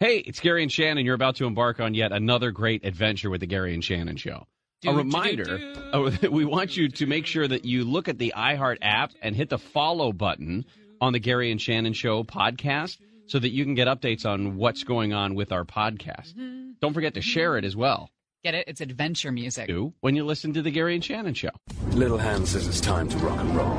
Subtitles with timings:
[0.00, 1.04] Hey, it's Gary and Shannon.
[1.04, 4.46] You're about to embark on yet another great adventure with the Gary and Shannon Show.
[4.80, 5.80] Do, a reminder do, do.
[5.92, 9.34] oh, we want you to make sure that you look at the iHeart app and
[9.34, 10.66] hit the follow button
[11.00, 14.84] on the Gary and Shannon Show podcast so that you can get updates on what's
[14.84, 16.32] going on with our podcast.
[16.80, 18.08] Don't forget to share it as well.
[18.44, 18.68] Get it?
[18.68, 19.66] It's adventure music.
[19.66, 21.50] Do when you listen to the Gary and Shannon Show.
[21.90, 23.76] Little Hand says it's time to rock and roll.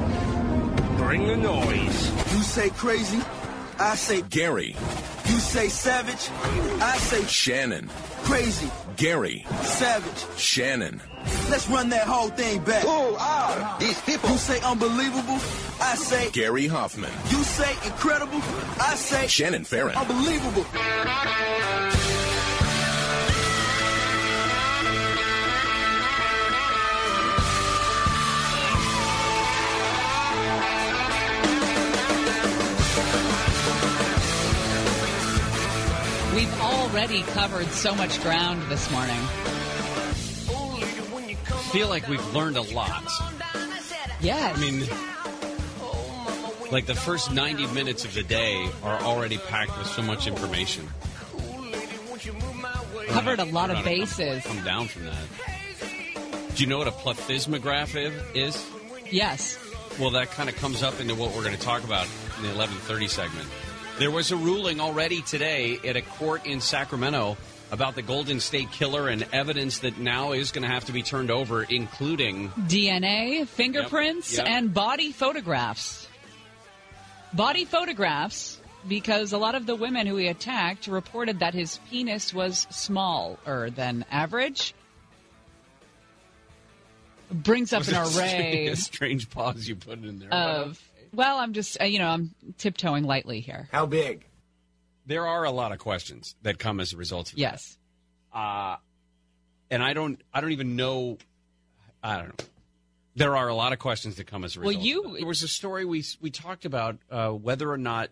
[0.98, 2.34] Bring the noise.
[2.34, 3.22] You say crazy,
[3.80, 4.76] I say Gary,
[5.30, 6.30] you say savage,
[6.82, 7.90] I say Shannon,
[8.24, 10.26] crazy, Gary, savage.
[10.40, 11.02] Shannon.
[11.50, 12.84] Let's run that whole thing back.
[12.84, 14.30] Who are these people?
[14.30, 15.40] You say unbelievable,
[15.82, 18.40] I say Gary Hoffmann, you say incredible,
[18.82, 19.96] I say Shannon Farren.
[19.96, 20.66] unbelievable.
[36.90, 39.20] Already covered so much ground this morning.
[41.52, 43.08] I feel like we've learned a lot.
[44.22, 44.58] Yes.
[44.58, 44.88] I mean,
[46.72, 50.88] like the first 90 minutes of the day are already packed with so much information.
[53.10, 54.44] covered a lot of come- bases.
[54.44, 56.56] Come down from that.
[56.56, 57.96] Do you know what a plethysmograph
[58.34, 58.66] is?
[59.12, 59.58] Yes.
[60.00, 62.50] Well, that kind of comes up into what we're going to talk about in the
[62.50, 63.48] 11:30 segment.
[64.00, 67.36] There was a ruling already today at a court in Sacramento
[67.70, 71.04] about the Golden State Killer and evidence that now is going to have to be
[71.04, 74.56] turned over, including DNA, fingerprints, Yep, yep.
[74.56, 76.08] and body photographs.
[77.34, 82.34] Body photographs because a lot of the women who he attacked reported that his penis
[82.34, 84.74] was smaller than average.
[87.32, 90.34] Brings up an array a strange pause you put in there.
[90.34, 90.82] of.
[91.14, 93.68] Well, I'm just, uh, you know, I'm tiptoeing lightly here.
[93.72, 94.26] How big?
[95.06, 97.42] there are a lot of questions that come as a result of that.
[97.42, 97.78] Yes.
[98.32, 98.76] uh,
[99.72, 101.18] and I don't, I don't even know.
[102.04, 102.46] I don't know.
[103.16, 104.76] There are a lot of questions that come as a result.
[104.76, 104.86] Well, result.
[104.86, 105.18] you- of that.
[105.20, 108.10] there was a story we we talked about uh, whether or not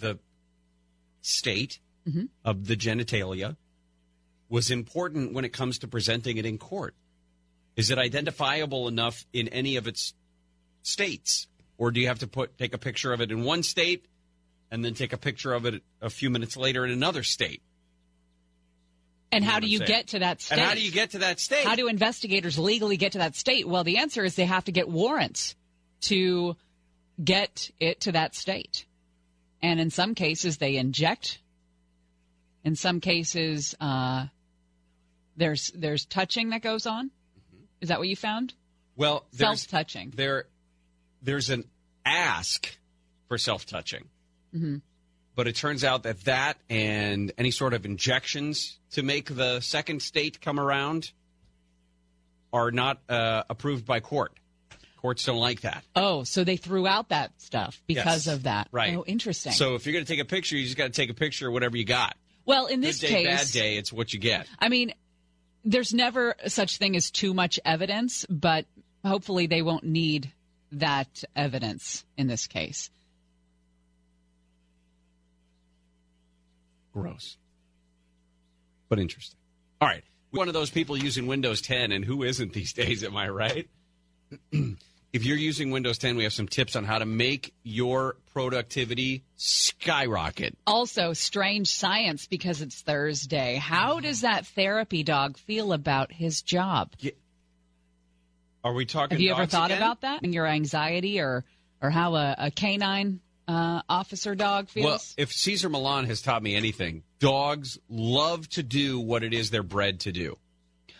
[0.00, 0.18] the
[1.20, 1.78] state
[2.08, 2.26] Mm-hmm.
[2.44, 3.56] of the genitalia
[4.48, 6.94] was important when it comes to presenting it in court.
[7.74, 10.14] Is it identifiable enough in any of its
[10.82, 11.48] states,
[11.78, 14.06] or do you have to put take a picture of it in one state
[14.70, 17.62] and then take a picture of it a few minutes later in another state?
[19.32, 19.88] And know how do you saying.
[19.88, 20.58] get to that state?
[20.58, 21.64] And how do you get to that state?
[21.64, 23.66] How do investigators legally get to that state?
[23.66, 25.56] Well, the answer is they have to get warrants
[26.02, 26.56] to
[27.22, 28.86] get it to that state.
[29.62, 31.40] And in some cases, they inject.
[32.62, 34.26] In some cases, uh,
[35.36, 37.10] there's there's touching that goes on.
[37.80, 38.54] Is that what you found?
[38.96, 40.12] well, there's, Self touching.
[40.16, 40.46] there,
[41.26, 41.64] there's an
[42.04, 42.76] ask
[43.28, 44.06] for self touching,
[44.54, 44.76] Mm-hmm.
[45.34, 50.00] but it turns out that that and any sort of injections to make the second
[50.00, 51.10] state come around
[52.52, 54.32] are not uh, approved by court.
[55.02, 55.84] Courts don't like that.
[55.94, 58.34] Oh, so they threw out that stuff because Yes.
[58.34, 58.68] of that.
[58.72, 58.96] Right.
[58.96, 59.52] Oh, interesting.
[59.52, 61.48] So if you're going to take a picture, you just got to take a picture
[61.48, 62.16] of whatever you got.
[62.46, 64.46] well, in this Good day, case, bad day, it's what you get.
[64.58, 64.94] I mean,
[65.64, 68.64] there's never such thing as too much evidence, but
[69.04, 70.32] hopefully they won't need
[70.72, 72.90] that evidence in this case.
[76.92, 77.36] Gross.
[78.88, 79.38] But interesting.
[79.80, 80.04] All right.
[80.30, 83.68] One of those people using Windows 10, and who isn't these days, am I right?
[85.12, 89.24] if you're using Windows 10, we have some tips on how to make your productivity
[89.36, 90.56] skyrocket.
[90.66, 93.56] Also, strange science because it's Thursday.
[93.56, 96.92] How does that therapy dog feel about his job?
[98.66, 99.78] Are we talking Have you ever thought again?
[99.78, 100.22] about that?
[100.24, 101.44] And your anxiety or
[101.80, 104.84] or how a, a canine uh, officer dog feels?
[104.84, 109.50] Well, if Cesar Millan has taught me anything, dogs love to do what it is
[109.50, 110.36] they're bred to do.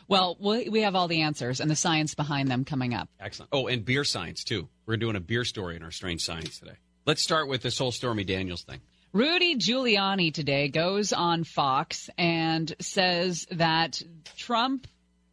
[0.07, 3.09] well, we we have all the answers and the science behind them coming up.
[3.19, 3.49] Excellent.
[3.53, 4.69] Oh, and beer science, too.
[4.87, 6.77] We're doing a beer story in our strange science today.
[7.05, 8.81] Let's start with this whole Stormy Daniels thing.
[9.13, 14.01] Rudy Giuliani today goes on Fox and says that
[14.37, 14.87] Trump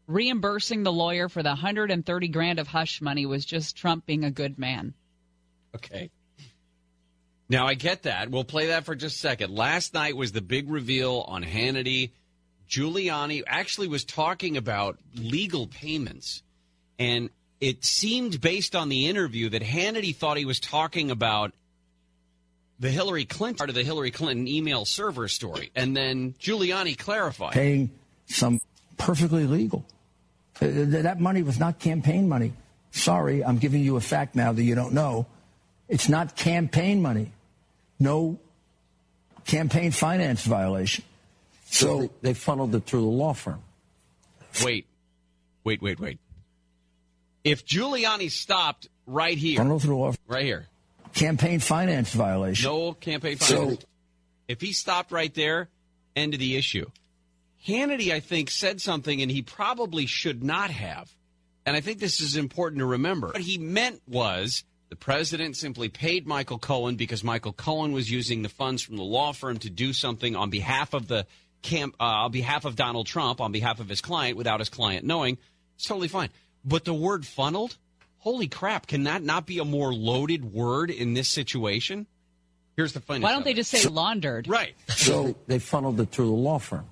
[0.07, 4.31] reimbursing the lawyer for the 130 grand of hush money was just Trump being a
[4.31, 4.93] good man.
[5.75, 6.09] Okay.
[7.49, 8.29] Now I get that.
[8.29, 9.53] We'll play that for just a second.
[9.53, 12.11] Last night was the big reveal on Hannity.
[12.69, 16.41] Giuliani actually was talking about legal payments,
[16.97, 17.29] and
[17.59, 21.53] it seemed based on the interview that Hannity thought he was talking about
[22.79, 27.53] the Hillary Clinton part of the Hillary Clinton email server story, and then Giuliani clarified.
[27.53, 27.91] paying
[28.25, 28.59] some
[28.97, 29.85] perfectly legal.
[30.61, 30.67] Uh,
[31.01, 32.53] That money was not campaign money.
[32.91, 35.25] Sorry, I'm giving you a fact now that you don't know.
[35.89, 37.31] It's not campaign money.
[37.99, 38.39] No
[39.45, 41.03] campaign finance violation.
[41.65, 43.61] So they, So they funneled it through the law firm.
[44.63, 44.85] Wait,
[45.63, 46.19] wait, wait, wait.
[47.43, 50.19] If Giuliani stopped right here, funnel through the law firm.
[50.27, 50.67] right here,
[51.13, 52.69] campaign finance violation.
[52.69, 53.85] no campaign So- finance.
[54.47, 55.69] if he stopped right there,
[56.15, 56.89] end of the issue.
[57.67, 61.13] Hannity, I think, said something, and he probably should not have.
[61.65, 63.27] And I think this is important to remember.
[63.27, 68.41] What he meant was the president simply paid Michael Cohen because Michael Cohen was using
[68.41, 71.25] the funds from the law firm to do something on behalf of the
[71.61, 75.05] camp, uh, on behalf of Donald Trump, on behalf of his client, without his client
[75.05, 75.37] knowing.
[75.75, 76.29] It's totally fine.
[76.65, 77.77] But the word funneled,
[78.19, 82.07] holy crap, can that not be a more loaded word in this situation?
[82.75, 83.19] Here's the funny.
[83.19, 84.47] Thing why don't they just say laundered?
[84.47, 84.75] right?
[84.89, 86.85] So they, they funneled it through the law firm.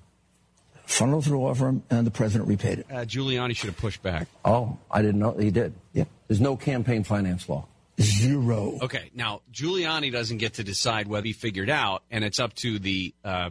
[0.92, 2.86] Funnel through law him, and the president repaid it.
[2.90, 4.28] Uh, Giuliani should have pushed back.
[4.44, 5.74] Oh, I didn't know he did.
[5.92, 6.04] Yeah.
[6.28, 7.66] There's no campaign finance law.
[8.00, 8.78] Zero.
[8.82, 12.78] Okay, now Giuliani doesn't get to decide whether he figured out, and it's up to
[12.78, 13.50] the uh,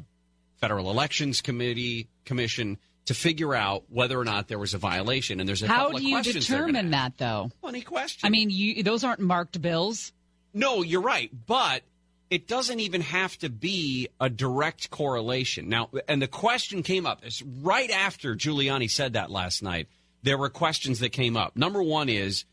[0.60, 5.40] Federal Elections Committee Commission to figure out whether or not there was a violation.
[5.40, 7.52] And there's a How couple do of you questions they're determine that, though?
[7.62, 8.28] Funny question.
[8.28, 10.12] I mean, you, those aren't marked bills.
[10.54, 11.82] No, you're right, but
[12.32, 15.68] it doesn't even have to be a direct correlation.
[15.68, 19.88] Now, and the question came up it's right after Giuliani said that last night.
[20.24, 21.58] There were questions that came up.
[21.58, 22.46] Number one is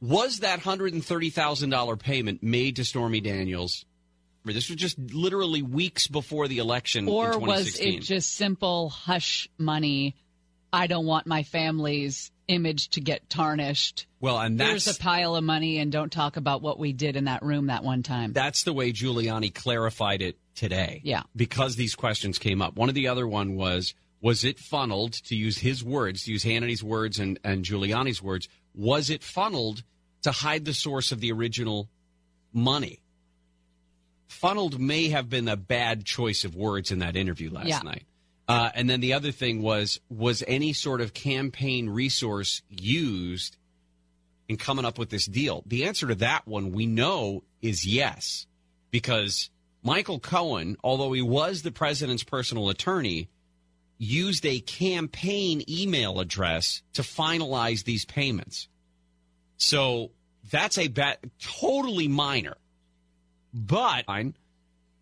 [0.00, 3.86] was that $130,000 payment made to Stormy Daniels?
[4.44, 9.48] This was just literally weeks before the election in Or was it just simple hush
[9.56, 10.16] money?
[10.70, 14.06] I don't want my family's image to get tarnished.
[14.20, 17.16] well, and that's There's a pile of money, and don't talk about what we did
[17.16, 18.32] in that room that one time.
[18.32, 21.00] That's the way Giuliani clarified it today.
[21.04, 21.22] Yeah.
[21.34, 22.76] Because these questions came up.
[22.76, 26.42] One of the other one was was it funneled to use his words, to use
[26.44, 29.82] Hannity's words and, and Giuliani's words, was it funneled
[30.22, 31.90] to hide the source of the original
[32.52, 33.00] money?
[34.28, 37.80] Funneled may have been a bad choice of words in that interview last Yeah.
[37.80, 38.04] night.
[38.46, 43.56] Uh, and then the other thing was was any sort of campaign resource used
[44.48, 45.62] in coming up with this deal?
[45.66, 48.46] The answer to that one we know is yes,
[48.90, 49.50] because
[49.82, 53.28] Michael Cohen, although he was the president's personal attorney,
[53.98, 58.68] used a campaign email address to finalize these payments.
[59.56, 60.10] So
[60.50, 62.56] that's a bet totally minor.
[63.54, 64.04] But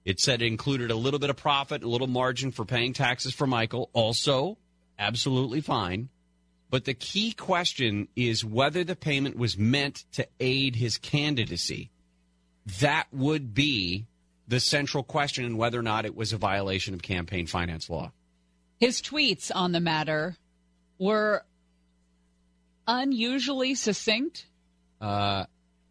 [0.04, 3.32] it said it included a little bit of profit, a little margin for paying taxes
[3.32, 3.90] for Michael.
[3.92, 4.58] Also,
[4.98, 6.08] absolutely fine.
[6.70, 11.90] But the key question is whether the payment was meant to aid his candidacy.
[12.80, 14.06] That would be
[14.48, 18.12] the central question and whether or not it was a violation of campaign finance law.
[18.80, 20.36] His tweets on the matter
[20.98, 21.44] were
[22.86, 24.46] unusually succinct.
[25.00, 25.44] Uh,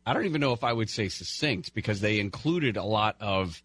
[0.05, 3.61] I don't even know if I would say succinct because they included a lot of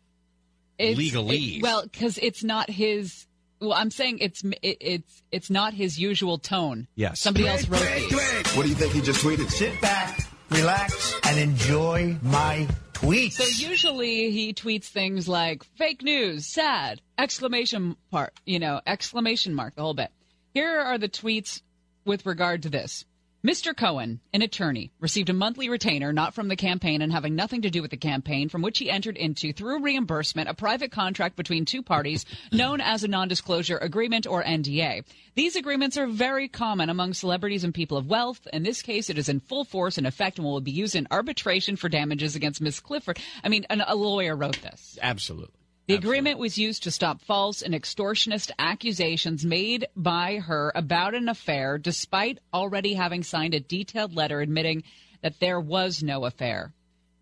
[0.79, 1.57] It's, Legalese.
[1.59, 3.27] it- well, because it's not his.
[3.61, 6.89] Well, I'm saying it's it, it's it's not his usual tone.
[6.95, 7.21] Yes.
[7.21, 8.13] somebody else wrote these.
[8.55, 9.51] What do you think he just tweeted?
[9.51, 10.21] Sit back,
[10.51, 13.33] relax, and enjoy my tweets.
[13.33, 19.75] So usually he tweets things like fake news, sad, exclamation part, you know, exclamation mark,
[19.75, 20.11] the whole bit.
[20.53, 21.63] Here are the tweets
[22.05, 23.05] with regard to this.
[23.47, 23.77] Mr.
[23.77, 27.71] Cohen, an attorney, received a monthly retainer not from the campaign and having nothing to
[27.71, 31.65] do with the campaign, from which he entered into through reimbursement a private contract between
[31.65, 35.05] two parties known as a non-disclosure agreement or NDA.
[35.37, 38.49] These agreements are very common among celebrities and people of wealth.
[38.53, 41.07] In this case, it is in full force and effect and will be used in
[41.13, 42.81] arbitration for damages against Ms.
[42.81, 43.21] Clifford.
[43.45, 44.99] I mean, an, a lawyer wrote this.
[45.01, 45.55] absolutely.
[45.87, 51.29] The agreement was used to stop false and extortionist accusations made by her about an
[51.29, 54.83] affair, despite already having signed a detailed letter admitting
[55.23, 56.73] that there was no affair.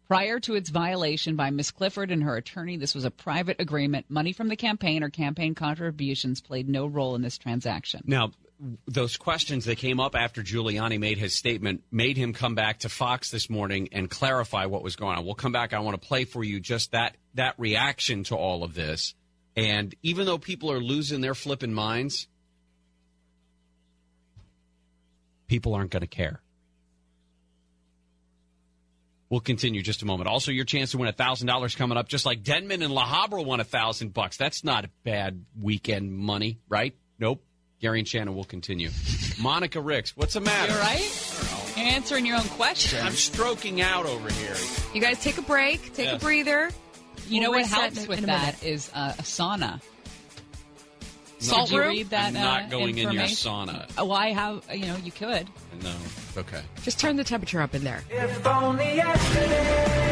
[0.09, 4.07] Prior to its violation by Miss Clifford and her attorney, this was a private agreement.
[4.09, 8.03] Money from the campaign or campaign contributions played no role in this transaction.
[8.07, 8.33] Now,
[8.87, 12.89] those questions that came up after Giuliani made his statement made him come back to
[12.89, 15.25] Fox this morning and clarify what was going on.
[15.25, 15.73] We'll come back.
[15.73, 19.15] I want to play for you just that that reaction to all of this.
[19.57, 22.27] And even though people are losing their flipping minds,
[25.47, 26.41] people aren't going to care.
[29.31, 30.29] We'll continue just a moment.
[30.29, 33.45] Also, your chance to win thousand dollars coming up, just like Denman and La Habra
[33.45, 34.37] won a thousand bucks.
[34.37, 36.95] That's not bad weekend money, right?
[37.19, 37.43] Nope.
[37.85, 38.89] Gary and Shannon will continue.
[39.39, 40.73] Monica Ricks, what's the matter?
[40.73, 41.73] You're right.
[41.77, 43.05] You're answering your own question.
[43.05, 44.55] I'm stroking out over here.
[44.95, 46.15] You guys take a break, take Yeah.
[46.15, 46.71] a breather.
[47.29, 48.75] You know We'll what reset helps with in a that minute.
[48.75, 49.83] is uh, a sauna.
[51.41, 51.89] Salt Did you room?
[51.91, 52.29] read that?
[52.29, 53.87] I'm not uh, going in your sauna.
[53.99, 54.65] Oh, I have.
[54.73, 55.47] You know, you could.
[55.83, 55.93] No.
[56.39, 56.63] Okay.
[56.85, 58.03] Just turn the temperature up in there.
[58.09, 60.04] If only yesterday.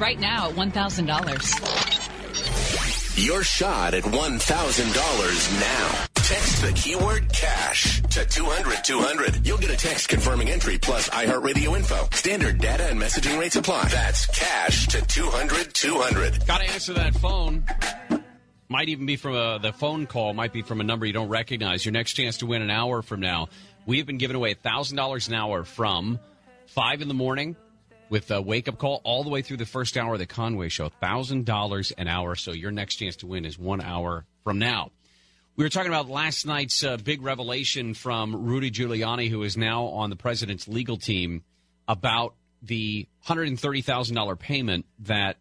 [0.00, 3.24] Right now at $1,000.
[3.24, 6.04] Your shot at $1,000 now.
[6.14, 9.44] Text the keyword cash to 200 200.
[9.46, 12.08] You'll get a text confirming entry plus iHeartRadio info.
[12.12, 13.88] Standard data and messaging rates apply.
[13.88, 16.46] That's cash to 200 200.
[16.46, 17.64] Got to answer that phone.
[18.68, 21.30] Might even be from a, the phone call, might be from a number you don't
[21.30, 21.84] recognize.
[21.84, 23.48] Your next chance to win an hour from now.
[23.86, 26.20] We have been giving away $1,000 an hour from
[26.66, 27.56] 5 in the morning
[28.10, 30.68] with a wake up call all the way through the first hour of the Conway
[30.68, 30.90] Show.
[31.02, 32.34] $1,000 an hour.
[32.34, 34.90] So your next chance to win is one hour from now.
[35.56, 39.86] We were talking about last night's uh, big revelation from Rudy Giuliani, who is now
[39.86, 41.42] on the president's legal team,
[41.88, 45.36] about the $130,000 payment that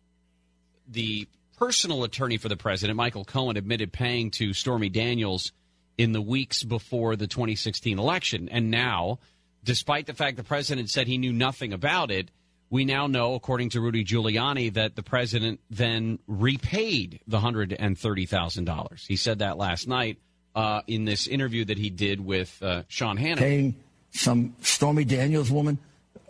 [0.88, 5.52] the personal attorney for the president, Michael Cohen, admitted paying to Stormy Daniels
[5.98, 8.50] in the weeks before the 2016 election.
[8.50, 9.20] And now,
[9.64, 12.32] despite the fact the president said he knew nothing about it,
[12.70, 19.08] we now know, according to Rudy Giuliani, that the president then repaid the $130,000.
[19.08, 20.18] He said that last night
[20.56, 23.38] uh, in this interview that he did with uh, Sean Hannity.
[23.38, 23.76] Paying
[24.12, 25.78] some Stormy Daniels woman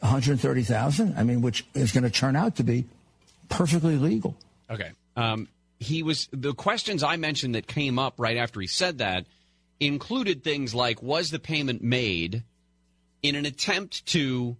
[0.02, 2.86] 130000 I mean, which is going to turn out to be
[3.50, 4.36] perfectly legal.
[4.70, 4.92] Okay.
[5.16, 5.48] Um,
[5.80, 9.26] he was the questions I mentioned that came up right after he said that
[9.80, 12.44] included things like was the payment made
[13.22, 14.58] in an attempt to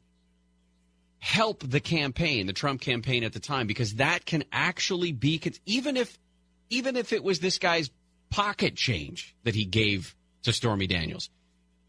[1.20, 5.98] help the campaign, the Trump campaign at the time, because that can actually be even
[5.98, 6.18] if
[6.70, 7.90] even if it was this guy's
[8.30, 11.30] pocket change that he gave to Stormy Daniels,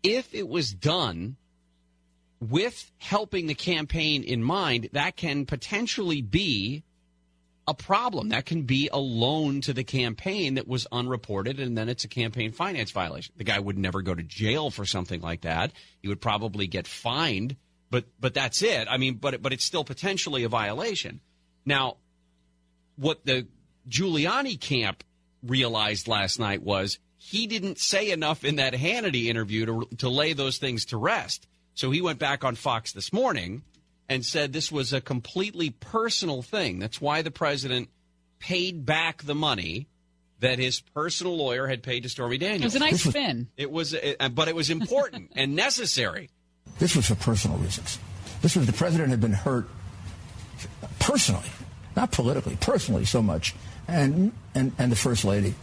[0.02, 1.37] if it was done
[2.40, 6.85] with helping the campaign in mind, that can potentially be
[7.66, 8.30] a problem.
[8.30, 12.08] That can be a loan to the campaign that was unreported, and then it's a
[12.08, 13.35] campaign finance violation.
[13.37, 15.73] The guy would never go to jail for something like that.
[16.00, 17.56] He would probably get fined,
[17.90, 18.87] but but that's it.
[18.88, 21.21] I mean, but but it's still potentially a violation.
[21.64, 21.97] Now,
[22.97, 23.47] what the
[23.88, 25.04] Giuliani camp
[25.42, 30.33] realized last night was he didn't say enough in that Hannity interview to to lay
[30.33, 31.47] those things to rest.
[31.75, 33.62] So he went back on Fox this morning
[34.09, 36.78] and said this was a completely personal thing.
[36.78, 37.88] That's why the president
[38.38, 39.88] paid back the money
[40.40, 42.62] that his personal lawyer had paid to Stormy Daniels.
[42.62, 43.49] It was a nice spin.
[43.57, 46.30] It was, uh, but it was important and necessary.
[46.78, 47.99] This was for personal reasons.
[48.42, 49.68] This was the president had been hurt
[51.00, 51.49] personally,
[51.97, 53.54] not politically, personally so much,
[53.87, 55.54] and and and the first lady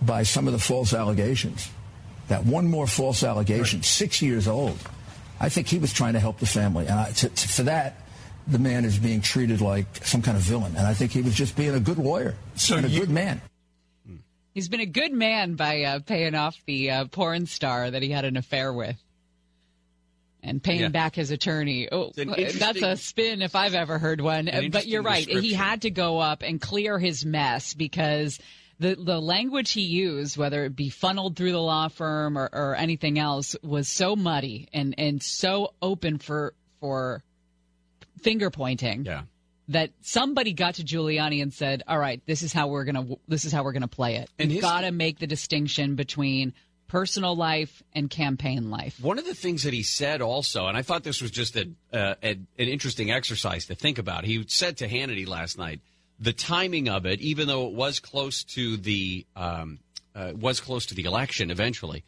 [0.00, 1.70] by some of the false allegations.
[2.28, 3.84] That one more false allegation, right.
[3.84, 4.78] six years old.
[5.40, 7.96] I think he was trying to help the family, and I, to, to, for that,
[8.46, 10.76] the man is being treated like some kind of villain.
[10.76, 13.10] And I think he was just being a good lawyer so and a you, good
[13.10, 13.40] man.
[14.52, 18.10] He's been a good man by uh, paying off the uh, porn star that he
[18.10, 18.96] had an affair with.
[20.42, 20.88] And paying yeah.
[20.88, 21.88] back his attorney.
[21.92, 24.48] Oh, that's a spin if I've ever heard one.
[24.48, 25.28] Uh, but you're right.
[25.28, 28.38] He had to go up and clear his mess because
[28.80, 32.74] the the language he used, whether it be funneled through the law firm or, or
[32.74, 37.22] anything else, was so muddy and and so open for for
[38.22, 39.04] finger pointing.
[39.04, 39.22] Yeah.
[39.68, 43.44] That somebody got to Giuliani and said, "All right, this is how we're gonna this
[43.44, 44.30] is how we're gonna play it.
[44.38, 46.54] You've got to make the distinction between
[46.90, 50.82] personal life and campaign life." One of the things that he said also, and I
[50.82, 54.24] thought this was just a, uh, a an interesting exercise to think about.
[54.24, 55.80] He said to Hannity last night,
[56.18, 59.78] the timing of it, even though it was close to the um,
[60.14, 62.04] uh, was close to the election eventually,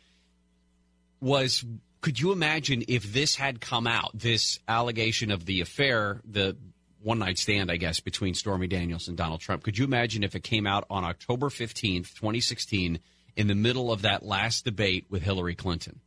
[1.20, 1.64] was
[2.02, 6.56] could you imagine if this had come out, this allegation of the affair, the
[7.00, 9.62] one night stand, I guess, between Stormy Daniels and Donald Trump?
[9.62, 12.98] Could you imagine if it came out on October 15th, 2016,
[13.36, 16.00] in the middle of that last debate with Hillary Clinton?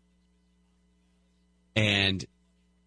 [1.76, 2.26] And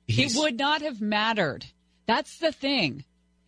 [0.07, 1.67] it would not have mattered.
[2.07, 3.05] That's the thing.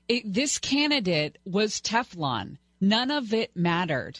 [0.09, 2.59] It, this candidate was Teflon.
[2.81, 4.19] None of it mattered.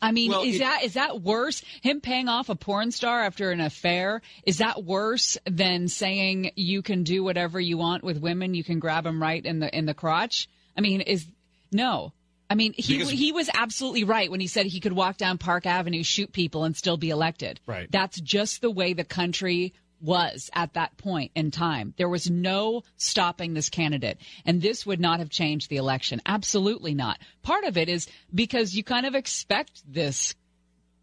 [0.00, 1.62] I mean, well, is it, that is that worse?
[1.82, 6.82] Him paying off a porn star after an affair is that worse than saying you
[6.82, 8.54] can do whatever you want with women?
[8.54, 10.48] You can grab them right in the in the crotch.
[10.76, 11.26] I mean, is
[11.72, 12.12] no.
[12.50, 15.38] I mean, he because, he was absolutely right when he said he could walk down
[15.38, 17.60] Park Avenue, shoot people, and still be elected.
[17.66, 17.90] Right.
[17.90, 21.92] That's just the way the country was at that point in time.
[21.96, 24.18] There was no stopping this candidate.
[24.46, 26.22] And this would not have changed the election.
[26.24, 27.18] Absolutely not.
[27.42, 30.34] Part of it is because you kind of expect this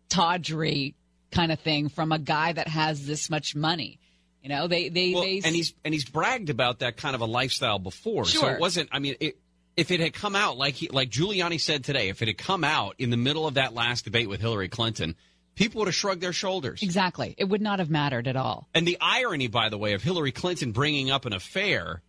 [0.09, 0.95] tawdry
[1.31, 3.99] kind of thing from a guy that has this much money.
[4.41, 5.41] You know, they, they, well, they.
[5.43, 8.25] And he's, and he's bragged about that kind of a lifestyle before.
[8.25, 8.41] Sure.
[8.41, 9.37] So it wasn't, I mean, it,
[9.77, 12.63] if it had come out like he, like Giuliani said today, if it had come
[12.63, 15.15] out in the middle of that last debate with Hillary Clinton,
[15.55, 16.81] people would have shrugged their shoulders.
[16.81, 17.35] Exactly.
[17.37, 18.69] It would not have mattered at all.
[18.73, 22.01] And the irony, by the way, of Hillary Clinton bringing up an affair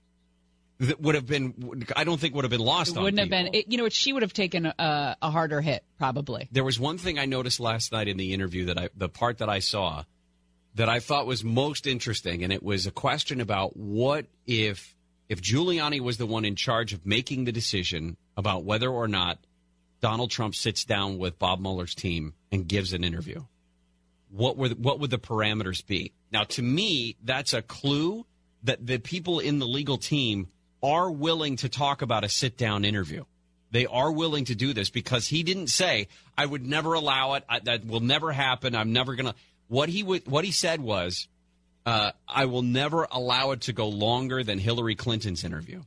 [0.78, 1.84] that would have been.
[1.96, 3.54] I don't think would have been lost It on wouldn't have been.
[3.54, 6.48] It, you know, she would have taken a, a harder hit probably.
[6.52, 9.38] There was one thing I noticed last night in the interview that I, the part
[9.38, 10.04] that I saw,
[10.74, 14.95] that I thought was most interesting, and it was a question about what if
[15.28, 19.38] if Giuliani was the one in charge of making the decision about whether or not
[20.00, 23.42] Donald Trump sits down with Bob Mueller's team and gives an interview.
[24.30, 26.12] What were the, what would the parameters be?
[26.32, 28.26] Now, to me, that's a clue
[28.64, 30.48] that the people in the legal team
[30.82, 33.24] are willing to talk about a sit down interview.
[33.70, 37.44] They are willing to do this because he didn't say, "I would never allow it.
[37.48, 38.74] I, that will never happen.
[38.74, 39.34] I'm never gonna."
[39.68, 41.28] What he what he said was,
[41.86, 45.82] uh, "I will never allow it to go longer than Hillary Clinton's interview."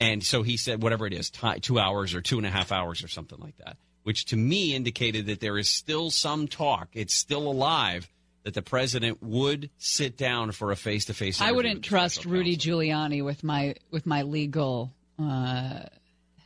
[0.00, 1.30] And so he said, whatever it is,
[1.62, 4.74] two hours or two and a half hours or something like that, which to me
[4.74, 6.88] indicated that there is still some talk.
[6.92, 8.08] It's still alive
[8.42, 11.40] that the president would sit down for a face to face.
[11.40, 15.84] I wouldn't trust Rudy Giuliani with my with my legal uh,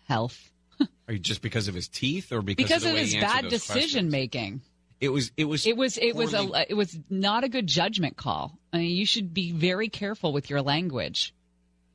[0.06, 0.50] health
[1.08, 4.10] Are you just because of his teeth or because, because of, of his bad decision
[4.10, 4.12] questions?
[4.12, 4.60] making.
[5.00, 5.30] It was.
[5.36, 5.66] It was.
[5.66, 8.58] It was it was a it was not a good judgment call.
[8.72, 11.34] I mean, you should be very careful with your language,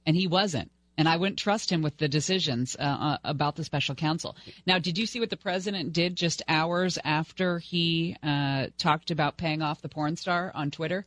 [0.05, 0.71] and he wasn't.
[0.95, 4.37] And I wouldn't trust him with the decisions uh, uh, about the special counsel.
[4.67, 9.35] Now, did you see what the president did just hours after he uh, talked about
[9.35, 11.05] paying off the porn star on Twitter?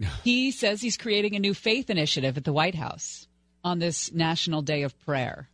[0.22, 3.26] He says he's creating a new faith initiative at the White House
[3.64, 5.48] on this National Day of Prayer.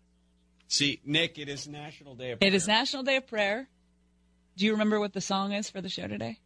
[0.68, 3.68] See, Nick, it is National Day of It is National Day of Prayer.
[4.56, 6.38] Do you remember what the song is for the show today?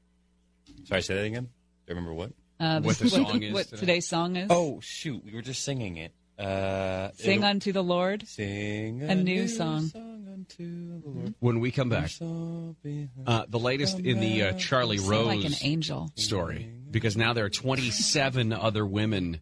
[0.85, 1.45] Sorry, say that again.
[1.45, 1.51] Do
[1.93, 2.33] you remember what?
[2.61, 3.81] Uh, What the song is What today?
[3.81, 4.47] today's song is?
[4.51, 6.13] Oh shoot, we were just singing it.
[6.39, 8.27] Uh, Sing unto the Lord.
[8.29, 9.91] sing a new song.
[9.95, 11.35] unto the Lord.
[11.41, 15.55] When we come back, uh, the latest in the uh, Charlie Sing Rose like an
[15.63, 16.13] angel.
[16.15, 19.41] story, because now there are 27 other women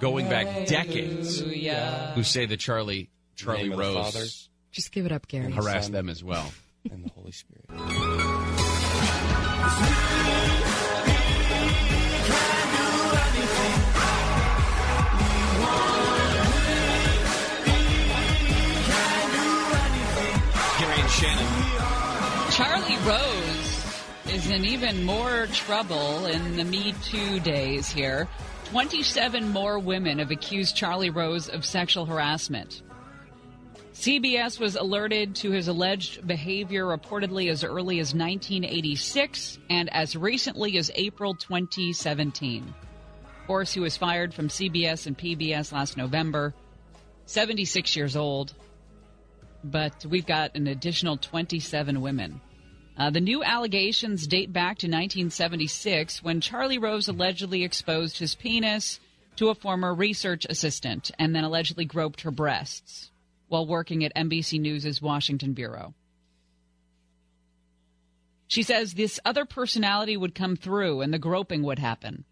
[0.00, 5.12] going back decades who say that Charlie Charlie name of the Rose Just give it
[5.12, 5.50] up, Gary.
[5.50, 5.92] harassed Son.
[5.92, 6.52] them as well.
[6.90, 7.66] And the Holy Spirit.
[20.78, 21.46] Gary and Shannon.
[22.52, 28.28] Charlie Rose is in even more trouble in the Me Too days here.
[28.66, 32.82] 27 more women have accused Charlie Rose of sexual harassment.
[33.96, 40.76] CBS was alerted to his alleged behavior reportedly as early as 1986 and as recently
[40.76, 42.74] as April 2017.
[43.24, 46.52] Of course, he was fired from CBS and PBS last November.
[47.24, 48.54] 76 years old
[49.64, 52.40] but we've got an additional 27 women.
[52.98, 59.00] Uh, the new allegations date back to 1976 when Charlie Rose allegedly exposed his penis
[59.36, 63.10] to a former research assistant and then allegedly groped her breasts
[63.48, 65.94] while working at NBC News' Washington bureau.
[68.48, 72.24] She says this other personality would come through and the groping would happen.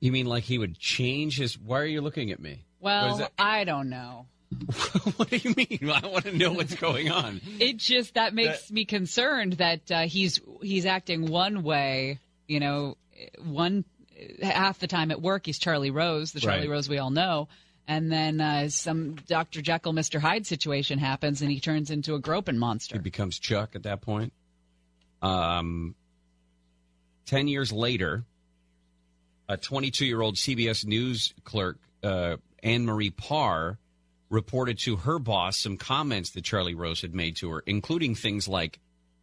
[0.00, 1.58] You mean like he would change his?
[1.58, 2.64] Why are you looking at me?
[2.80, 3.30] Well.
[3.38, 4.26] I don't know.
[5.16, 5.90] what do you mean?
[5.90, 7.40] I want to know what's going on.
[7.60, 12.96] It just that makes me concerned that uh, he's he's acting one way, you know,
[13.44, 13.84] one
[14.42, 16.70] half the time at work he's Charlie Rose, the Charlie Right.
[16.70, 17.48] Rose we all know,
[17.88, 19.62] and then uh, some Dr.
[19.62, 20.20] Jekyll, Mr.
[20.20, 22.96] Hyde situation happens, and he turns into a groping monster.
[22.96, 24.34] He becomes Chuck at that point.
[25.22, 25.94] Um,
[27.24, 28.24] ten years later,
[29.48, 33.78] a 22-year-old CBS News clerk, uh, Anne Marie Parr,
[34.28, 38.46] reported to her boss some comments that Charlie Rose had made to her, including things
[38.46, 38.78] like,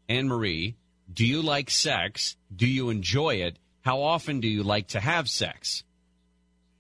[0.10, 0.76] "Anne Marie,
[1.14, 2.36] do you like sex?
[2.54, 3.60] Do you enjoy it?
[3.82, 5.84] How often do you like to have sex?"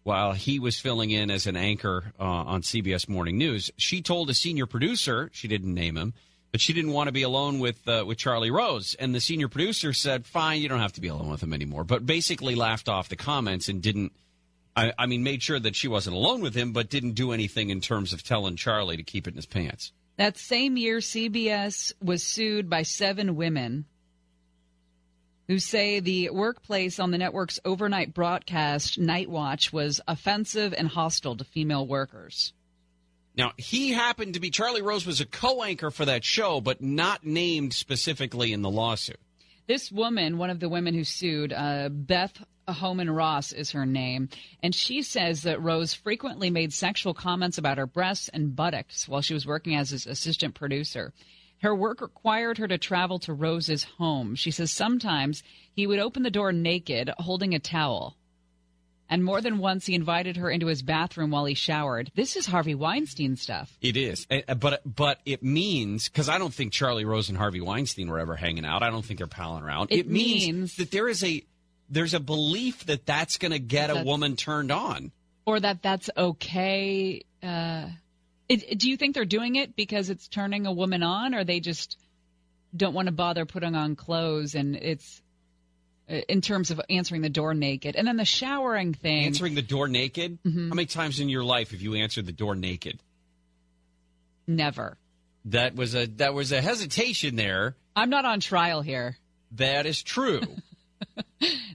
[0.05, 4.29] While he was filling in as an anchor uh, on CBS Morning News, she told
[4.29, 6.13] a senior producer, she didn't name him,
[6.51, 8.95] but she didn't want to be alone with uh, with Charlie Rose.
[8.99, 11.83] And the senior producer said, "Fine, you don't have to be alone with him anymore."
[11.83, 14.11] But basically laughed off the comments and didn't.
[14.75, 17.71] I, I mean, made sure that she wasn't alone with him, but didn't do anything
[17.71, 19.91] in terms of telling Charlie to keep it in his pants.
[20.17, 23.85] That same year, CBS was sued by seven women
[25.47, 31.35] who say the workplace on the network's overnight broadcast, Night Watch, was offensive and hostile
[31.37, 32.53] to female workers.
[33.37, 37.25] Now, he happened to be Charlie Rose was a co-anchor for that show, but not
[37.25, 39.19] named specifically in the lawsuit.
[39.67, 44.29] This woman, one of the women who sued, uh, Beth Homan Ross is her name,
[44.63, 49.21] and she says that Rose frequently made sexual comments about her breasts and buttocks while
[49.21, 51.13] she was working as his assistant producer.
[51.65, 54.35] Her work required her to travel to Rose's home.
[54.35, 55.41] She says sometimes
[55.73, 58.15] he would open the door naked, holding a towel.
[59.09, 62.11] And more than once, he invited her into his bathroom while he showered.
[62.13, 63.75] This is Harvey Weinstein stuff.
[63.81, 67.37] It is, Eh, eh, but but it means because I don't think Charlie Rose and
[67.37, 68.83] Harvey Weinstein were ever hanging out.
[68.83, 69.87] I don't think they're palling around.
[69.89, 71.43] It means, means- that there is a
[71.89, 75.11] there's a belief that that's going to get a woman turned on.
[75.47, 77.25] Or that that's okay.
[77.41, 77.87] Uh,
[78.49, 81.59] it, do you think they're doing it because it's turning a woman on, or they
[81.59, 81.97] just
[82.75, 85.21] don't want to bother putting on clothes and it's
[86.09, 87.95] uh, in terms of answering the door naked?
[87.95, 89.25] And then the showering thing.
[89.25, 90.39] Answering the door naked.
[90.43, 90.69] Mm-hmm.
[90.69, 92.99] How many times in your life have you answered the door naked?
[94.47, 94.97] Never.
[95.45, 97.75] That was a that was a hesitation there.
[97.95, 99.17] I'm not on trial here.
[99.51, 100.41] That is true.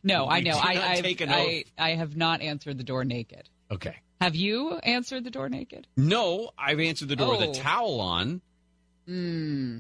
[0.03, 0.53] No, I know.
[0.53, 1.65] I I, I.
[1.79, 3.49] I have not answered the door naked.
[3.71, 3.97] okay.
[4.21, 5.87] Have you answered the door naked?
[5.97, 7.51] No, I've answered the door with Oh.
[7.51, 8.43] a towel on.
[9.07, 9.79] Hmm.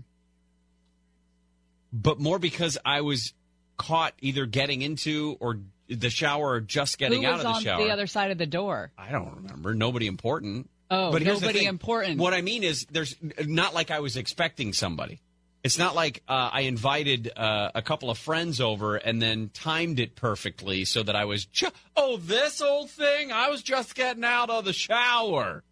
[1.92, 3.34] But more because I was
[3.76, 7.84] caught either getting into or the shower or just getting out of the on shower.
[7.84, 8.92] the other side of the door?
[8.96, 9.74] I don't remember.
[9.74, 10.70] Nobody important.
[10.90, 12.18] Oh, but nobody important.
[12.18, 15.20] What I mean is, there's not like I was expecting somebody.
[15.62, 20.00] It's not like uh, I invited uh, a couple of friends over and then timed
[20.00, 21.44] it perfectly so that I was.
[21.44, 23.30] Ju- oh, this old thing!
[23.30, 25.62] I was just getting out of the shower.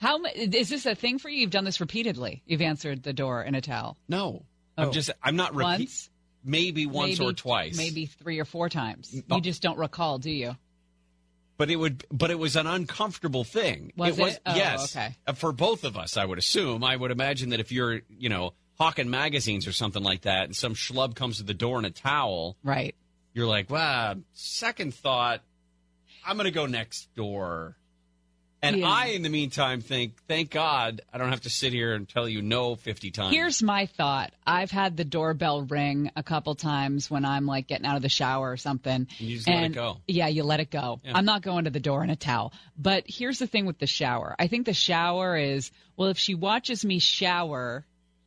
[0.00, 1.42] How is this a thing for you?
[1.42, 2.42] You've done this repeatedly.
[2.44, 3.96] You've answered the door in a towel.
[4.08, 4.44] No,
[4.76, 4.82] Oh.
[4.82, 5.10] I'm just.
[5.22, 5.78] I'm not repeat.
[5.78, 6.10] Once?
[6.44, 7.76] Maybe once maybe, or twice.
[7.76, 9.14] maybe three or four times.
[9.30, 10.56] You just don't recall, do you?
[11.56, 12.04] But it would.
[12.10, 13.92] But it was an uncomfortable thing.
[13.96, 14.40] Was it?
[14.46, 14.94] Oh, yes.
[14.96, 15.14] okay.
[15.26, 16.82] Uh, For both of us, I would assume.
[16.84, 20.56] I would imagine that if you're, you know, hawking magazines or something like that, and
[20.56, 22.94] some schlub comes to the door in a towel, Right.
[23.32, 25.42] you're like, wow, second thought,
[26.26, 27.76] I'm going to go next door.
[28.64, 28.88] And Yeah.
[28.88, 32.28] I, in the meantime, think, thank God I don't have to sit here and tell
[32.28, 33.34] you no 50 times.
[33.34, 34.32] Here's my thought.
[34.46, 38.08] I've had the doorbell ring a couple times when I'm like getting out of the
[38.08, 39.06] shower or something.
[39.18, 39.98] You just let it And- go.
[40.08, 41.00] Yeah, you let it go.
[41.04, 41.12] Yeah.
[41.16, 42.52] I'm not going to the door in a towel.
[42.78, 44.34] But here's the thing with the shower.
[44.38, 47.84] I think the shower is, well, if she watches me shower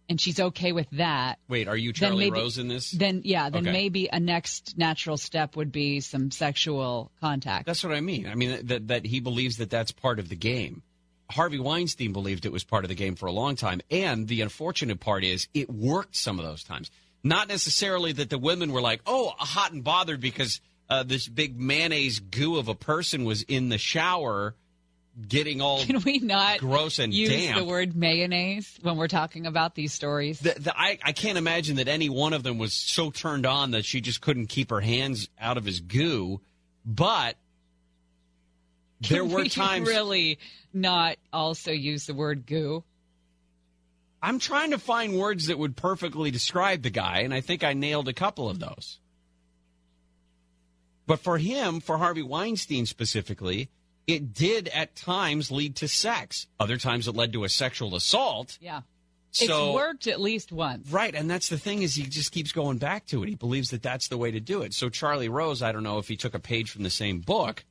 [0.10, 2.92] and she's okay with that, Wait, are you Charlie maybe, Rose in this?
[2.92, 3.72] Then yeah, then Okay.
[3.72, 7.66] maybe a next natural step would be some sexual contact.
[7.66, 8.28] That's what I mean.
[8.28, 10.82] I mean, that, that he believes that that's part of the game.
[11.30, 13.82] Harvey Weinstein believed it was part of the game for a long time.
[13.92, 16.90] And the unfortunate part is it worked some of those times.
[17.24, 21.60] Not necessarily that the women were like, oh, hot and bothered because uh, this big
[21.60, 24.56] mayonnaise goo of a person was in the shower
[25.28, 25.84] getting all.
[25.84, 27.58] Can we not Gross and use damp.
[27.58, 30.40] the word mayonnaise when we're talking about these stories?
[30.40, 33.72] The, the, I, I can't imagine that any one of them was so turned on
[33.72, 36.42] that she just couldn't keep her hands out of his goo.
[36.86, 37.36] But
[39.02, 39.88] there were we times.
[39.88, 40.40] really
[40.74, 42.84] not also use the word goo.
[44.22, 47.74] I'm trying to find words that would perfectly describe the guy, and I think I
[47.74, 49.00] nailed a couple of those.
[51.06, 53.70] But for him, for Harvey Weinstein specifically,
[54.08, 56.48] it did at times lead to sex.
[56.60, 58.58] Other times it led to a sexual assault.
[58.62, 58.82] Yeah.
[59.32, 60.90] So it's worked at least once.
[60.90, 63.30] Right, and that's the thing is he just keeps going back to it.
[63.30, 64.74] He believes that that's the way to do it.
[64.74, 67.64] So Charlie Rose, I don't know if he took a page from the same book,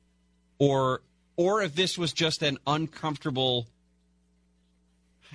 [0.59, 1.01] or
[1.35, 3.67] or if this was just an uncomfortable.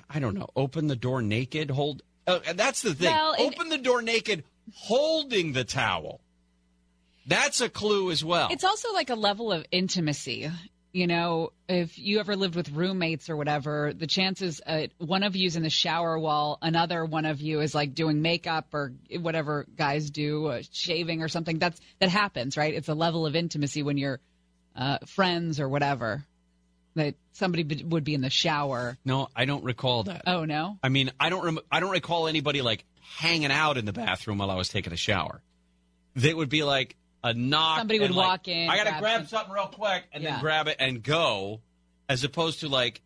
[0.08, 0.48] I don't know.
[0.56, 1.70] Open the door naked.
[1.70, 2.02] Hold.
[2.26, 3.12] Uh, that's the thing.
[3.12, 6.20] Well, it- open the door naked, holding the towel.
[7.26, 8.48] That's a clue as well.
[8.50, 10.50] It's also like a level of intimacy.
[10.92, 15.34] You know, if you ever lived with roommates or whatever, the chances uh, one of
[15.34, 19.66] you's in the shower while another one of you is like doing makeup or whatever
[19.74, 21.58] guys do, uh, shaving or something.
[21.58, 22.74] That's that happens, right?
[22.74, 24.20] It's a level of intimacy when you're
[24.76, 26.26] uh, friends or whatever.
[26.94, 28.98] That somebody b- would be in the shower.
[29.02, 30.24] no, I don't recall that.
[30.26, 31.42] Oh no, I mean, I don't.
[31.42, 32.84] Rem- I don't recall anybody like
[33.16, 35.40] hanging out in the bathroom while I was taking a shower.
[36.14, 37.78] They would be like a knock.
[37.78, 40.32] Somebody would like, walk in, I gotta grab grab something real quick, and Yeah.
[40.32, 41.60] then grab it and go,
[42.08, 43.00] as opposed to like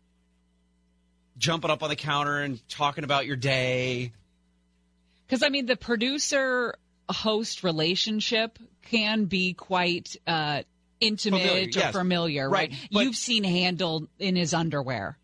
[1.37, 4.13] jumping up on the counter and talking about your day.
[5.27, 6.75] Because I mean, the producer
[7.09, 8.57] host relationship
[8.89, 10.63] can be quite uh,
[10.99, 11.91] intimate Familiar, or yes.
[11.93, 12.69] familiar, right?
[12.71, 15.17] Right, but- You've seen handled in his underwear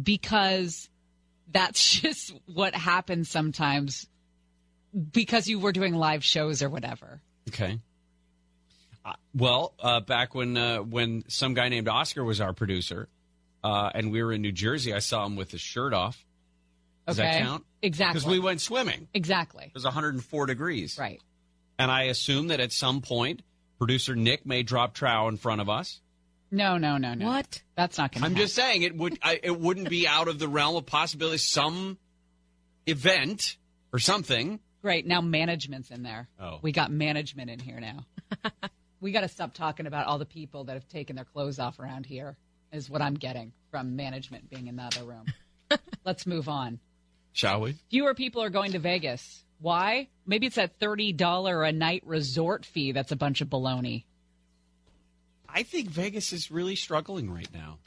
[0.00, 0.88] because
[1.50, 4.06] that's just what happens sometimes
[5.12, 7.20] because you were doing live shows or whatever.
[7.48, 7.78] Okay.
[9.04, 13.08] Uh, well, uh, back when uh, when some guy named Oscar was our producer,
[13.64, 16.24] uh, and we were in New Jersey, I saw him with his shirt off.
[17.06, 17.64] Does okay, that count?
[17.80, 18.20] Exactly.
[18.20, 19.08] Because we went swimming.
[19.14, 20.98] exactly It was 104 degrees.
[20.98, 21.20] right.
[21.78, 23.42] And I assume that at some point,
[23.78, 26.00] producer Nick may drop trow in front of us.
[26.50, 27.26] No, no, no, no.
[27.26, 27.62] What?
[27.76, 28.44] That's not going to I'm happen.
[28.44, 31.38] just saying it would I, it wouldn't be out of the realm of possibility.
[31.38, 31.98] Some
[32.86, 33.56] event
[33.92, 34.60] or something.
[34.88, 35.06] Great.
[35.06, 36.28] Now management's in there.
[36.40, 36.60] Oh.
[36.62, 38.06] We got management in here now.
[39.00, 41.78] We got to stop talking about all the people that have taken their clothes off
[41.78, 42.36] around here.
[42.72, 45.26] Is what I'm getting from management being in the other room.
[46.06, 46.80] Let's move on.
[47.32, 47.76] Shall we?
[47.90, 49.44] Fewer people are going to Vegas.
[49.60, 50.08] Why?
[50.26, 52.90] Maybe it's that thirty dollar a night resort fee.
[52.92, 54.04] That's a bunch of baloney.
[55.48, 57.78] I think Vegas is really struggling right now.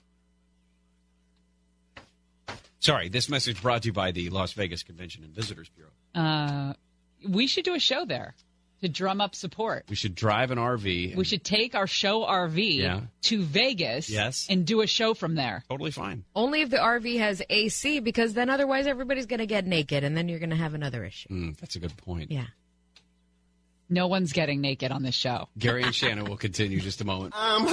[2.79, 5.91] Sorry, this message brought to you by the Las Vegas Convention and Visitors Bureau.
[6.15, 6.73] Uh,
[7.27, 8.35] we should do a show there
[8.81, 9.85] to drum up support.
[9.89, 11.09] We should drive an RV.
[11.09, 13.01] and- We should take our show RV Yeah.
[13.23, 14.47] to Vegas Yes.
[14.49, 15.63] and do a show from there.
[15.69, 16.23] Totally fine.
[16.35, 20.17] Only if the RV has AC, because then otherwise everybody's going to get naked, and
[20.17, 21.29] then you're going to have another issue.
[21.29, 22.31] Mm, that's a good point.
[22.31, 22.45] Yeah.
[23.87, 25.47] No one's getting naked on this show.
[25.57, 27.33] Gary and Shannon will continue just a moment.
[27.35, 27.67] I'm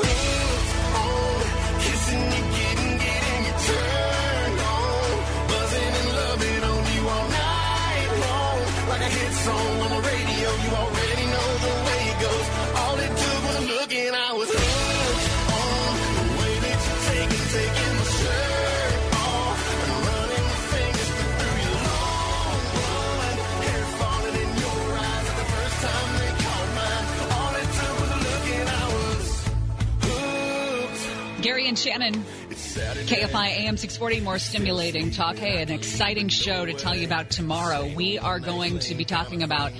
[31.68, 35.36] And Shannon, KFI AM 640, more stimulating talk.
[35.36, 37.92] Hey, an exciting show to tell you about tomorrow.
[37.94, 39.72] We are going to be talking about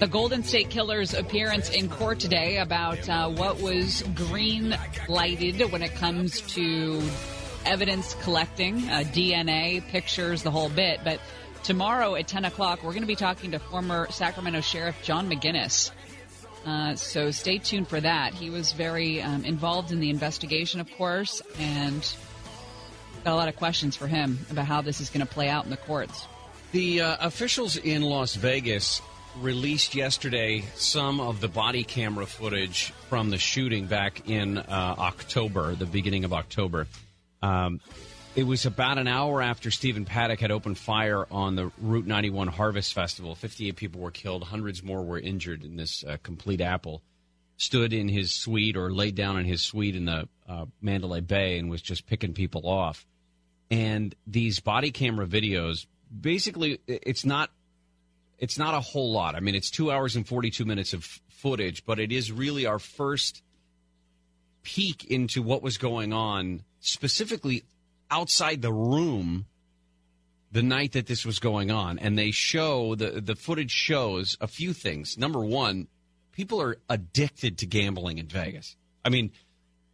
[0.00, 5.84] the Golden State Killer's appearance in court today, about uh, what was green lighted when
[5.84, 7.08] it comes to
[7.64, 10.98] evidence collecting, uh, DNA, pictures, the whole bit.
[11.04, 11.20] But
[11.62, 15.92] tomorrow at 10 o'clock, we're going to be talking to former Sacramento Sheriff John McGinness.
[16.66, 18.34] Uh, so stay tuned for that.
[18.34, 22.14] He was very um, involved in the investigation, of course, and
[23.24, 25.64] got a lot of questions for him about how this is going to play out
[25.64, 26.26] in the courts.
[26.72, 29.00] The uh, officials in Las Vegas
[29.40, 35.74] released yesterday some of the body camera footage from the shooting back in uh, October,
[35.74, 36.86] the beginning of October.
[37.40, 37.80] Um,
[38.38, 42.46] it was about an hour after Stephen Paddock had opened fire on the Route 91
[42.46, 43.34] Harvest Festival.
[43.34, 47.02] 58 people were killed, hundreds more were injured in this uh, complete apple.
[47.56, 51.58] Stood in his suite or laid down in his suite in the uh, Mandalay Bay
[51.58, 53.04] and was just picking people off
[53.70, 55.86] and these body camera videos
[56.20, 57.50] basically it's not
[58.38, 61.84] it's not a whole lot i mean it's two hours and 42 minutes of footage
[61.84, 63.42] but it is really our first
[64.62, 67.62] peek into what was going on specifically
[68.10, 69.46] outside the room
[70.50, 74.46] the night that this was going on and they show the the footage shows a
[74.46, 75.86] few things number one
[76.32, 79.30] people are addicted to gambling in vegas i mean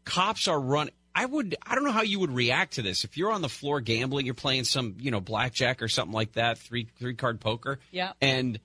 [0.05, 3.05] cops are run I would I don't know how you would react to this.
[3.05, 6.33] If you're on the floor gambling, you're playing some, you know, blackjack or something like
[6.33, 7.79] that, three three card poker.
[7.93, 8.13] Yeah.
[8.21, 8.59] And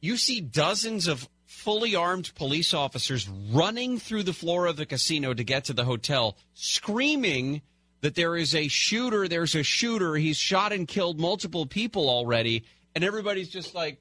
[0.00, 5.34] you see dozens of fully armed police officers running through the floor of the casino
[5.34, 7.62] to get to the hotel, screaming
[8.02, 12.64] that there is a shooter, there's a shooter, he's shot and killed multiple people already,
[12.94, 14.00] and everybody's just like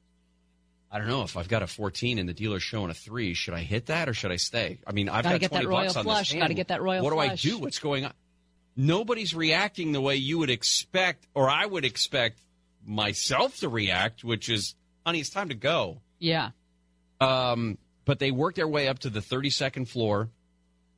[0.91, 3.35] I don't know if I've got a 14 and the dealer's showing a three.
[3.35, 4.79] Should I hit that or should I stay?
[4.87, 6.31] I mean, I've Gotta got 20 royal bucks on flush.
[6.31, 6.39] this.
[6.39, 7.43] Gotta get that royal What flush.
[7.43, 7.59] do I do?
[7.59, 8.13] What's going on?
[8.75, 12.39] Nobody's reacting the way you would expect, or I would expect
[12.85, 14.73] myself to react, which is,
[15.05, 16.01] honey, it's time to go.
[16.17, 16.51] Yeah.
[17.21, 20.29] Um, but they work their way up to the 32nd floor,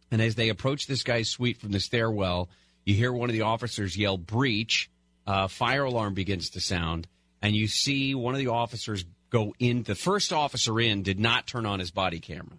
[0.10, 2.50] and as they approach this guy's suite from the stairwell,
[2.92, 4.90] you hear one of the officers yell "breach."
[5.26, 7.08] Uh, fire alarm begins to sound,
[7.42, 9.84] and you see one of the officers go in.
[9.84, 12.58] The first officer in did not turn on his body camera,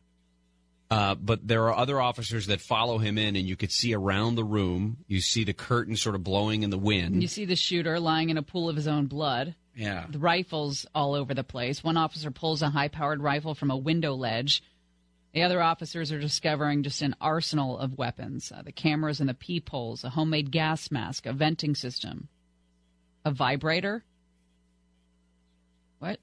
[0.90, 4.36] uh, but there are other officers that follow him in, and you could see around
[4.36, 4.98] the room.
[5.08, 7.20] You see the curtain sort of blowing in the wind.
[7.20, 9.54] You see the shooter lying in a pool of his own blood.
[9.74, 11.82] yeah, The rifles all over the place.
[11.82, 14.62] One officer pulls a high powered rifle from a window ledge.
[15.32, 19.34] The other officers are discovering just an arsenal of weapons uh, the cameras and the
[19.34, 22.28] peepholes, a homemade gas mask, a venting system,
[23.24, 24.04] a vibrator.
[25.98, 26.18] What?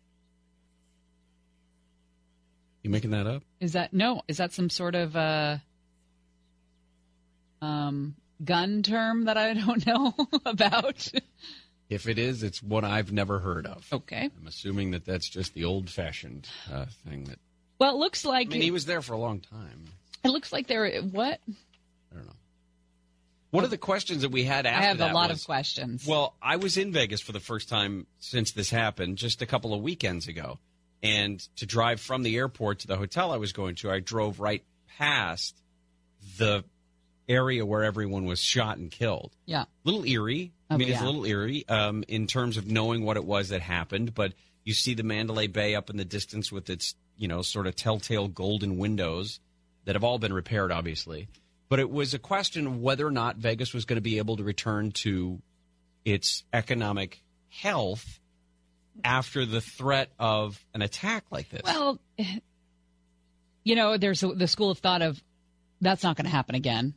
[2.83, 3.43] you making that up?
[3.59, 4.21] Is that no?
[4.27, 5.57] Is that some sort of uh,
[7.61, 10.13] um, gun term that I don't know
[10.45, 11.11] about?
[11.89, 13.87] If it is, it's one I've never heard of.
[13.91, 14.29] okay.
[14.39, 17.39] I'm assuming that that's just the old-fashioned uh, thing that
[17.79, 19.85] Well, it looks like I mean, he was there for a long time.
[20.23, 21.01] it looks like there.
[21.01, 21.39] What?
[22.11, 22.33] I don't know.
[23.51, 26.05] One of the questions that we had after I have a lot was, of questions.
[26.05, 29.73] Well, I was in Vegas for the first time since this happened, just a couple
[29.73, 30.59] of weekends ago.
[31.01, 34.39] And to drive from the airport to the hotel I was going to, I drove
[34.41, 34.63] right
[34.97, 35.55] past
[36.37, 36.63] the
[37.27, 39.31] area where everyone was shot and killed.
[39.45, 39.61] yeah.
[39.63, 40.51] A little eerie.
[40.69, 43.49] I Oh, mean, it's a little eerie um, in terms of knowing what it was
[43.49, 44.13] that happened.
[44.13, 47.67] But you see the Mandalay Bay up in the distance with its, you know, sort
[47.67, 49.39] of telltale golden windows.
[49.85, 51.27] that have all been repaired, obviously.
[51.67, 54.37] But it was a question of whether or not Vegas was going to be able
[54.37, 55.41] to return to
[56.05, 58.19] its economic health
[59.03, 61.61] after the threat of an attack like this.
[61.63, 61.99] Well,
[63.63, 65.21] you know, there's a, the school of thought of
[65.81, 66.93] that's not going to happen again.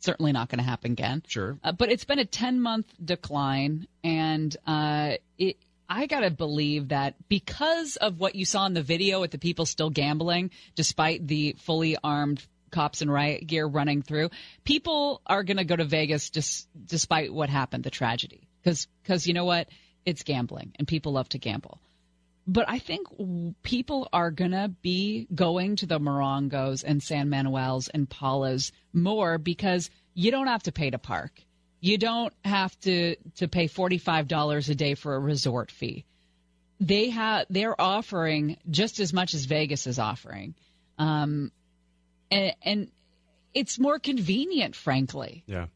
[0.00, 1.22] Certainly not going to happen again.
[1.26, 1.58] Sure.
[1.64, 3.88] Uh, but it's been a 10 month decline.
[4.04, 5.56] And uh, it,
[5.88, 9.38] I got to believe that because of what you saw in the video with the
[9.38, 14.28] people still gambling, despite the fully armed cops and riot gear running through,
[14.64, 18.48] people are going to go to Vegas just despite what happened, the tragedy.
[18.62, 19.68] Because you know what?
[20.04, 21.80] It's gambling, and people love to gamble.
[22.46, 23.08] But I think
[23.62, 29.38] people are going to be going to the Morongos and San Manuel's and Pala's more
[29.38, 31.42] because you don't have to pay to park.
[31.80, 36.04] You don't have to, to pay $45 a day for a resort fee.
[36.80, 40.54] They have, they're offering just as much as Vegas is offering.
[40.98, 41.52] Um,
[42.30, 42.90] and, and
[43.54, 45.44] it's more convenient, frankly.
[45.46, 45.66] yeah.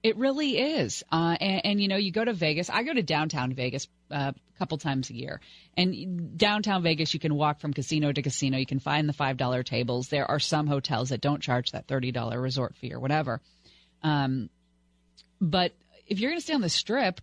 [0.00, 1.02] It really is.
[1.10, 2.70] Uh, and, and, you know, you go to Vegas.
[2.70, 5.40] I go to downtown Vegas uh, a couple times a year.
[5.76, 8.58] And downtown Vegas, you can walk from casino to casino.
[8.58, 10.08] You can find the $5 tables.
[10.08, 13.40] There are some hotels that don't charge that $30 resort fee or whatever.
[14.04, 14.50] Um,
[15.40, 15.72] but
[16.06, 17.20] if you're going to stay on the strip,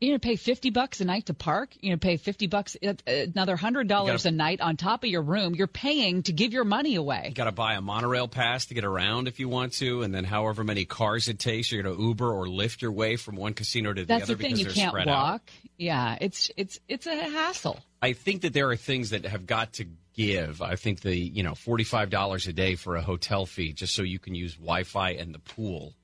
[0.00, 1.70] you're going to pay 50 bucks a night to park.
[1.80, 5.10] You're going to pay 50 bucks, uh, another $100 gotta- a night on top of
[5.10, 5.56] your room.
[5.56, 7.24] You're paying to give your money away.
[7.30, 10.14] You got to buy a monorail pass to get around if you want to, and
[10.14, 13.34] then however many cars it takes, you're going to Uber or Lyft your way from
[13.34, 14.50] one casino to the That's other the thing.
[14.52, 15.32] because You they're can't spread out.
[15.32, 15.50] walk.
[15.76, 17.78] Yeah, it's it's it's a hassle.
[18.00, 20.62] I think that there are things that have got to give.
[20.62, 23.94] I think the you know forty five dollars a day for a hotel fee just
[23.96, 25.94] so you can use Wi Fi and the pool.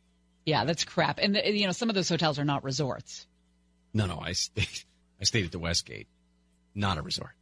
[0.46, 1.18] Yeah, that's crap.
[1.20, 3.26] And the, you know, some of those hotels are not resorts.
[3.92, 4.68] No, no, I stayed,
[5.20, 6.08] I stayed at the Westgate,
[6.74, 7.32] not a resort.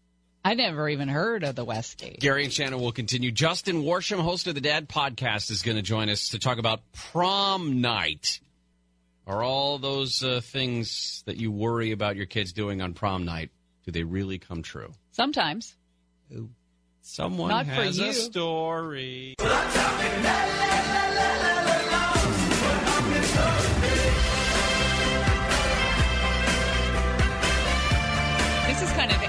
[0.44, 2.18] I never even heard of the Westgate.
[2.18, 3.30] Gary and Shannon will continue.
[3.30, 6.80] Justin Worsham, host of the Dad Podcast, is going to join us to talk about
[6.92, 8.40] prom night.
[9.24, 13.50] Are all those uh, things that you worry about your kids doing on prom night,
[13.84, 14.92] do they really come true?
[15.12, 15.76] Sometimes.
[17.02, 18.06] Someone Not for has you.
[18.06, 19.34] a story.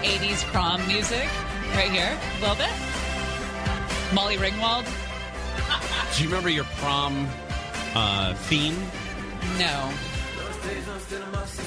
[0.04, 1.28] 80s prom music
[1.76, 2.70] right here, a little bit.
[4.14, 4.86] Molly Ringwald?
[6.16, 7.28] Do you remember your prom
[7.96, 8.76] uh, theme?
[9.58, 9.92] No.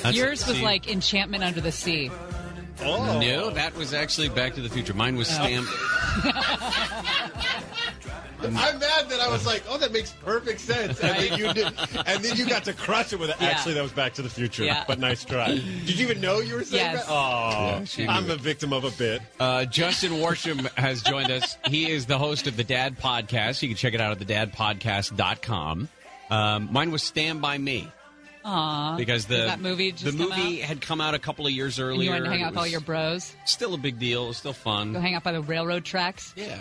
[0.02, 2.10] That's- Yours was like Enchantment Under the Sea.
[2.82, 3.18] Oh.
[3.20, 4.94] No, that was actually Back to the Future.
[4.94, 5.70] Mine was stamped.
[8.42, 11.00] I'm mad that I was like, oh, that makes perfect sense.
[11.00, 11.66] And then you did,
[12.06, 13.36] and then you got to crush it with it.
[13.40, 13.48] Yeah.
[13.48, 14.84] Actually, that was Back to the Future, Yeah.
[14.86, 15.48] but nice try.
[15.54, 17.06] Did you even know you were saying Yes.
[17.06, 17.12] that?
[17.12, 19.22] Oh, she I'm knew a victim of a bit.
[19.40, 21.56] Uh, Justin Worsham has joined us.
[21.68, 23.62] He is the host of the Dad Podcast.
[23.62, 25.88] You can check it out at thedadpodcast.com.
[26.30, 27.88] Um, mine was Stand By Me.
[28.44, 28.96] Aw.
[28.96, 31.78] Because the that movie the just come movie had come out a couple of years
[31.80, 32.04] And earlier.
[32.04, 33.34] you wanted to hang out with all your bros?
[33.44, 34.24] Still a big deal.
[34.26, 34.92] It was still fun.
[34.92, 36.32] Go hang out by the railroad tracks?
[36.36, 36.60] Yeah.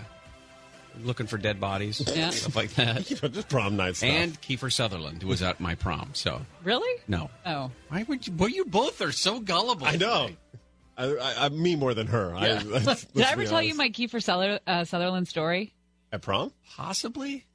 [1.04, 2.30] Looking for dead bodies, Yeah.
[2.32, 3.10] stuff like that.
[3.10, 4.10] You know, just prom night stuff.
[4.10, 6.10] And Kiefer Sutherland, who was at my prom.
[6.14, 7.02] So Really?
[7.08, 7.72] no, Oh.
[7.90, 8.34] why would you?
[8.38, 9.86] Well, you both are so gullible.
[9.88, 10.30] I know.
[10.98, 12.34] I, I, I me more than her.
[12.36, 12.62] I, Yeah.
[12.66, 15.74] let's- let's Did I ever tell you my Kiefer Suther- uh, Sutherland story?
[16.12, 16.52] at prom?
[16.76, 17.46] Possibly.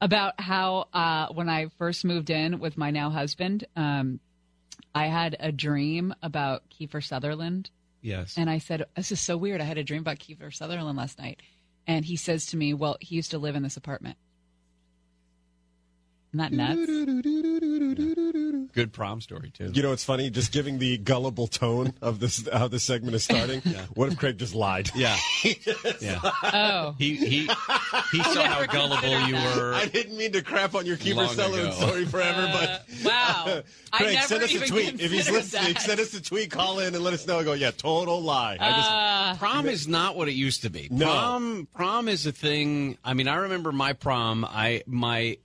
[0.00, 4.18] about how uh, when I first moved in with my now husband, um,
[4.94, 7.70] I had a dream about Kiefer Sutherland.
[8.00, 8.34] Yes.
[8.36, 9.60] And I said, This is so weird.
[9.60, 11.40] I had a dream about Kiefer Sutherland last night.
[11.88, 14.18] And he says to me, Well, he used to live in this apartment.
[16.34, 16.86] Isn't that nuts?
[18.74, 19.70] Good prom story too.
[19.72, 20.30] You know, it's funny.
[20.30, 23.62] Just giving the gullible tone of this, how this segment is starting.
[23.64, 23.82] Yeah.
[23.94, 24.90] What if Craig just lied?
[24.94, 25.16] Yeah.
[26.00, 26.20] yeah.
[26.22, 26.94] Oh.
[26.98, 27.40] He he
[28.12, 29.74] he saw how gullible you were.
[29.74, 31.86] I didn't mean to crap on your Kiefer Long Sutherland ago.
[31.86, 33.62] story forever, Uh, but wow.
[33.92, 35.72] I Craig, never send us a tweet if he's listening.
[35.74, 35.82] that.
[35.82, 37.38] Send us a tweet, call in, and let us know.
[37.38, 38.56] I go, yeah, total lie.
[38.60, 40.88] I just Uh, Prom is not what it used to be.
[40.90, 41.06] No.
[41.06, 42.98] Prom prom is a thing.
[43.04, 44.44] I mean, I remember my prom.
[44.44, 45.38] I my b-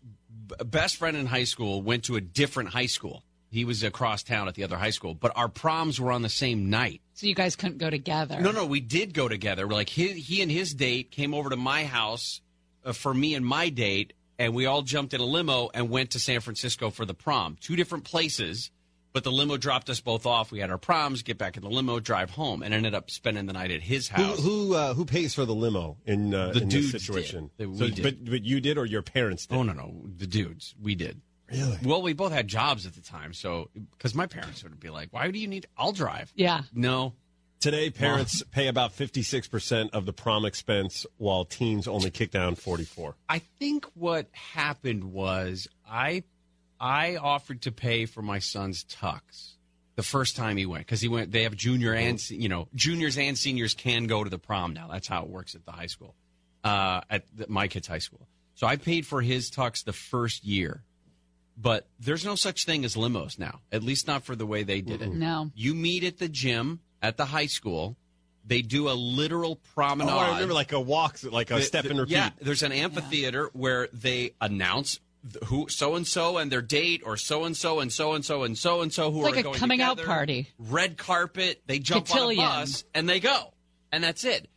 [0.65, 3.23] best friend in high school went to a different high school.
[3.49, 6.29] He was across town at the other high school, but our proms were on the
[6.29, 7.01] same night.
[7.13, 8.39] so you guys couldn't go together.
[8.41, 9.67] No, no, we did go together.
[9.67, 12.41] We're Like he, he and his date came over to my house
[12.83, 16.11] uh, for me and my date, and we all jumped in a limo and went
[16.11, 17.55] to San Francisco for the prom.
[17.61, 18.71] Two different places,
[19.14, 20.51] but the limo dropped us both off.
[20.51, 23.45] We had our proms, get back in the limo, drive home, and ended up spending
[23.45, 24.39] the night at his house.
[24.41, 27.49] who, uh, who pays for the limo in uh, The in dudes this situation?
[27.57, 27.72] did.
[27.74, 28.03] The- So- did.
[28.03, 29.55] But but you did or your parents did?
[29.57, 31.22] Oh no, no, the dudes, we did.
[31.51, 31.78] Really?
[31.84, 35.14] Well, we both had jobs at the time, so because my parents would be like,
[35.14, 35.68] "Why do you need?
[35.78, 36.64] I'll drive." Yeah.
[36.74, 37.14] No,
[37.59, 43.16] Today, parents pay about 56% of the prom expense, while teens only kick down 44.
[43.30, 46.24] I think what happened was I
[46.80, 49.53] I offered to pay for my son's tux
[49.95, 51.32] the first time he went because he went.
[51.32, 54.88] They have junior and you know juniors and seniors can go to the prom now.
[54.91, 56.15] That's how it works at the high school,
[56.63, 58.28] uh, at the, my kid's high school.
[58.55, 60.84] So I paid for his tux the first year,
[61.57, 63.61] but there's no such thing as limos now.
[63.71, 65.11] At least not for the way they did it.
[65.13, 65.51] No.
[65.55, 67.95] You meet at the gym at the high school.
[68.45, 70.11] They do a literal promenade.
[70.11, 72.13] Oh, I remember like a walk, like a The- step the- and repeat.
[72.13, 75.01] Yeah, there's an amphitheater where they announce th-
[75.45, 78.43] who so and so and their date, or so and so and so and so
[78.43, 80.49] and so and so who It's like are a going coming out party.
[80.59, 81.61] Red carpet.
[81.65, 82.43] They jump Cotillion.
[82.43, 83.53] on a bus and they go,
[83.91, 84.49] and that's it.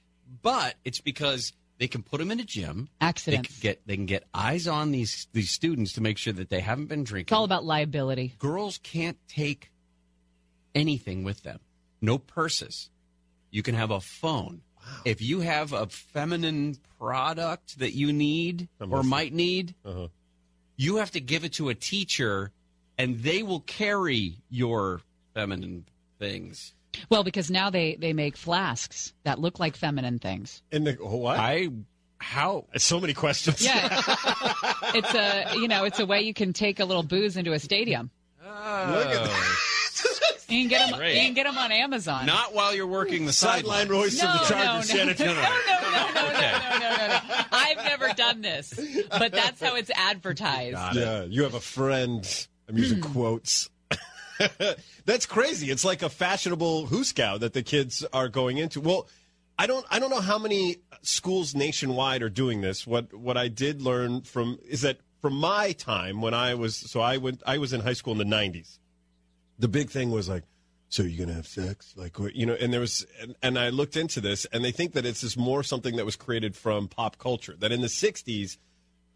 [0.43, 2.89] But it's because they can put them in a gym.
[3.01, 3.49] Accidents.
[3.49, 6.51] They can get they can get eyes on these these students to make sure that
[6.51, 7.27] they haven't been drinking.
[7.33, 8.35] It's all about liability.
[8.39, 9.71] Girls can't take
[10.75, 11.61] anything with them.
[12.01, 12.91] No purses.
[13.51, 14.63] You can have a phone.
[15.05, 19.11] If you have a feminine product that you need I'm or listening.
[19.11, 20.09] might need, Uh-huh.
[20.77, 22.53] You have to give it to a teacher
[22.99, 25.01] and they will carry your
[25.35, 25.87] feminine
[26.19, 26.75] things.
[27.11, 30.63] Well, because now they they make flasks that look like feminine things.
[30.73, 31.39] In the what?
[31.39, 31.69] I
[32.19, 33.63] how so many questions.
[33.63, 33.89] Yeah,
[34.95, 37.59] it's a you know it's a way you can take a little booze into a
[37.59, 38.11] stadium.
[38.43, 38.93] Oh.
[38.95, 39.66] Look at that.
[40.49, 40.99] You can get them.
[40.99, 41.15] Great.
[41.15, 42.27] You can get them on Amazon.
[42.27, 43.89] not while you're working the Sideline sideline.
[43.89, 46.79] voice no, of the no, no, Chargers, no, no, no, no, no, no, no, no,
[46.79, 47.21] no, no.
[47.53, 48.79] I've never done this,
[49.11, 50.97] but that's how it's advertised.
[50.97, 52.47] Yeah, you have a friend.
[52.69, 53.71] I'm using quotes.
[55.07, 55.71] That's crazy.
[55.71, 58.81] It's like a fashionable who scout that the kids are going into.
[58.81, 59.09] Well,
[59.59, 62.87] I don't I don't know how many schools nationwide are doing this.
[62.87, 67.01] What what I did learn from is that from my time when I was so
[67.01, 68.79] I went I was in high school in the 90s.
[69.59, 70.45] The big thing was like
[70.89, 73.71] so you're gonna have sex like what- you know and there was and, and i
[73.71, 76.87] looked into this and they think that it's just more something that was created from
[76.87, 78.57] pop culture that in the 60s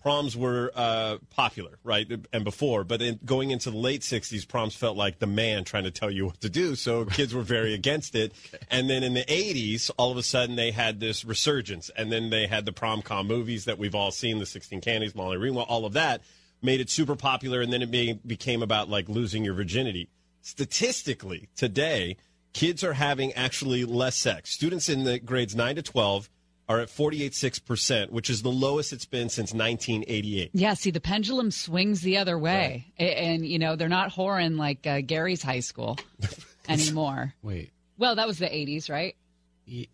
[0.01, 2.85] proms were uh, popular, right, and before.
[2.85, 6.11] But in, going into the late '60s, proms felt like the man trying to tell
[6.11, 8.33] you what to do, so kids were very against it.
[8.71, 12.31] And then in the '80s, all of a sudden they had this resurgence, and then
[12.31, 15.67] they had the prom com movies that we've all seen, the Sixteen Candles, Molly Ringwald,
[15.69, 16.23] all of that
[16.63, 20.09] made it super popular, and then it be, became about like losing your virginity.
[20.43, 22.17] Statistically, today,
[22.53, 24.51] kids are having actually less sex.
[24.51, 26.29] Students in the grades nine to twelve
[26.69, 30.51] are at 48.6%, which is the lowest it's been since 1988.
[30.53, 34.57] Yeah, see, the pendulum swings the other way, A- and you know they're not whoring
[34.57, 35.99] like uh, Gary's high school
[36.69, 37.35] anymore.
[37.43, 37.71] Wait.
[37.99, 39.17] Well, that was the '80s, right?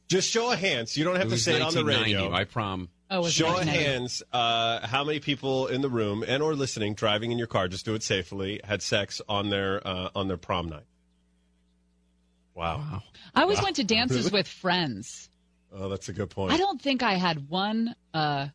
[0.09, 0.97] Just show of hands.
[0.97, 2.31] You don't have It to say it on the radio.
[2.33, 2.89] I prom.
[3.09, 4.23] Oh, Show of hands.
[4.33, 7.85] Uh, how many people in the room and or listening, driving in your car, just
[7.85, 10.87] do it safely, had sex on their uh, on their prom night?
[12.55, 13.03] Wow.
[13.35, 15.29] I always went to dances with friends.
[15.73, 16.53] Oh, that's a good point.
[16.53, 18.49] I don't think I had one uh,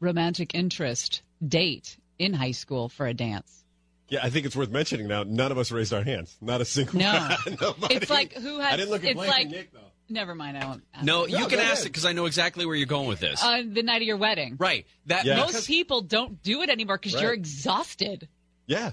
[0.00, 3.64] romantic interest date in high school for a dance.
[4.08, 5.22] Yeah, I think it's worth mentioning now.
[5.22, 6.36] None of us raised our hands.
[6.40, 7.28] Not a single No.
[7.90, 8.74] It's like who had?
[8.74, 9.80] I didn't look at it's Blake like and Nick, though.
[10.08, 10.56] Never mind.
[10.58, 10.82] I won't.
[10.94, 11.04] ask.
[11.04, 13.42] No, you No, can ask it because I know exactly where you're going with this.
[13.42, 14.56] Uh, the night of your wedding.
[14.58, 14.86] right.
[15.06, 15.36] That Yeah.
[15.36, 17.22] Most people don't do it anymore because Right.
[17.22, 18.28] you're exhausted.
[18.66, 18.92] Yeah.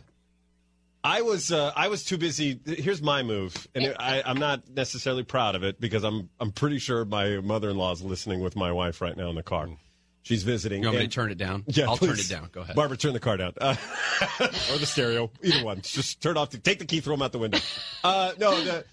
[1.03, 2.59] I was uh, I was too busy.
[2.65, 6.51] Here's my move, and it, I, I'm not necessarily proud of it because I'm I'm
[6.51, 9.69] pretty sure my mother-in-law is listening with my wife right now in the car.
[10.23, 10.81] She's visiting.
[10.81, 11.63] You want me and- to turn it down?
[11.67, 12.49] Yeah, I'll turn it down.
[12.51, 12.75] Go ahead.
[12.75, 12.97] Barbara.
[12.97, 13.75] Turn the car down, uh,
[14.39, 15.81] or the stereo, either one.
[15.81, 16.49] Just turn off.
[16.49, 17.59] The, take the key, throw them out the window.
[18.03, 18.83] Uh, no, the,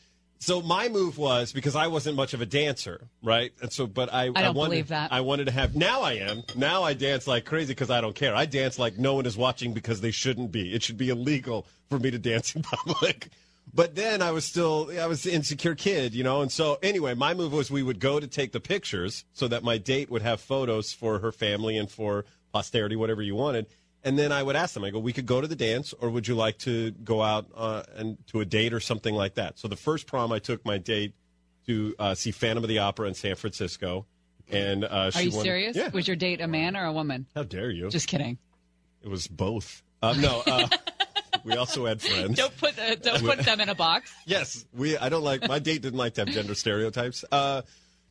[0.42, 3.52] so my move was because I wasn't much of a dancer, right?
[3.62, 5.12] And so, but I I don't wanted, believe that.
[5.12, 5.76] I wanted to have.
[5.76, 6.42] Now I am.
[6.56, 8.34] Now I dance like crazy because I don't care.
[8.34, 10.74] I dance like no one is watching because they shouldn't be.
[10.74, 13.28] It should be illegal for me to dance in public.
[13.72, 16.42] But then I was still, I was an insecure kid, you know.
[16.42, 19.62] And so, anyway, my move was we would go to take the pictures so that
[19.62, 23.66] my date would have photos for her family and for posterity, whatever you wanted.
[24.04, 26.10] And then I would ask them, I go, we could go to the dance, or
[26.10, 29.58] would you like to go out uh, and to a date or something like that?
[29.60, 31.14] So the first prom, I took my date
[31.66, 34.06] to uh, see Phantom of the Opera in San Francisco.
[34.50, 35.76] And uh, Are she you wanted- serious?
[35.76, 35.88] Yeah.
[35.90, 37.26] Was your date a man or a woman?
[37.36, 37.88] How dare you?
[37.90, 38.38] Just kidding.
[39.02, 39.82] it was both.
[40.02, 40.66] Uh, no, uh,
[41.44, 42.36] we also had friends.
[42.36, 44.12] Don't put uh, don't put them in a box.
[44.26, 44.98] Yes, we.
[44.98, 47.24] I don't like my date didn't like to have gender stereotypes.
[47.30, 47.62] Uh,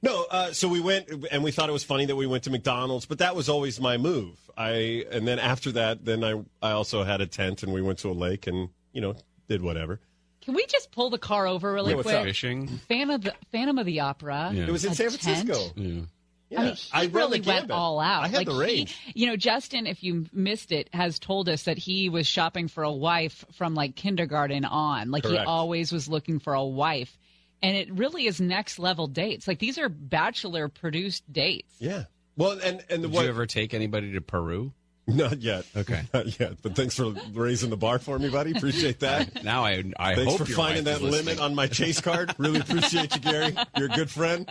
[0.01, 2.49] no, uh, so we went and we thought it was funny that we went to
[2.49, 4.37] McDonald's, but that was always my move.
[4.57, 7.99] I and then after that, then I I also had a tent and we went
[7.99, 9.15] to a lake and you know
[9.47, 9.99] did whatever.
[10.41, 12.17] Can we just pull the car over really Yeah, what's quick?
[12.17, 12.23] up?
[12.25, 12.67] Fishing.
[12.89, 14.51] Phantom of the Phantom of the Opera.
[14.53, 14.63] Yeah.
[14.63, 15.21] It was in A San tent?
[15.21, 15.71] Francisco.
[15.75, 16.59] Yeah.
[16.59, 17.71] I mean, he I really went gambit.
[17.71, 18.23] all out.
[18.23, 18.91] I had like the range.
[19.05, 22.67] He, you know, Justin, if you missed it, has told us that he was shopping
[22.67, 25.11] for a wife from like kindergarten on.
[25.11, 27.17] Like he always was looking for a wife.
[27.61, 29.47] And it really is next level dates.
[29.47, 31.75] Like these are bachelor produced dates.
[31.79, 32.05] Yeah.
[32.37, 33.23] Well, and and the Did what?
[33.23, 34.73] you ever take anybody to Peru?
[35.07, 35.65] Not yet.
[35.75, 36.03] Okay.
[36.13, 36.61] Not yet.
[36.61, 38.51] But thanks for raising the bar for me, buddy.
[38.51, 39.29] Appreciate that.
[39.43, 42.33] Now I I Thanks hope for finding that limit on my chase card.
[42.37, 43.55] Really appreciate you, Gary.
[43.75, 44.47] You're a good friend.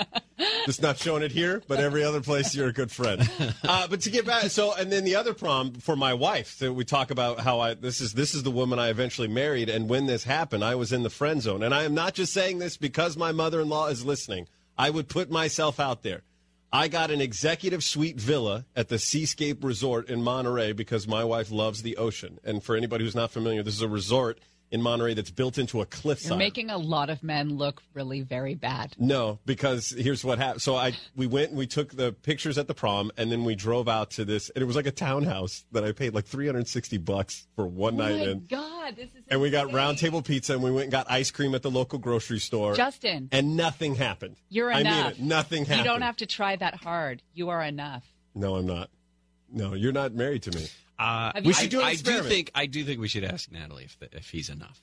[0.66, 3.30] Just not showing it here, but every other place you're a good friend.
[3.62, 6.57] Uh, but to get back, so and then the other prom for my wife.
[6.57, 9.68] So we talk about how I this is this is the woman I eventually married,
[9.68, 11.62] and when this happened, I was in the friend zone.
[11.62, 14.48] And I am not just saying this because my mother-in-law is listening.
[14.76, 16.22] I would put myself out there.
[16.72, 21.50] I got an executive suite villa at the Seascape Resort in Monterey because my wife
[21.50, 22.38] loves the ocean.
[22.44, 24.38] And for anybody who's not familiar, this is a resort
[24.70, 26.30] in Monterey that's built into a cliffside.
[26.30, 28.94] You're making a lot of men look really very bad.
[28.98, 30.62] No, because here's what happened.
[30.62, 33.54] So I we went and we took the pictures at the prom, and then we
[33.56, 36.98] drove out to this, and it was like a townhouse that I paid like 360
[36.98, 38.46] bucks for one Oh night in.
[38.52, 38.56] Oh.
[38.56, 39.76] God, this is And we got insane.
[39.76, 42.74] round table pizza, and we went and got ice cream at the local grocery store.
[42.74, 43.28] Justin.
[43.32, 44.36] and nothing happened.
[44.48, 45.18] You're I enough.
[45.18, 45.28] mean it.
[45.28, 45.78] Nothing happened.
[45.86, 47.22] You don't have to try that hard.
[47.34, 48.04] You are enough.
[48.34, 48.90] No, I'm not.
[49.52, 50.66] No, you're not married to me.
[51.01, 53.51] Uh, We you- should do an I do think I do think we should ask
[53.51, 54.80] Natalie if if he's enough.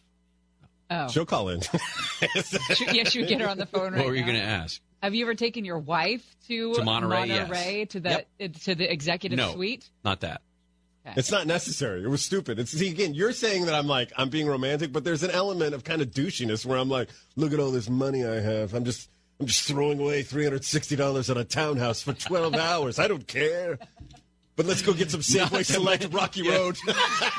[0.89, 1.59] Oh, She'll call in.
[1.61, 4.41] Should- yeah, should we get her on the phone right what were you going to
[4.41, 4.79] ask?
[5.03, 7.89] Have you ever taken your wife to, To Monterey, yes.
[7.89, 8.53] To the Yep.
[8.63, 9.89] to the executive No, suite?
[10.05, 10.41] not that.
[11.15, 12.03] It's not necessary.
[12.03, 12.57] It was stupid.
[12.59, 13.13] It's see again.
[13.13, 16.09] You're saying that I'm like I'm being romantic, but there's an element of kind of
[16.11, 18.73] douchiness where I'm like, look at all this money I have.
[18.73, 19.09] I'm just
[19.39, 22.97] I'm just throwing away three hundred sixty dollars on a townhouse for twelve hours.
[22.99, 23.77] I don't care.
[24.57, 26.77] But let's go get some Safeway Select Rocky Road.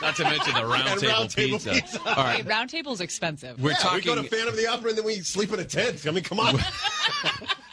[0.01, 1.73] Not to mention the round table round table pizza.
[1.73, 2.01] pizza.
[2.17, 3.61] All Hey, round table's expensive.
[3.61, 3.97] we're Yeah, talking.
[3.99, 6.07] we go to Phantom of the Opera and then we sleep in a tent.
[6.07, 6.57] I mean, come on.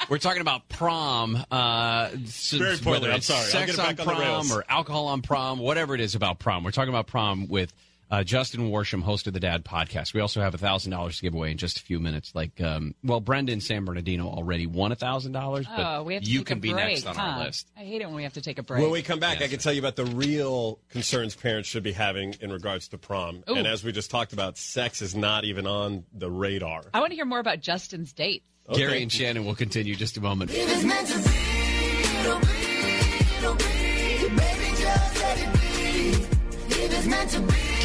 [0.10, 1.38] We're talking about prom.
[1.50, 3.10] Uh, Very poorly.
[3.10, 3.40] I'm it's sorry.
[3.40, 4.52] I'll Sex get it back on on the prom rails.
[4.52, 6.64] or alcohol on prom, whatever it is about prom.
[6.64, 7.72] We're talking about prom with
[8.12, 10.14] uh, Justin Worsham, host of the Dad Podcast.
[10.14, 12.34] We also have a thousand dollars to give away in just a few minutes.
[12.36, 16.24] Like, um, well, Brendan San Bernardino already won a thousand dollars, but Oh, we have
[16.24, 17.22] to you take can a be break, next on huh?
[17.22, 17.70] our list.
[17.78, 18.82] I hate it when we have to take a break.
[18.82, 21.92] When we come back, I can tell you about the real concerns parents should be
[21.94, 23.44] having in regards to prom.
[23.50, 23.56] Ooh.
[23.56, 26.84] And as we just talked about, sex is not even on the radar.
[26.94, 28.46] I want to hear more about Justin's dates.
[28.68, 28.80] Okay.
[28.80, 30.52] Gary and Shannon will continue just a moment.
[30.52, 30.66] Gary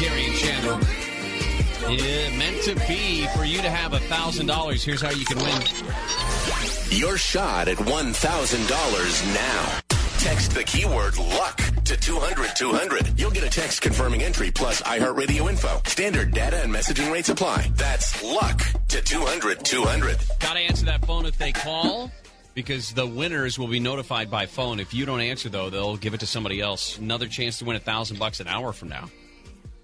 [0.01, 0.81] Shannon.
[1.87, 4.83] Yeah, meant to be for you to have a thousand dollars.
[4.83, 5.61] Here's how you can win.
[6.89, 9.79] Your shot at $1,000 now.
[10.17, 13.19] Text the keyword luck to 200 200.
[13.19, 15.79] You'll get a text confirming entry plus iHeartRadio info.
[15.85, 17.71] Standard data and messaging rates apply.
[17.75, 20.17] That's luck to 200 200.
[20.39, 22.11] Got to answer that phone if they call
[22.55, 24.79] because the winners will be notified by phone.
[24.79, 26.97] If you don't answer, though, they'll give it to somebody else.
[26.97, 29.09] Another chance to win a thousand bucks an hour from now.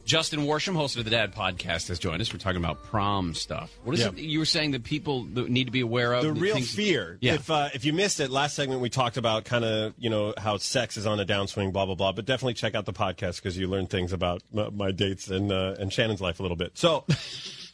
[0.08, 2.32] Justin Worsham, host of the Dad Podcast, has joined us.
[2.32, 3.78] We're talking about prom stuff.
[3.84, 4.08] What is Yeah.
[4.08, 6.24] it you were saying that people need to be aware of?
[6.24, 7.18] the real things- fear.
[7.20, 7.34] Yeah.
[7.34, 10.34] If uh, if you missed it last segment, we talked about kind of you know
[10.38, 12.14] how sex is on a downswing, blah blah blah.
[12.14, 15.52] But definitely check out the podcast because you learn things about my, my dates and
[15.52, 16.78] uh, and Shannon's life a little bit.
[16.78, 17.04] So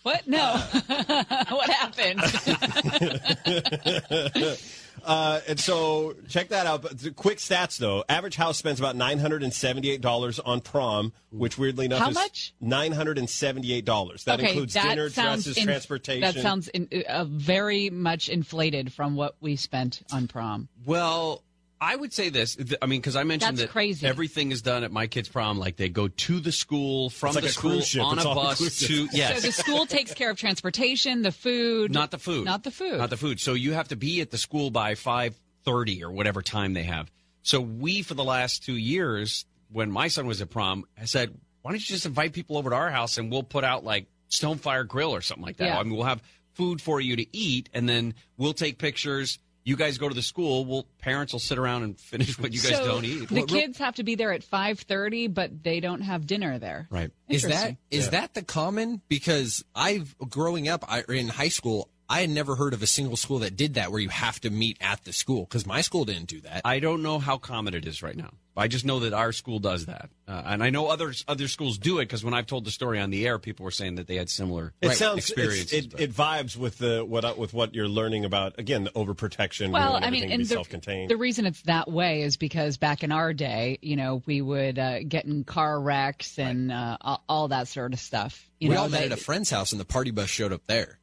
[0.02, 0.28] What?
[0.28, 0.54] No.
[0.88, 2.20] what happened?
[5.04, 6.82] uh, and so check that out.
[6.82, 10.40] But the quick stats though: average house spends about nine hundred and seventy eight dollars
[10.40, 12.54] on prom, which weirdly enough How is much?
[12.62, 14.24] nine hundred and seventy eight dollars.
[14.24, 16.22] That okay, includes that dinner, dresses, in- transportation.
[16.22, 20.70] That sounds in, uh, very much inflated from what we spent on prom.
[20.86, 21.44] Well,
[21.84, 22.56] I would say this.
[22.56, 24.08] th- I mean, because I mentioned That's that crazy.
[24.08, 25.58] everything is done at my kid's prom.
[25.60, 28.26] Like they go to the school, from It's like the a school cruise on It's
[28.26, 28.88] a bus inclusive.
[29.12, 29.42] to yes.
[29.42, 32.98] So the school takes care of transportation, the food, not the food not the food.
[32.98, 36.42] not the food so you have to be at the school by 5.30 or whatever
[36.42, 37.12] time they have
[37.42, 41.34] so we for the last two years when my son was at prom I said
[41.62, 44.08] why don't you just invite people over to our house and we'll put out like
[44.30, 45.80] stonefire grill or something like that Yeah.
[45.80, 46.22] i mean we'll have
[46.54, 50.22] food for you to eat and then we'll take pictures you guys go to the
[50.22, 53.44] school well parents will sit around and finish what you guys So don't eat The
[53.44, 56.88] kids have to be there at five thirty, but they don't have dinner there.
[56.90, 57.78] right Is that is Interesting.
[57.92, 59.02] is that the common?
[59.08, 63.16] Because I've growing up I, in high school, I had never heard of a single
[63.18, 65.44] school that did that, where you have to meet at the school.
[65.46, 66.62] Because my school didn't do that.
[66.66, 68.32] I don't know how common it is right now.
[68.56, 71.80] I just know that our school does that, uh, and I know others other schools
[71.80, 74.06] do it because when I've told the story on the air, people were saying that
[74.06, 75.86] they had similar It sounds experiences.
[75.86, 79.72] It, it vibes with the what with what you're learning about again the overprotection.
[79.72, 81.10] Well, I mean, and the, self-contained.
[81.10, 84.78] the reason it's that way is because back in our day, you know, we would
[84.78, 88.48] uh, get in car wrecks and uh, all, all that sort of stuff.
[88.60, 90.54] You we know, all met they- at a friend's house, and the party bus showed
[90.54, 91.00] up there,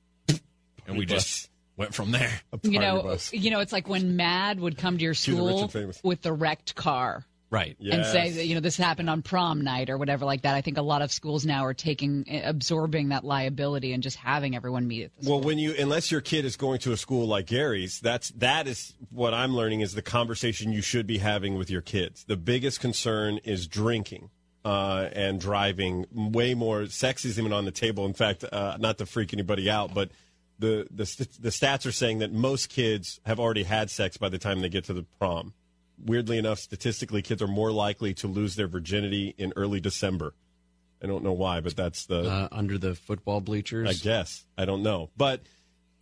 [0.90, 2.40] and we just went from there.
[2.62, 3.32] you know, bus.
[3.32, 6.00] you know, it's like when MADD would come to your To the rich school and
[6.02, 7.24] with the wrecked car.
[7.52, 7.76] Right.
[7.80, 10.54] and say that you know this happened on prom night or whatever like that.
[10.54, 14.54] I think a lot of schools now are taking absorbing that liability and just having
[14.54, 17.26] everyone meet at the Well, when you unless your kid is going to a school
[17.26, 21.56] like Gary's, that's that is what I'm learning is the conversation you should be having
[21.56, 22.22] with your kids.
[22.22, 24.30] The biggest concern is drinking
[24.64, 26.06] uh, and driving.
[26.12, 28.06] Way more sex isn't even on the table.
[28.06, 30.10] In fact, uh, not to freak anybody out, but
[30.60, 34.28] the the st- the stats are saying that most kids have already had sex by
[34.28, 35.54] the time they get to the prom.
[36.02, 40.34] Weirdly enough, statistically, kids are more likely to lose their virginity in early December.
[41.02, 43.88] I don't know why, but that's the Uh, under the football bleachers.
[43.88, 45.42] I guess I don't know, but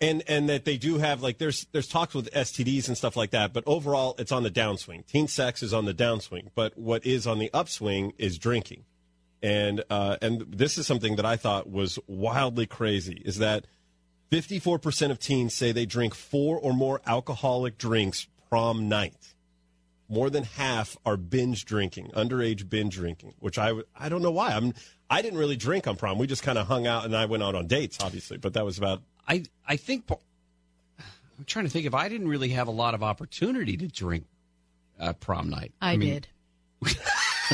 [0.00, 3.30] and and that they do have like there's there's talks with STDs and stuff like
[3.30, 5.06] that, but overall it's on the downswing.
[5.06, 8.84] Teen sex is on the downswing, but what is on the upswing is drinking,
[9.42, 13.22] and uh, and this is something that I thought was wildly crazy.
[13.24, 13.66] Is that
[14.30, 19.34] 54 percent of teens say they drink four or more alcoholic drinks prom night.
[20.10, 24.50] More than half are binge drinking, underage binge drinking, which I I don't know why.
[24.50, 24.74] I'm
[25.10, 26.18] I didn't really drink on prom.
[26.18, 28.64] We just kind of hung out and I went out on dates, obviously, but that
[28.64, 30.04] was about I I think
[31.38, 34.24] I'm trying to think if I didn't really have a lot of opportunity to drink
[34.98, 35.72] uh, prom night.
[35.80, 36.28] I, mean, did.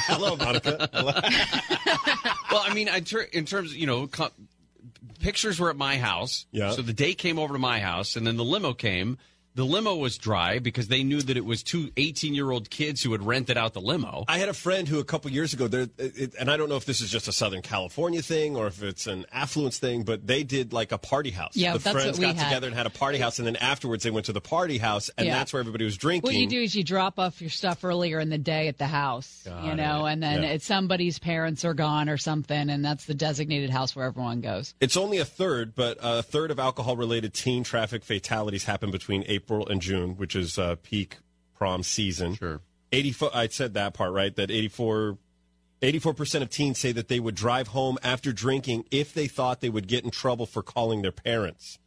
[0.06, 0.88] Hello, Monica.
[2.50, 4.30] well, I mean, I ter- in terms of, you know, co-
[5.24, 6.44] pictures were at my house.
[6.52, 6.72] Yeah.
[6.72, 9.16] So the date came over to my house, and then the limo came.
[9.57, 13.02] The limo was dry because they knew that it was two 18 year old kids
[13.05, 14.24] who had rented out the limo.
[14.26, 16.74] I had a friend who a couple years ago, there, it, and I don't know
[16.76, 20.26] if this is just a Southern California thing or if it's an affluence thing, but
[20.26, 21.52] they did like a party house.
[21.57, 22.48] Yeah, the that's friends what we got had.
[22.48, 25.09] together and had a party house, and then afterwards they went to the party house,
[25.16, 25.34] and Yeah.
[25.34, 26.26] that's where everybody was drinking.
[26.26, 28.88] What you do is you drop off your stuff earlier in the day at the
[28.88, 30.14] house, Got you know, it.
[30.14, 30.48] and then Yeah.
[30.48, 34.74] it's somebody's parents are gone or something, and that's the designated house where everyone goes.
[34.80, 39.22] It's only a third, but a third of alcohol related teen traffic fatalities happen between
[39.28, 41.18] April and June, which is uh, peak
[41.55, 42.34] prom season.
[42.34, 42.61] Sure.
[42.92, 44.34] 84, I said that part, right?
[44.36, 45.18] That 84,
[45.82, 49.68] 84% of teens say that they would drive home after drinking if they thought they
[49.68, 51.78] would get in trouble for calling their parents.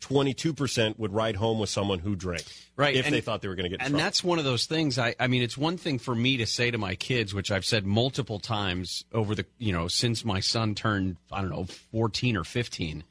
[0.00, 2.44] 22% would ride home with someone who drank.
[2.76, 4.04] Right, If and- they thought they were going to get in and trouble.
[4.04, 6.70] that's one of those things I, I mean it's one thing for me to say
[6.70, 10.74] to my kids which i've said multiple times over the you know since my son
[10.74, 13.04] turned i don't know 14 or 15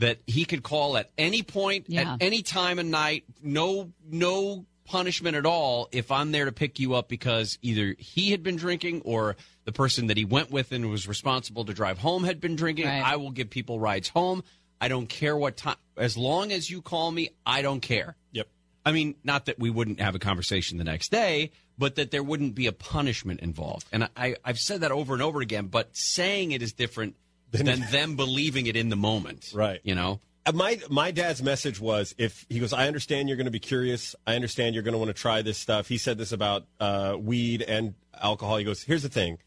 [0.00, 2.12] that he could call at any point Yeah.
[2.14, 6.78] at any time of night no no punishment at all if i'm there to pick
[6.80, 10.72] you up because either he had been drinking or the person that he went with
[10.72, 13.02] and was responsible to drive home had been drinking Right.
[13.04, 14.42] i will give people rides home
[14.80, 18.48] i don't care what time as long as you call me i don't care Yep.
[18.84, 22.22] I mean, not that we wouldn't have a conversation the next day, but that there
[22.22, 23.86] wouldn't be a punishment involved.
[23.92, 27.14] And I, I've said that over and over again, but saying it is different
[27.50, 29.52] than them believing it in the moment.
[29.54, 29.80] Right.
[29.82, 30.20] You know?
[30.46, 33.58] Uh, my my dad's message was if he goes, I understand you're going to be
[33.58, 34.14] curious.
[34.26, 35.88] I understand you're going to want to try this stuff.
[35.88, 38.56] He said this about uh, weed and alcohol.
[38.56, 39.38] He goes, here's the thing,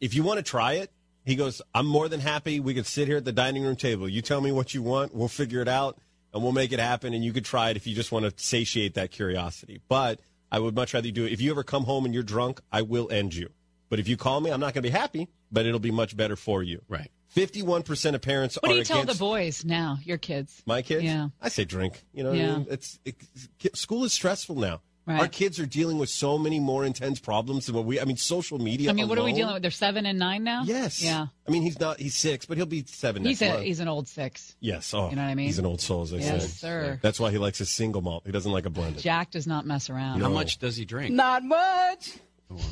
[0.00, 0.90] if you want to try it,
[1.24, 2.60] he goes, I'm more than happy.
[2.60, 4.08] We can sit here at the dining room table.
[4.08, 5.98] You tell me what you want, we'll figure it out,
[6.34, 7.14] and we'll make it happen.
[7.14, 9.80] And you could try it if you just want to satiate that curiosity.
[9.88, 11.32] But I would much rather you do it.
[11.32, 13.50] If you ever come home and you're drunk, I will end you.
[13.88, 16.16] But if you call me, I'm not going to be happy, but it'll be much
[16.16, 16.82] better for you.
[16.88, 17.10] Right.
[17.34, 18.60] 51% of parents are.
[18.62, 20.62] What are do you tell against the boys now, your kids?
[20.66, 21.04] my kids.
[21.04, 21.28] Yeah.
[21.40, 22.02] I say drink.
[22.12, 22.56] You know, what I Yeah.
[22.56, 22.66] mean?
[22.70, 24.80] it's it, school is stressful now.
[25.04, 25.18] Right.
[25.18, 27.98] Our kids are dealing with so many more intense problems than what we.
[27.98, 28.88] I mean, social media.
[28.88, 29.60] I mean, what are we dealing with?
[29.62, 30.62] They're seven and nine now?
[30.64, 31.02] Yes.
[31.02, 31.26] Yeah.
[31.44, 31.98] I mean, he's not.
[31.98, 33.66] He's six, but he'll be seven He's next a, month.
[33.66, 34.54] he's an old six.
[34.60, 34.94] yes.
[34.94, 35.46] Oh, You know what I mean?
[35.46, 36.48] He's an old soul, as I Yes, say.
[36.68, 36.98] sir.
[37.02, 38.22] That's why he likes his single malt.
[38.26, 39.02] He doesn't like a blended.
[39.02, 40.20] Jack does not mess around.
[40.20, 41.12] How much does he drink?
[41.12, 42.12] Not much.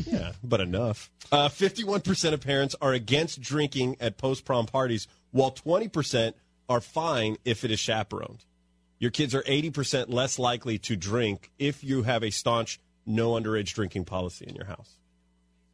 [0.06, 1.10] Yeah, but enough.
[1.32, 6.34] Uh, 51% of parents are against drinking at post prom parties, while 20%
[6.68, 8.44] are fine if it is chaperoned.
[8.98, 13.72] Your kids are 80% less likely to drink if you have a staunch no underage
[13.74, 14.96] drinking policy in your house.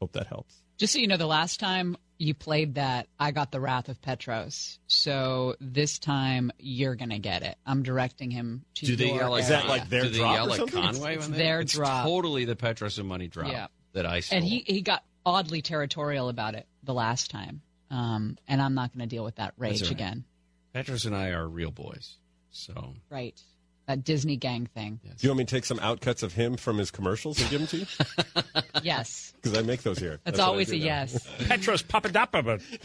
[0.01, 0.63] Hope that helps.
[0.79, 4.01] Just so you know, the last time you played that, I got the wrath of
[4.01, 4.79] Petros.
[4.87, 7.57] So this time you're going to get it.
[7.67, 10.47] I'm directing him to Do they yell like Is that like their do they yell
[10.47, 10.73] or like?
[10.73, 11.17] Conway?
[11.17, 12.05] It's when they- their it's drop.
[12.05, 13.67] totally the Petros and money drop Yeah.
[13.97, 14.39] That I stole.
[14.39, 17.63] And he, he got oddly territorial about it the last time.
[17.91, 19.91] Um, and I'm not going to deal with that rage right.
[19.91, 20.25] again.
[20.73, 22.17] Petros and I are real boys.
[22.51, 23.41] So Right.
[23.87, 24.99] That Disney gang thing.
[25.05, 27.61] Do you want me to take some outcuts of him from his commercials and give
[27.61, 27.87] them to you?
[28.83, 29.33] Yes.
[29.43, 30.21] Because I make those here.
[30.25, 30.85] That's, what I always a now.
[30.85, 31.27] yes.
[31.49, 32.63] Petros Papadopoulos.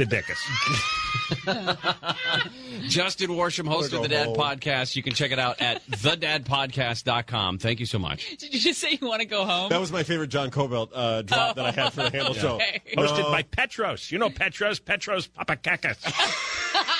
[2.87, 4.35] Justin Worsham, host of Wanna the Dad home.
[4.37, 4.95] Podcast.
[4.95, 7.57] You can check it out at thedadpodcast.com.
[7.57, 8.37] Thank you so much.
[8.37, 9.69] Did you just say you want to go home?
[9.69, 12.55] That was my favorite John Kobylt uh, drop that I had for the Handel Show.
[12.55, 12.81] Okay.
[12.95, 13.31] Hosted No.
[13.31, 14.11] by Petros.
[14.11, 14.79] You know Petros?
[14.79, 16.97] Petros Papadakis.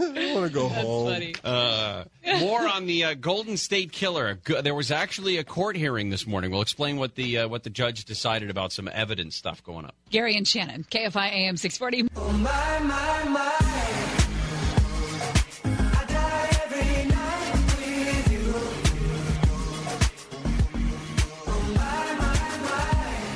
[0.00, 1.12] I want to go home.
[1.12, 1.34] Funny.
[1.42, 2.04] Uh,
[2.40, 4.38] More on the uh, Golden State Killer.
[4.62, 6.50] There was actually a court hearing this morning.
[6.50, 9.94] We'll explain what the uh, what the judge decided about some evidence stuff going up.
[10.10, 12.08] Gary and Shannon, KFI AM 640.
[12.16, 13.58] Oh my my my.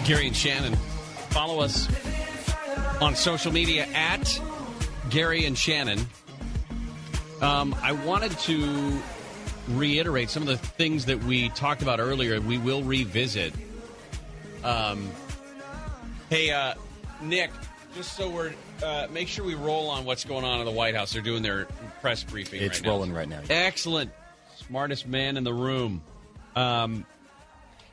[0.04, 0.74] Gary and Shannon.
[1.30, 1.88] Follow us
[3.00, 4.40] on social media at
[5.10, 6.06] Gary and Shannon.
[7.42, 9.02] Um, I wanted to
[9.68, 12.40] reiterate some of the things that we talked about earlier.
[12.40, 13.52] We will revisit.
[14.62, 15.10] Um,
[16.30, 16.74] hey, uh,
[17.20, 17.50] Nick,
[17.96, 18.52] just so we're
[18.84, 21.12] uh, make sure we roll on what's going on in the White House.
[21.12, 21.66] They're doing their
[22.00, 22.62] press briefing.
[22.62, 22.90] It's right now.
[22.90, 23.40] rolling right now.
[23.50, 24.12] Excellent,
[24.68, 26.00] smartest man in the room.
[26.54, 27.04] Um,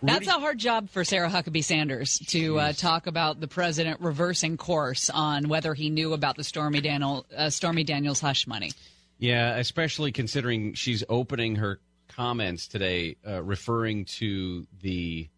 [0.03, 4.57] That's a hard job for Sarah Huckabee Sanders to uh, talk about the president reversing
[4.57, 8.73] course on whether he knew about the Stormy Daniel uh, Stormy Daniels hush money.
[9.19, 15.29] Yeah, especially considering she's opening her comments today, uh, referring to the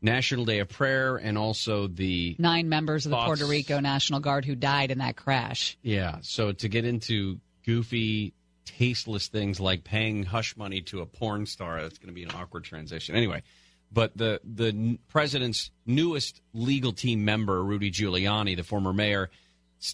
[0.00, 3.26] National Day of Prayer and also the Nine members of the Thoughts?
[3.26, 5.76] Puerto Rico National Guard who died in that crash.
[5.82, 6.18] yeah.
[6.22, 8.32] So to get into goofy,
[8.64, 12.30] tasteless things like paying hush money to a porn star, that's going to be an
[12.30, 13.16] awkward transition.
[13.16, 13.42] Anyway,
[13.90, 19.30] but the the president's newest legal team member, Rudy Giuliani, the former mayor,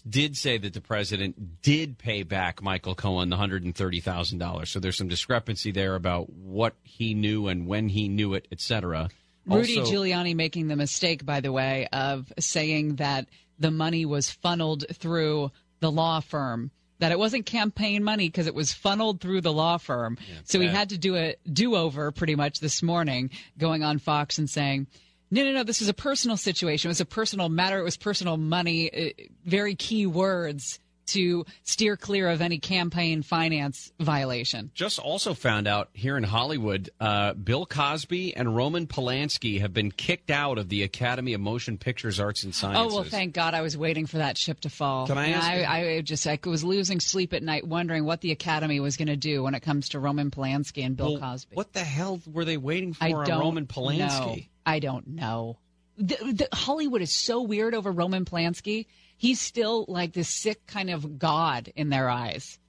[0.07, 4.39] did say that the president did pay back Michael Cohen the hundred and thirty thousand
[4.39, 4.69] dollars.
[4.69, 8.59] So there's some discrepancy there about what he knew and when he knew it, et
[8.61, 9.09] cetera.
[9.45, 13.27] Rudy Also- Giuliani making the mistake, by the way, of saying that
[13.59, 16.71] the money was funneled through the law firm.
[16.99, 20.17] That it wasn't campaign money because it was funneled through the law firm.
[20.45, 24.37] so he had to do a do over pretty much this morning, going on Fox
[24.37, 24.87] and saying,
[25.31, 26.89] no, no, no, this is a personal situation.
[26.89, 27.79] It was a personal matter.
[27.79, 29.11] It was personal money.
[29.19, 34.71] Uh, very key words to steer clear of any campaign finance violation.
[34.73, 39.91] Just also found out here in Hollywood, uh, Bill Cosby and Roman Polanski have been
[39.91, 42.93] kicked out of the Academy of Motion Pictures Arts and Sciences.
[42.93, 43.53] Oh well, thank God!
[43.53, 45.07] I was waiting for that ship to fall.
[45.07, 48.31] Can I ask I, I just I was losing sleep at night, wondering what the
[48.31, 51.55] Academy was going to do when it comes to Roman Polanski and Bill Well, Cosby.
[51.55, 54.35] What the hell were they waiting for I on Roman know.
[54.65, 55.57] I don't know.
[55.97, 58.87] The, the, Hollywood is so weird over Roman Polanski.
[59.17, 62.59] He's still like this sick kind of god in their eyes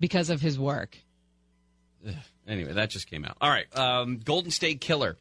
[0.00, 0.96] because of his work.
[2.46, 3.36] Anyway, that just came out.
[3.40, 5.16] All right, um, Golden State Killer.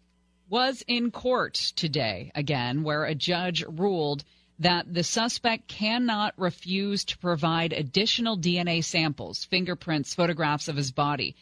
[0.50, 4.24] was in court today again, where a judge ruled
[4.60, 11.36] that the suspect cannot refuse to provide additional DNA samples, fingerprints, photographs of his body.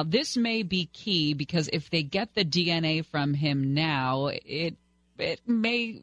[0.00, 4.78] Now, this may be key because if they get the DNA from him now, it
[5.18, 6.00] it may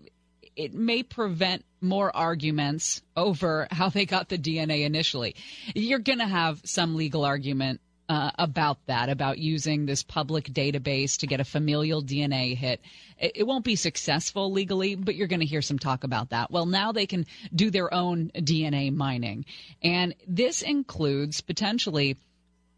[0.55, 5.35] it may prevent more arguments over how they got the DNA initially.
[5.73, 11.17] You're going to have some legal argument uh, about that, about using this public database
[11.17, 12.81] to get a familial DNA hit.
[13.17, 16.51] It, it won't be successful legally, but you're going to hear some talk about that.
[16.51, 19.45] Well, now they can do their own DNA mining.
[19.81, 22.15] And this includes potentially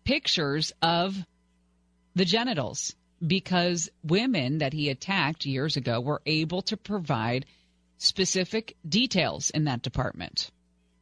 [0.03, 1.15] pictures of
[2.15, 2.95] the genitals
[3.25, 7.45] because women that he attacked years ago were able to provide
[7.97, 10.51] specific details in that department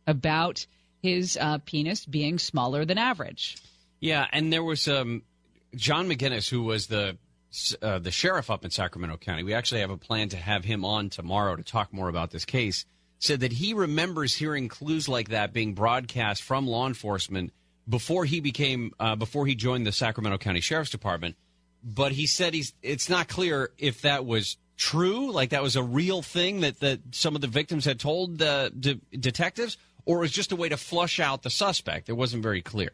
[0.08, 0.66] about
[1.02, 3.58] his uh, penis being smaller than average.
[4.00, 5.24] Yeah, and there was um,
[5.76, 7.18] John McGinness, who was the
[7.82, 9.43] uh, the sheriff up in Sacramento County.
[9.43, 12.45] We actually have a plan to have him on tomorrow to talk more about this
[12.45, 12.86] case.
[13.20, 17.52] Said that he remembers hearing clues like that being broadcast from law enforcement
[17.88, 21.35] before he became uh, before he joined the Sacramento County Sheriff's Department.
[21.83, 25.83] But he said he's it's not clear if that was true, like that was a
[25.83, 30.21] real thing that that some of the victims had told the de- detectives, or it
[30.21, 32.09] was just a way to flush out the suspect.
[32.09, 32.91] It wasn't very clear.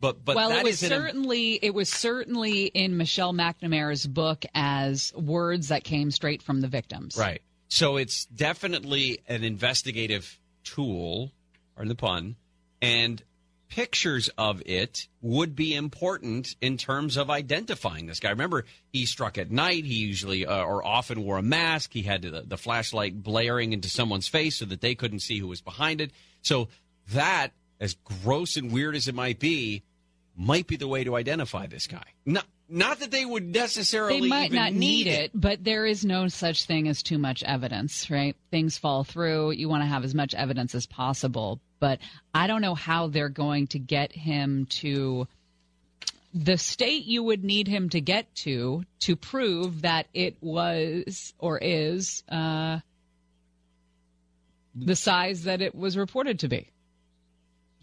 [0.00, 5.12] But but well, that it was certainly it was certainly in Michelle McNamara's book as
[5.14, 7.16] words that came straight from the victims.
[7.16, 7.40] Right.
[7.68, 11.32] So it's definitely an investigative tool,
[11.76, 12.36] or the pun,
[12.82, 13.22] and
[13.68, 18.30] pictures of it would be important in terms of identifying this guy.
[18.30, 19.84] Remember, he struck at night.
[19.84, 21.92] He usually uh, or often wore a mask.
[21.92, 25.48] He had the, the flashlight blaring into someone's face so that they couldn't see who
[25.48, 26.10] was behind it.
[26.42, 26.68] So
[27.12, 29.82] that, as gross and weird as it might be,
[30.36, 32.04] might be the way to identify this guy.
[32.24, 36.28] Not not that they would necessarily They might not need it, but there is no
[36.28, 38.36] such thing as too much evidence, right?
[38.50, 39.52] Things fall through.
[39.52, 42.00] You want to have as much evidence as possible, but
[42.34, 45.28] I don't know how they're going to get him to
[46.34, 51.58] the state you would need him to get to to prove that it was or
[51.58, 52.80] is uh,
[54.74, 56.68] the size that it was reported to be.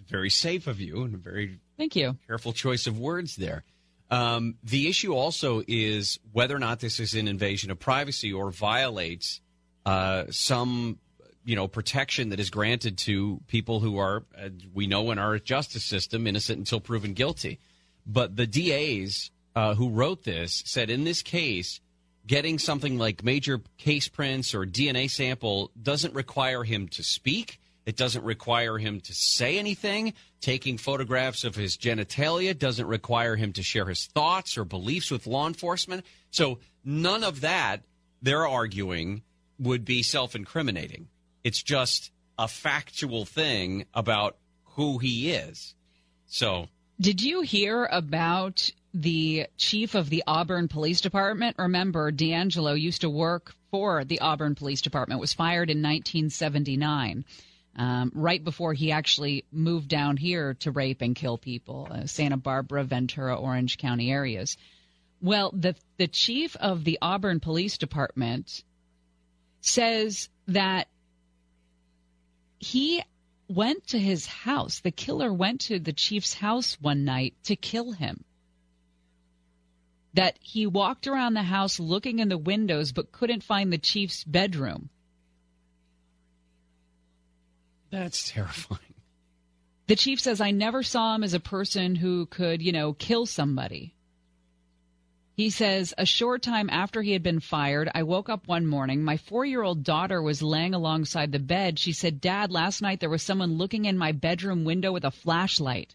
[0.08, 2.18] very safe of you and very Thank you.
[2.28, 3.64] Careful choice of words there.
[4.12, 8.52] Um, the issue also is whether or not this is an invasion of privacy or
[8.52, 9.42] violates
[9.86, 11.00] uh, some,
[11.44, 15.40] you know, protection that is granted to people who are, uh, we know, in our
[15.40, 17.60] justice system, innocent until proven guilty.
[18.06, 21.80] But the DAs uh, who wrote this said in this case,
[22.26, 27.60] getting something like major case prints or DNA sample doesn't require him to speak.
[27.86, 30.14] It doesn't require him to say anything.
[30.44, 35.26] Taking photographs of his genitalia doesn't require him to share his thoughts or beliefs with
[35.26, 36.06] law enforcement.
[36.32, 37.84] So none of that,
[38.22, 39.22] they're arguing,
[39.58, 41.08] would be self incriminating.
[41.46, 44.36] It's just a factual thing about
[44.76, 45.76] who he is.
[46.26, 46.68] So
[47.00, 51.56] Did you hear about the chief of the Auburn Police Department?
[51.58, 57.24] Remember, DeAngelo used to work for the Auburn Police Department, was fired in 1979,
[57.76, 62.38] um, right before he actually moved down here to rape and kill people, uh, Santa
[62.38, 64.58] Barbara, Ventura, Orange County areas.
[65.22, 68.64] Well, the, the chief of the Auburn Police Department
[69.62, 70.88] says that
[72.60, 73.02] he
[73.48, 74.80] went to his house.
[74.80, 78.24] The killer went to the chief's house one night to kill him.
[80.14, 84.24] That he walked around the house looking in the windows but couldn't find the chief's
[84.24, 84.90] bedroom.
[87.94, 88.80] That's terrifying.
[89.86, 93.26] The chief says, I never saw him as a person who could, you know, kill
[93.28, 93.94] somebody.
[95.36, 99.04] He says, a short time after he had been fired, I woke up one morning.
[99.04, 101.78] My four year old daughter was laying alongside the bed.
[101.78, 105.12] She said, Dad, last night there was someone looking in my bedroom window with a
[105.12, 105.94] flashlight.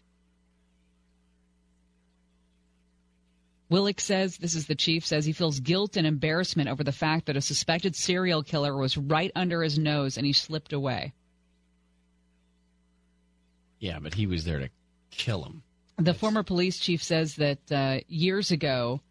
[3.69, 7.25] Willick says, this is the chief, says he feels guilt and embarrassment over the fact
[7.25, 11.13] that a suspected serial killer was right under his nose and he slipped away.
[13.79, 14.69] Yeah, but he was there to
[15.11, 15.63] kill him.
[15.97, 19.01] The former police chief says that uh, years ago,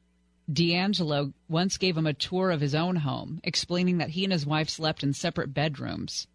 [0.50, 4.46] DeAngelo once gave him a tour of his own home, explaining that he and his
[4.46, 6.26] wife slept in separate bedrooms.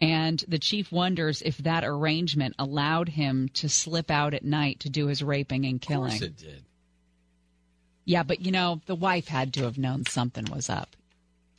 [0.00, 4.90] And the chief wonders if that arrangement allowed him to slip out at night to
[4.90, 6.12] do his raping and killing.
[6.12, 6.64] Of course it did.
[8.04, 10.94] Yeah, but you know, the wife had to have known something was up.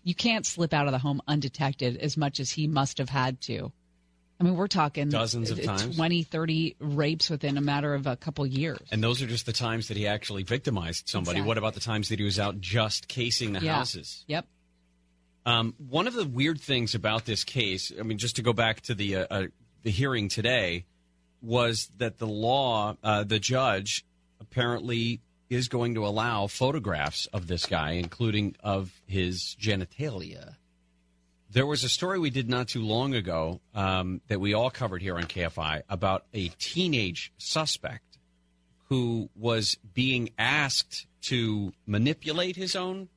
[0.04, 3.42] You can't slip out of the home undetected as much as he must have had
[3.42, 3.72] to.
[4.40, 5.96] I mean, we're talking Dozens of uh, times.
[5.96, 8.80] 20, 30 rapes within a matter of a couple years.
[8.92, 11.38] And those are just the times that he actually victimized somebody.
[11.38, 11.48] Exactly.
[11.48, 13.76] What about the times that he was out just casing the Yeah.
[13.76, 14.26] houses?
[14.28, 14.46] Yep.
[15.46, 18.82] Um, one of the weird things about this case, I mean, just to go back
[18.82, 19.44] to the uh, uh,
[19.84, 20.86] the hearing today,
[21.42, 24.04] was that the law, uh, the judge
[24.42, 30.56] apparently is going to allow photographs of this guy, including of his genitalia.
[31.56, 35.02] There was a story we did not too long ago um, that we all covered
[35.02, 38.18] here on KFI about a teenage suspect
[38.90, 43.08] who was being asked to manipulate his own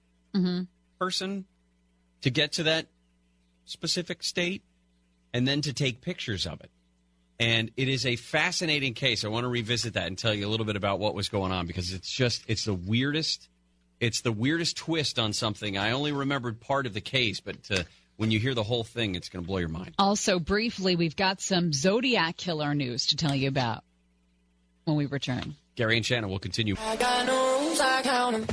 [1.00, 1.46] person
[2.20, 2.86] to get to that
[3.64, 4.62] specific state
[5.34, 6.70] and then to take pictures of it.
[7.40, 9.24] And it is a fascinating case.
[9.24, 11.50] I want to revisit that and tell you a little bit about what was going
[11.50, 13.48] on because it's just it's the weirdest
[13.98, 15.76] it's the weirdest twist on something.
[15.76, 17.82] I only remembered part of the case, but uh,
[18.18, 19.94] when you hear the whole thing, it's going to blow your mind.
[19.96, 23.84] Also, briefly, we've got some Zodiac killer news to tell you about
[24.84, 25.54] when we return.
[25.76, 26.74] Gary and Shannon will continue.
[26.78, 28.46] I got no rules, I count 'em.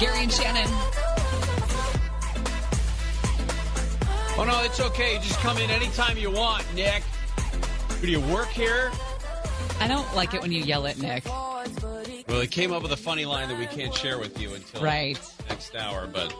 [0.00, 0.66] Gary and Shannon.
[4.38, 5.18] Oh no, it's okay.
[5.22, 7.04] Just come in anytime you want, Nick.
[8.00, 8.90] Do you work here?
[9.78, 11.24] I don't like it when you yell at Nick.
[12.40, 15.18] It came up with a funny line that we can't share with you until Right.
[15.48, 16.34] next hour, but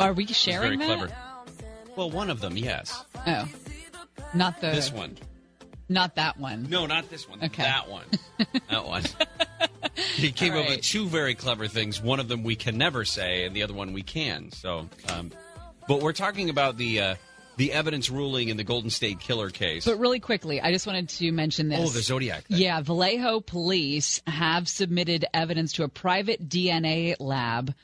[0.00, 0.96] Are we sharing very that?
[0.98, 1.16] clever.
[1.96, 3.04] Well, one of them, yes.
[3.26, 3.48] Oh,
[4.34, 5.16] not the This one.
[5.88, 6.68] Not that one.
[6.68, 7.42] No, not this one.
[7.42, 7.62] Okay.
[7.62, 8.04] That one.
[8.70, 9.04] that one.
[10.16, 12.00] He came All up with two very clever things.
[12.02, 14.52] One of them we can never say, and the other one we can.
[14.52, 15.32] So, um,
[15.88, 17.14] but we're talking about the uh,
[17.58, 19.84] the evidence ruling in the Golden State Killer case.
[19.84, 21.80] But really quickly, I just wanted to mention this.
[21.80, 22.56] Oh, the Zodiac thing.
[22.56, 27.74] Yeah, Vallejo police have submitted evidence to a private DNA lab.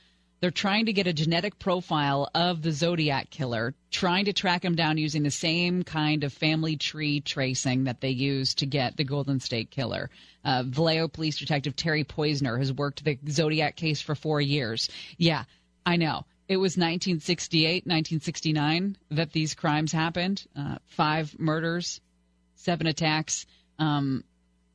[0.40, 4.76] They're trying to get a genetic profile of the Zodiac killer, trying to track him
[4.76, 9.04] down using the same kind of family tree tracing that they used to get the
[9.04, 10.08] Golden State Killer.
[10.44, 14.88] Uh, Vallejo Police Detective Terry Poyser has worked the Zodiac case for four years.
[15.16, 15.44] Yeah,
[15.84, 16.26] I know.
[16.46, 20.46] It was 1968, 1969 that these crimes happened.
[20.56, 22.00] Uh, five murders,
[22.54, 23.46] seven attacks.
[23.78, 24.24] Um,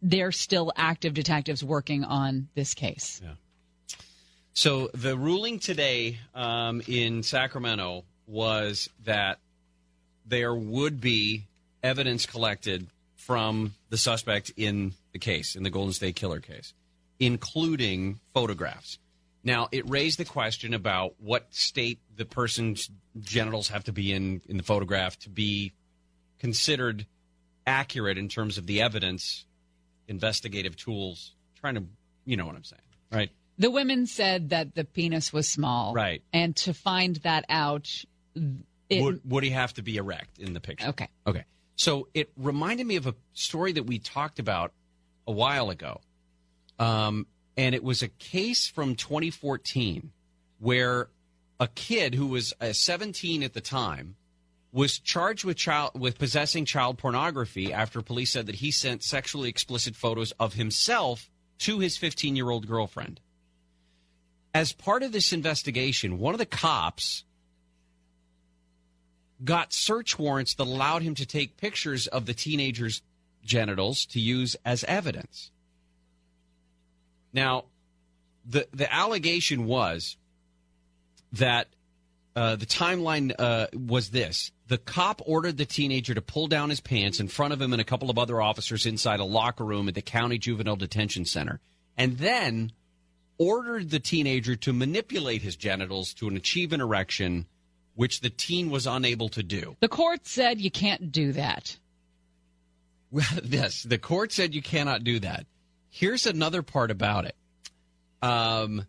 [0.01, 3.21] they're still active detectives working on this case.
[3.23, 3.33] Yeah.
[4.53, 9.39] So the ruling today um, in Sacramento was that
[10.25, 11.45] there would be
[11.83, 16.73] evidence collected from the suspect in the case, in the Golden State Killer case,
[17.19, 18.97] including photographs.
[19.43, 24.41] Now, it raised the question about what state the person's genitals have to be in
[24.47, 25.73] in the photograph to be
[26.39, 27.05] considered
[27.65, 29.45] accurate in terms of the evidence,
[30.07, 31.83] investigative tools, trying to,
[32.25, 32.81] you know what I'm saying,
[33.11, 33.29] right?
[33.57, 35.93] The women said that the penis was small.
[35.93, 36.23] Right.
[36.31, 37.89] And to find that out,
[38.89, 40.87] it, would, would he have to be erect in the picture?
[40.87, 41.09] Okay.
[41.27, 41.43] Okay.
[41.75, 44.73] So it reminded me of a story that we talked about
[45.27, 45.99] a while ago.
[46.79, 47.27] Um,
[47.59, 50.13] and it was a case from 2014
[50.59, 51.09] where
[51.59, 54.15] a kid who was uh, 17 at the time
[54.71, 59.49] was charged with child with possessing child pornography after police said that he sent sexually
[59.49, 63.19] explicit photos of himself to his 15 year old girlfriend.
[64.53, 67.25] As part of this investigation, one of the cops
[69.43, 73.01] got search warrants that allowed him to take pictures of the teenager's
[73.43, 75.51] genitals to use as evidence.
[77.33, 77.65] Now,
[78.45, 80.17] the the allegation was
[81.33, 81.67] that
[82.35, 86.79] uh, the timeline uh, was this: the cop ordered the teenager to pull down his
[86.79, 89.87] pants in front of him and a couple of other officers inside a locker room
[89.87, 91.59] at the county juvenile detention center,
[91.97, 92.71] and then
[93.37, 97.45] ordered the teenager to manipulate his genitals to achieve an erection,
[97.95, 99.75] which the teen was unable to do.
[99.79, 101.77] the court said you can't do that.
[103.11, 105.45] Well, yes, the court said you cannot do that.
[105.89, 107.35] Here's another part about it.
[108.21, 108.85] Um,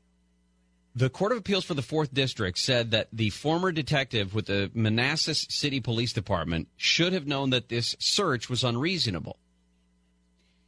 [0.94, 4.70] the Court of Appeals for the Fourth District said that the former detective with the
[4.74, 9.38] Manassas City Police Department should have known that this search was unreasonable.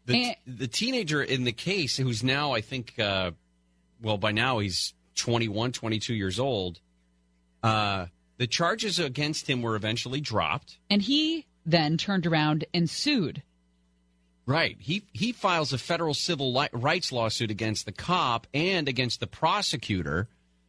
[0.06, 3.32] The, And- the teenager in the case, who's now, I think, uh,
[4.00, 6.80] well, by now he's 21, 22 years old,
[7.62, 8.06] uh,
[8.38, 10.78] the charges against him were eventually dropped.
[10.90, 13.42] And he then turned around and sued.
[14.44, 14.76] Right.
[14.80, 19.26] He he files a federal civil li- rights lawsuit against the cop and against the
[19.26, 20.28] prosecutor,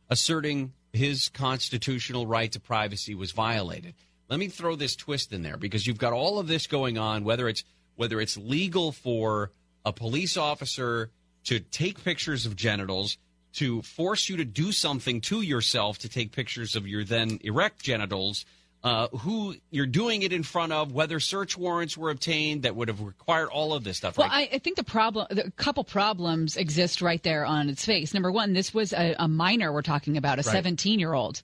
[0.10, 3.96] asserting his constitutional right to privacy was violated.
[4.30, 7.24] Let me throw this twist in there because you've got all of this going on.
[7.24, 7.64] Whether it's
[7.96, 9.52] whether it's legal for
[9.86, 11.10] a police officer
[11.46, 13.18] to take pictures of genitals,
[13.54, 17.82] to force you to do something to yourself to take pictures of your then erect
[17.82, 18.46] genitals
[18.84, 22.90] uh, who you're doing it in front of, whether search warrants were obtained that would
[22.90, 24.18] have required all of this stuff.
[24.18, 24.50] Well, right?
[24.52, 28.14] I, I think the problem, a couple problems exist right there on its face.
[28.14, 30.54] Number one, this was a, a minor we're talking about, a Right.
[30.54, 31.42] 17 year old.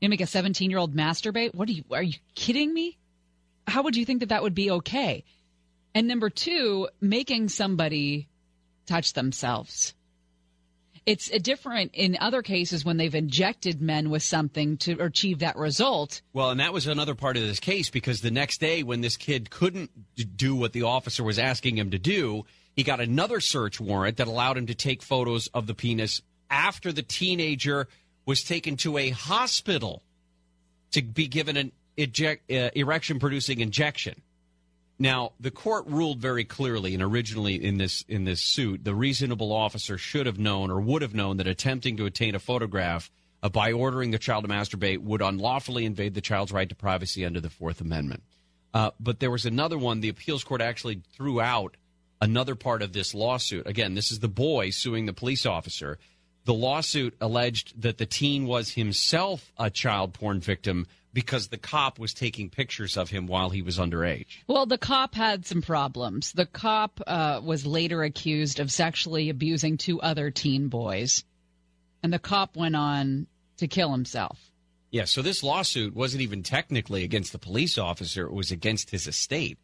[0.00, 1.54] You make a 17 year old masturbate?
[1.54, 2.98] What are you, are you kidding me?
[3.66, 5.24] How would you think that that would be okay?
[5.94, 8.28] And number two, making somebody
[8.86, 9.94] touch themselves.
[11.04, 16.22] It's different in other cases when they've injected men with something to achieve that result.
[16.32, 19.16] Well, and that was another part of this case because the next day, when this
[19.16, 19.90] kid couldn't
[20.36, 22.44] do what the officer was asking him to do,
[22.76, 26.92] he got another search warrant that allowed him to take photos of the penis after
[26.92, 27.88] the teenager
[28.24, 30.02] was taken to a hospital
[30.92, 34.14] to be given an eject, uh, erection producing injection.
[34.98, 39.52] Now, the court ruled very clearly, and originally in this in this suit, the reasonable
[39.52, 43.10] officer should have known or would have known that attempting to obtain a photograph
[43.42, 47.24] uh, by ordering the child to masturbate would unlawfully invade the child's right to privacy
[47.24, 48.22] under the Fourth Amendment.
[48.74, 50.00] Uh, but there was another one.
[50.00, 51.76] The appeals court actually threw out
[52.20, 53.66] another part of this lawsuit.
[53.66, 55.98] Again, this is the boy suing the police officer.
[56.44, 61.98] The lawsuit alleged that the teen was himself a child porn victim because the cop
[61.98, 64.38] was taking pictures of him while he was underage.
[64.46, 66.32] Well, the cop had some problems.
[66.32, 71.24] The cop uh, was later accused of sexually abusing two other teen boys,
[72.02, 73.26] and the cop went on
[73.58, 74.38] to kill himself.
[74.90, 79.06] Yeah, so this lawsuit wasn't even technically against the police officer, it was against his
[79.06, 79.58] estate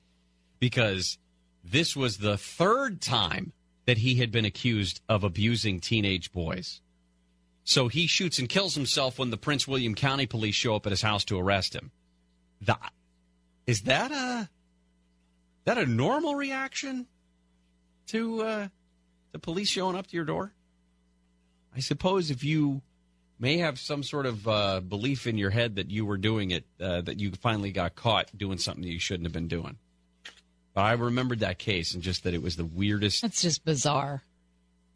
[0.58, 1.18] because
[1.62, 3.52] this was the third time
[3.84, 6.80] that he had been accused of abusing teenage boys.
[7.68, 10.90] So he shoots and kills himself when the Prince William County police show up at
[10.90, 11.90] his house to arrest him.
[12.62, 12.78] The,
[13.66, 14.48] is that a
[15.66, 17.06] that a normal reaction
[18.06, 18.68] to uh,
[19.32, 20.54] the police showing up to your door?
[21.76, 22.80] I suppose if you
[23.38, 26.64] may have some sort of uh, belief in your head that you were doing it,
[26.80, 29.76] uh, that you finally got caught doing something you shouldn't have been doing.
[30.72, 34.22] But I remembered that case and just that it was the weirdest, That's just bizarre.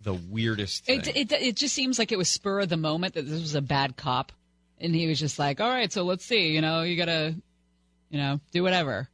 [0.03, 1.01] The weirdest thing.
[1.01, 3.55] It, it it just seems like it was spur of the moment that this was
[3.55, 4.33] a bad cop,
[4.81, 6.49] and he was just like, "All right, so let's see.
[6.49, 7.35] You know, you gotta,
[8.11, 9.09] you know, do whatever."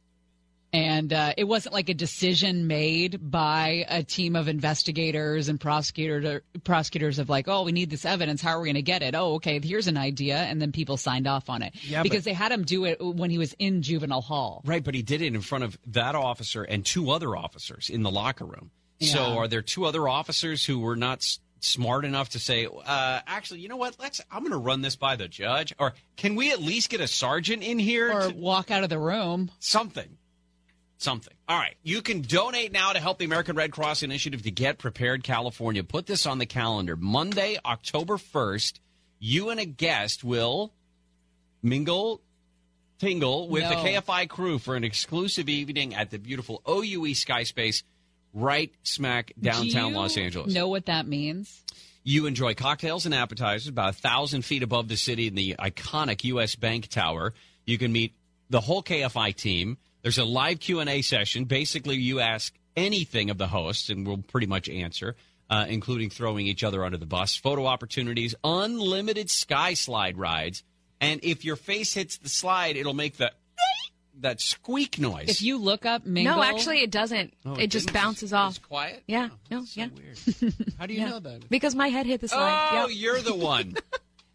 [0.71, 6.41] And uh, it wasn't like a decision made by a team of investigators and prosecutors,
[6.63, 8.39] prosecutors of like, oh, we need this evidence.
[8.39, 9.15] How are we going to get it?
[9.15, 12.25] Oh, okay, here's an idea, and then people signed off on it Yeah, because but-
[12.25, 14.61] they had him do it when he was in juvenile hall.
[14.63, 18.03] Right, but he did it in front of that officer and two other officers in
[18.03, 18.69] the locker room.
[19.01, 23.19] So are there two other officers who were not s- smart enough to say, uh,
[23.25, 23.95] actually, you know what?
[23.99, 26.99] Let's I'm going to run this by the judge or can we at least get
[26.99, 29.51] a sergeant in here Or to- walk out of the room.
[29.59, 30.17] something.
[30.97, 31.33] Something.
[31.47, 31.75] All right.
[31.81, 35.81] You can donate now to help the American Red Cross Initiative to get prepared California.
[35.81, 36.97] Put this on the calendar.
[36.97, 38.81] Monday, October 1st,
[39.17, 40.73] you and a guest will
[41.63, 42.21] mingle,
[42.99, 47.83] tingle with the KFI crew for an exclusive evening at the beautiful OUE Sky Space
[48.33, 50.53] right smack downtown Los Angeles.
[50.53, 51.63] Know what that means?
[52.03, 56.23] You enjoy cocktails and appetizers about a thousand feet above the city in the iconic
[56.25, 56.55] U.S.
[56.55, 57.33] Bank Tower.
[57.65, 58.13] You can meet
[58.49, 59.77] the whole KFI team.
[60.01, 61.45] There's a live Q and A session.
[61.45, 65.15] Basically, you ask anything of the hosts, and we'll pretty much answer,
[65.49, 67.35] uh, including throwing each other under the bus.
[67.35, 70.63] Photo opportunities, unlimited sky slide rides,
[71.01, 73.31] and if your face hits the slide, it'll make the
[74.21, 75.29] that squeak noise.
[75.29, 76.35] If you look up Mingle.
[76.35, 77.33] No, actually, it doesn't.
[77.45, 78.61] Oh, it, it just bounces It was off.
[78.61, 79.03] quiet.
[79.07, 79.29] Yeah.
[79.51, 79.63] no.
[79.73, 79.87] yeah.
[80.79, 81.09] How do you Yeah.
[81.09, 81.49] know that?
[81.49, 82.69] Because my head hit the slide.
[82.73, 82.97] Oh, Yep.
[82.97, 83.75] you're the one.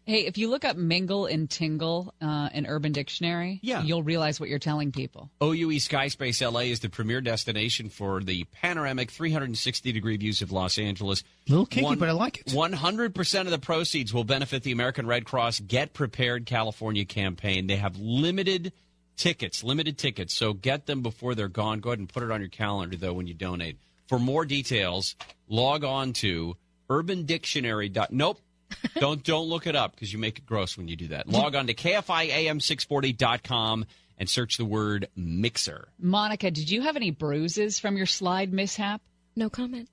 [0.07, 3.81] Hey, if you look up mingle and tingle uh, in Urban Dictionary, Yeah.
[3.81, 5.31] you'll realize what you're telling people.
[5.41, 10.77] OUE Skyspace LA is the premier destination for the panoramic 360 degree views of Los
[10.77, 11.23] Angeles.
[11.49, 12.45] Little kinky, but I like it.
[12.53, 17.65] 100% of the proceeds will benefit the American Red Cross Get Prepared California campaign.
[17.65, 18.73] They have limited
[19.17, 21.79] tickets, limited tickets, so get them before they're gone.
[21.79, 23.77] Go ahead and put it on your calendar, though, when you donate.
[24.07, 25.15] For more details,
[25.47, 26.55] log on to
[26.89, 27.91] urbandictionary.
[27.91, 28.39] dot- Nope.
[28.99, 31.27] don't don't look it up because you make it gross when you do that.
[31.29, 33.85] Log on to kfiam640.com
[34.17, 35.87] and search the word mixer.
[35.99, 39.01] Monica, did you have any bruises from your slide mishap?
[39.35, 39.89] No comment.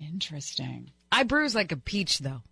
[0.00, 0.90] Interesting.
[1.12, 2.42] I bruise like a peach, though.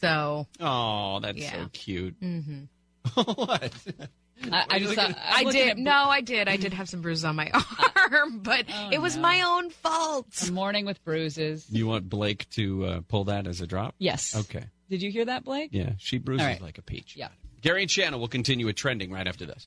[0.00, 0.46] So.
[0.60, 1.64] Oh, that's Yeah.
[1.64, 2.20] so cute.
[2.20, 2.64] Mm-hmm.
[3.22, 3.72] what?
[4.52, 5.74] I, I just thought, I did.
[5.76, 6.48] bru- No, I did.
[6.48, 7.50] I did have some bruises on my
[8.10, 9.22] arm, but it was no.
[9.22, 10.26] my own fault.
[10.48, 11.66] A morning with bruises.
[11.70, 13.94] You want Blake to uh, pull that as a drop?
[13.98, 14.36] Yes.
[14.36, 14.64] Okay.
[14.88, 15.70] Did you hear that, Blake?
[15.72, 16.62] Yeah, she bruises All right.
[16.62, 17.14] like a peach.
[17.16, 17.28] Yeah.
[17.60, 19.66] Gary and Shannon will continue with trending right after this.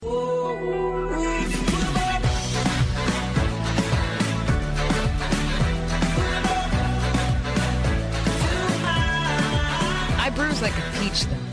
[10.23, 11.50] I bruise like a peach, though.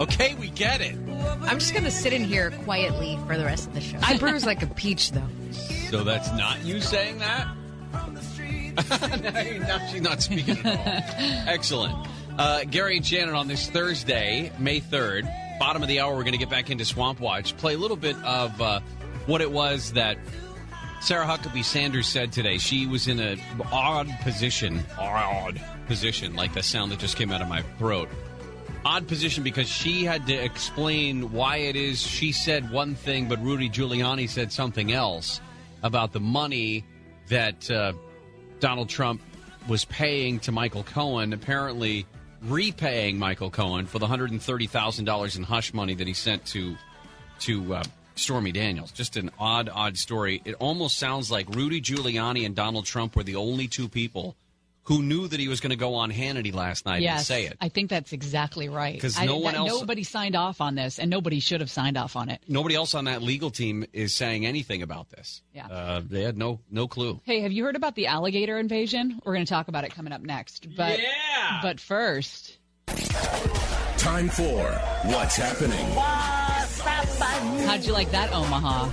[0.00, 0.96] Okay, we get it.
[1.42, 3.98] I'm just gonna sit in here quietly for the rest of the show.
[4.02, 5.28] I bruise like a peach, though.
[5.90, 7.48] So that's not you saying that?
[8.90, 10.82] now she's not speaking at all.
[11.48, 12.08] Excellent.
[12.38, 15.26] Uh, Gary and Shannon on this Thursday, May 3rd,
[15.58, 17.96] bottom of the hour, we're going to get back into Swamp Watch, play a little
[17.96, 18.80] bit of uh,
[19.24, 20.18] what it was that
[21.00, 22.58] Sarah Huckabee Sanders said today.
[22.58, 23.40] She was in an
[23.72, 28.10] odd position, odd position, like the sound that just came out of my throat.
[28.86, 33.42] Odd position because she had to explain why it is she said one thing, but
[33.42, 35.40] Rudy Giuliani said something else
[35.82, 36.84] about the money
[37.26, 37.94] that uh,
[38.60, 39.22] Donald Trump
[39.66, 42.06] was paying to Michael Cohen, apparently
[42.42, 46.76] repaying Michael Cohen for the $130,000 in hush money that he sent to
[47.40, 47.82] to uh,
[48.14, 48.92] Stormy Daniels.
[48.92, 50.40] Just an odd, odd story.
[50.44, 54.36] It almost sounds like Rudy Giuliani and Donald Trump were the only two people
[54.86, 57.56] who knew that he was going to go on Hannity last night and say it.
[57.60, 59.00] I think that's exactly right.
[59.00, 61.70] 'Cause I- no one that- else- Nobody signed off on this, and nobody should have
[61.70, 62.40] signed off on it.
[62.48, 65.42] Nobody else on that legal team is saying anything about this.
[65.54, 65.66] Yeah.
[65.66, 67.20] Uh, they had no no clue.
[67.24, 69.20] Hey, have you heard about the alligator invasion?
[69.24, 70.66] We're going to talk about it coming up next.
[70.76, 71.58] But, Yeah.
[71.62, 72.56] But first,
[73.98, 74.70] Time for
[75.04, 75.84] What's Happening.
[77.66, 78.88] how'd you like that, Omaha?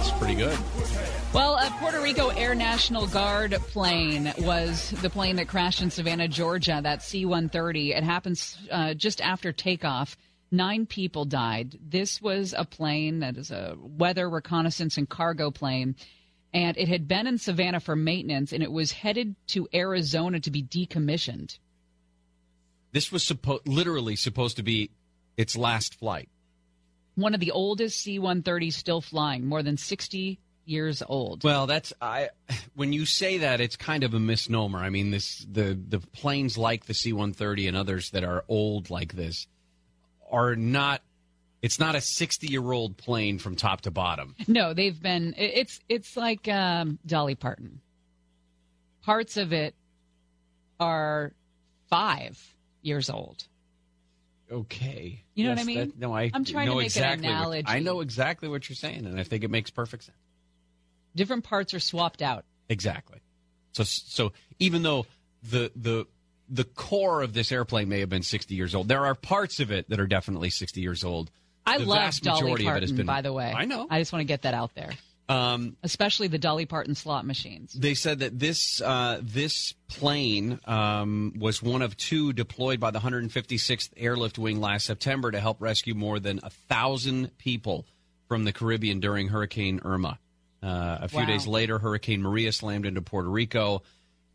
[0.00, 0.58] It's pretty good.
[1.34, 6.28] Well, a Puerto Rico Air National Guard plane was the plane that crashed in Savannah,
[6.28, 7.92] Georgia, that C 130.
[7.92, 10.18] It happens uh, just after takeoff.
[10.50, 11.78] Nine people died.
[11.82, 15.96] This was a plane that is a weather reconnaissance and cargo plane.
[16.52, 20.50] And it had been in Savannah for maintenance, and it was headed to Arizona to
[20.50, 21.58] be decommissioned.
[22.92, 24.90] This was suppo- literally supposed to be
[25.38, 26.28] its last flight.
[27.14, 31.44] One of the oldest C 130s still flying, more than 60 years old.
[31.44, 32.30] Well, that's I.
[32.74, 34.78] When you say that, it's kind of a misnomer.
[34.78, 39.14] I mean, this the the planes like the C-130 and others that are old like
[39.14, 39.46] this
[40.30, 41.02] are not.
[41.60, 44.34] It's not a 60 year old plane from top to bottom.
[44.48, 45.34] No, they've been.
[45.36, 47.80] It's it's like um, Dolly Parton.
[49.02, 49.74] Parts of it
[50.80, 51.32] are
[51.88, 52.40] five
[52.82, 53.44] years old.
[54.50, 55.22] okay.
[55.34, 55.78] You know what I mean?
[55.78, 57.64] that- no, I I'm trying to make an exactly what- analogy.
[57.68, 60.16] I know exactly what you're saying, and I think it makes perfect sense.
[61.14, 62.44] Different parts are swapped out.
[62.68, 63.20] Exactly.
[63.72, 65.06] So so even though
[65.42, 66.06] the the
[66.48, 69.70] the core of this airplane may have been 60 years old, there are parts of
[69.70, 71.30] it that are definitely 60 years old.
[71.64, 73.06] I the love vast Dolly majority Parton, of it has been.
[73.06, 73.52] by the way.
[73.56, 73.86] I know.
[73.88, 74.90] I just want to get that out there.
[75.28, 77.72] Um, Especially the Dolly Parton slot machines.
[77.72, 82.98] They said that this uh, this plane um, was one of two deployed by the
[82.98, 87.86] 156th Airlift Wing last September to help rescue more than a thousand people
[88.28, 90.18] from the Caribbean during Hurricane Irma.
[90.62, 91.26] Uh, a few Wow.
[91.26, 93.82] days later, Hurricane Maria slammed into Puerto Rico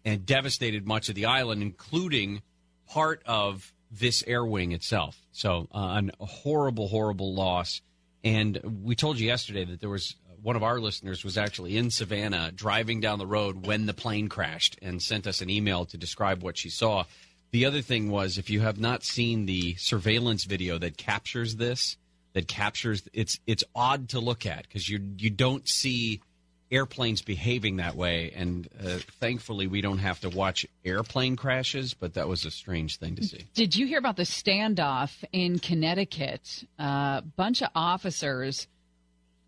[0.03, 2.41] and devastated much of the island, including
[2.87, 5.21] part of this air wing itself.
[5.31, 7.81] So, uh, a horrible, horrible loss.
[8.23, 11.89] And we told you yesterday that there was one of our listeners was actually in
[11.91, 15.97] Savannah driving down the road when the plane crashed and sent us an email to
[15.97, 17.05] describe what she saw.
[17.51, 21.97] The other thing was if you have not seen the surveillance video that captures this,
[22.37, 26.21] that captures it's it's odd to look at because you you don't see
[26.69, 32.13] airplanes behaving that way and uh, thankfully we don't have to watch airplane crashes but
[32.13, 36.63] that was a strange thing to see Did you hear about the standoff in Connecticut?
[36.77, 38.67] A uh, bunch of officers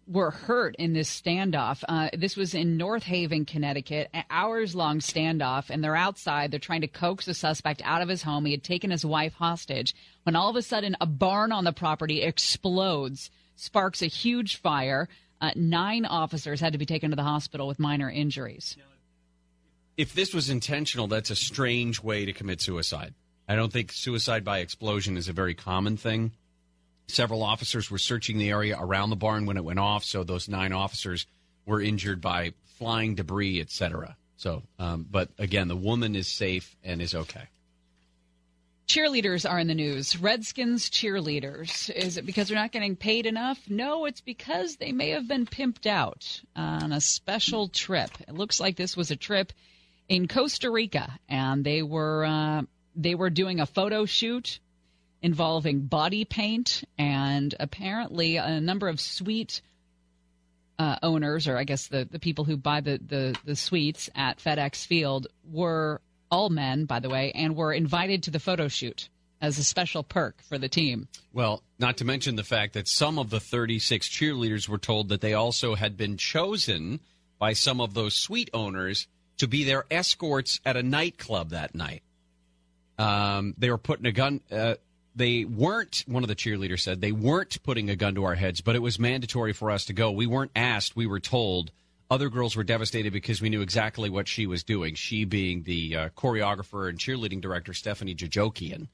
[0.10, 1.84] were hurt in this standoff.
[1.88, 6.50] Uh, this was in North Haven, Connecticut, an hours long standoff, and they're outside.
[6.50, 8.46] They're trying to coax the suspect out of his home.
[8.46, 9.94] He had taken his wife hostage
[10.30, 15.10] when all of a sudden a barn on the property explodes, sparks a huge fire.
[15.42, 18.78] Uh, nine officers had to be taken to the hospital with minor injuries.
[19.98, 23.16] if this was intentional that's a strange way to commit suicide
[23.48, 26.32] i don't think suicide by explosion is a very common thing
[27.08, 30.48] several officers were searching the area around the barn when it went off so those
[30.48, 31.26] nine officers
[31.66, 37.02] were injured by flying debris etc so um, but again the woman is safe and
[37.02, 37.50] is okay
[38.90, 40.20] Cheerleaders are in the news.
[40.20, 41.92] Redskins cheerleaders.
[41.92, 43.60] Is it because they're not getting paid enough?
[43.70, 48.10] No, it's because they may have been pimped out on a special trip.
[48.28, 49.54] It looks like this was a trip
[50.08, 52.64] in Costa Rica, and they were uh,
[52.96, 54.60] they were doing a photo shoot
[55.22, 59.62] involving body paint, and apparently a number of suite
[60.80, 64.40] uh, owners, or I guess the, the people who buy the, the, the suites at
[64.40, 69.10] FedEx Field, were all men, by the way, and were invited to the photo shoot
[69.42, 71.08] as a special perk for the team.
[71.34, 75.22] Well, not to mention the fact that some of the 36 cheerleaders were told that
[75.22, 77.00] they also had been chosen
[77.38, 79.08] by some of those suite owners
[79.38, 82.04] to be their escorts at a nightclub that night.
[82.98, 84.42] Um, they were putting a gun.
[84.52, 84.76] Uh,
[85.16, 86.04] they weren't.
[86.06, 88.80] One of the cheerleaders said they weren't putting a gun to our heads, but it
[88.80, 90.12] was mandatory for us to go.
[90.12, 90.96] We weren't asked.
[90.96, 91.72] We were told.
[92.12, 94.96] Other girls were devastated because we knew exactly what she was doing.
[94.96, 98.88] She, being the uh, choreographer and cheerleading director, Stephanie Jojokian,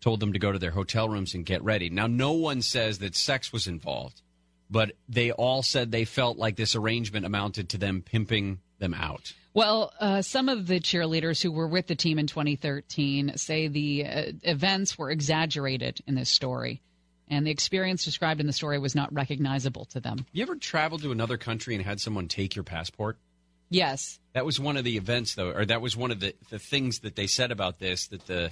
[0.00, 1.88] told them to go to their hotel rooms and get ready.
[1.88, 4.22] Now, no one says that sex was involved,
[4.68, 9.32] but they all said they felt like this arrangement amounted to them pimping them out.
[9.54, 14.04] Well, uh, some of the cheerleaders who were with the team in 2013 say the
[14.04, 16.80] uh, events were exaggerated in this story,
[17.30, 20.24] and the experience described in the story was not recognizable to them.
[20.32, 23.18] You ever traveled to another country and had someone take your passport?
[23.70, 24.18] Yes.
[24.32, 27.00] That was one of the events, though, or that was one of the, the things
[27.00, 28.50] that they said about this that the,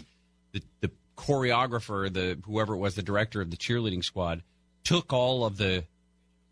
[0.53, 4.43] the the choreographer, the whoever it was, the director of the cheerleading squad,
[4.85, 5.85] took all of the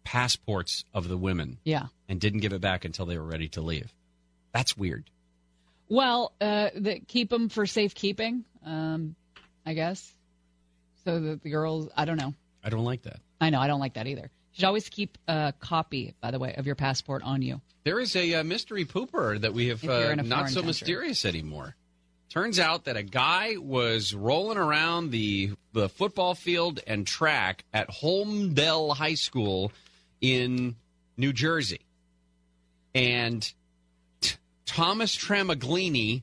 [0.05, 1.87] passports of the women Yeah.
[2.09, 3.93] and didn't give it back until they were ready to leave.
[4.53, 5.11] That's weird.
[5.89, 9.15] Well, uh, the, keep them for safekeeping, um,
[9.67, 10.11] I guess.
[11.05, 12.35] So that the girls, I don't know.
[12.63, 13.21] I don't like that.
[13.41, 14.23] I know, I don't like that either.
[14.23, 17.61] You should always keep a copy, by the way, of your passport on you.
[17.85, 20.63] There is a, uh mystery pooper that we have uh, not so country.
[20.63, 21.77] mysterious anymore.
[22.31, 27.89] Turns out that a guy was rolling around the the football field and track at
[27.89, 29.71] Holmdel High School
[30.21, 30.77] in
[31.17, 31.81] New Jersey,
[32.95, 33.53] and
[34.21, 34.37] t-
[34.67, 36.23] Thomas Tramaglini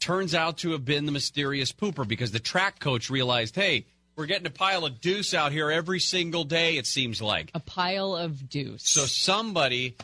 [0.00, 3.86] turns out to have been the mysterious pooper because the track coach realized, hey,
[4.16, 6.76] we're getting a pile of deuce out here every single day.
[6.76, 8.82] It seems like A pile of deuce.
[8.88, 9.96] so somebody,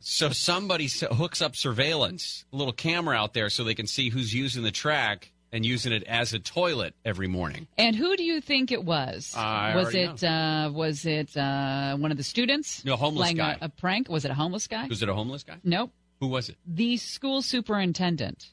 [0.00, 4.34] so somebody hooks up surveillance, a little camera out there, so they can see who's
[4.34, 7.66] using the track and using it as a toilet every morning.
[7.76, 9.34] And who do you think it was?
[9.36, 12.84] I was it uh, was it uh, one of the students?
[12.84, 13.56] No, homeless guy.
[13.60, 14.08] A, a prank?
[14.08, 14.86] Was it a homeless guy?
[14.86, 15.56] Was it a homeless guy?
[15.64, 15.92] Nope.
[16.20, 16.56] Who was it?
[16.66, 18.50] The school superintendent,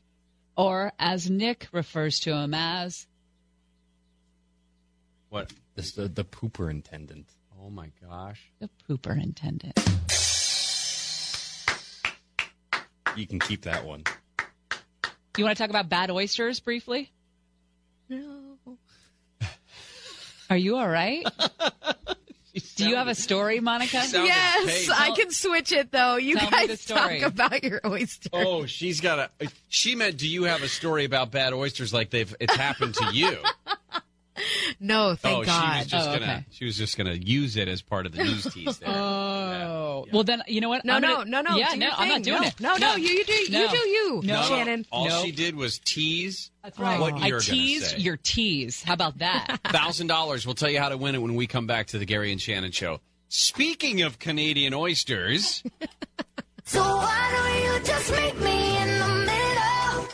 [0.57, 3.07] or as Nick refers to him as,
[5.29, 5.53] What?
[5.75, 7.29] This the the pooper intendant.
[7.63, 8.41] Oh my gosh!
[8.59, 9.73] the pooperintendent.
[13.15, 14.03] You can keep that one.
[15.38, 17.11] You want to talk about bad oysters briefly?
[18.09, 18.57] No.
[20.49, 21.25] Are you all right?
[22.75, 24.03] Do you have a story, Monica?
[24.11, 26.15] Yes, I can switch it though.
[26.15, 27.19] You Tell me the guys story.
[27.19, 28.29] talk about your oyster.
[28.34, 29.47] Oh, she's got a.
[29.69, 33.13] She meant, do you have a story about bad oysters like they've it's happened to
[33.13, 33.38] you?
[34.79, 35.73] No, thank oh, God.
[35.73, 36.25] she was just Oh, gonna.
[36.25, 36.45] okay.
[36.51, 38.77] She was just gonna use it as part of the news tease.
[38.79, 38.89] There.
[39.97, 40.85] Oh, well then you know what?
[40.85, 41.55] No, no, gonna- no, no.
[41.57, 42.59] Yeah, no, I'm not doing no, it.
[42.59, 44.43] No, no, you, you do, you do you, No.
[44.43, 44.85] Shannon.
[44.91, 45.23] All No.
[45.23, 46.51] she did was tease.
[46.63, 46.99] That's right.
[46.99, 47.97] What I you're gonna teased say.
[47.97, 48.83] your tease.
[48.83, 49.59] How about that?
[49.71, 50.45] Thousand dollars.
[50.45, 52.39] We'll tell you how to win it when we come back to the Gary and
[52.39, 52.99] Shannon show.
[53.29, 55.63] Speaking of Canadian oysters,
[56.65, 60.07] So why don't you just meet me in the middle?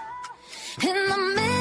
[0.90, 1.53] In the middle.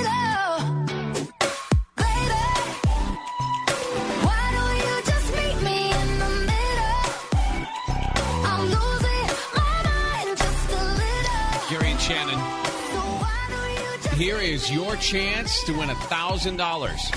[14.23, 17.11] Here is your chance to win a thousand dollars.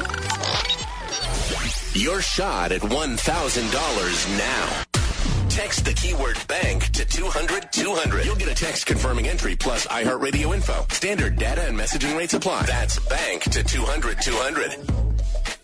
[1.94, 5.48] Your shot at $1,000 now.
[5.48, 8.26] Text the keyword bank to 200 200.
[8.26, 10.84] You'll get a text confirming entry plus iHeartRadio info.
[10.90, 12.64] Standard data and messaging rates apply.
[12.64, 15.06] That's bank to 200 200.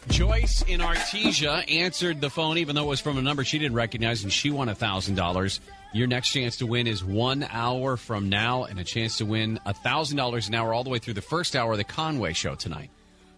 [0.10, 3.76] Joyce in Artesia answered the phone, even though it was from a number she didn't
[3.76, 5.60] recognize, and she won a thousand dollars.
[5.94, 9.60] Your next chance to win is one hour from now, and a chance to win
[9.66, 12.32] a thousand dollars an hour all the way through the first hour of the Conway
[12.34, 12.90] Show tonight.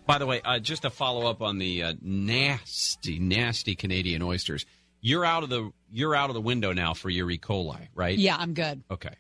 [0.06, 4.66] By the way, uh, just to follow up on the uh, nasty, nasty Canadian oysters,
[5.02, 7.40] you're out of the you're out of the window now for your E.
[7.40, 8.18] coli, right?
[8.18, 8.84] yeah, I'm good.
[8.92, 9.16] Okay,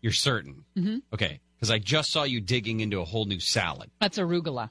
[0.00, 0.64] you're certain.
[0.74, 1.02] Mhm.
[1.12, 3.90] Okay, because I just saw you digging into a whole new salad.
[4.00, 4.70] That's arugula.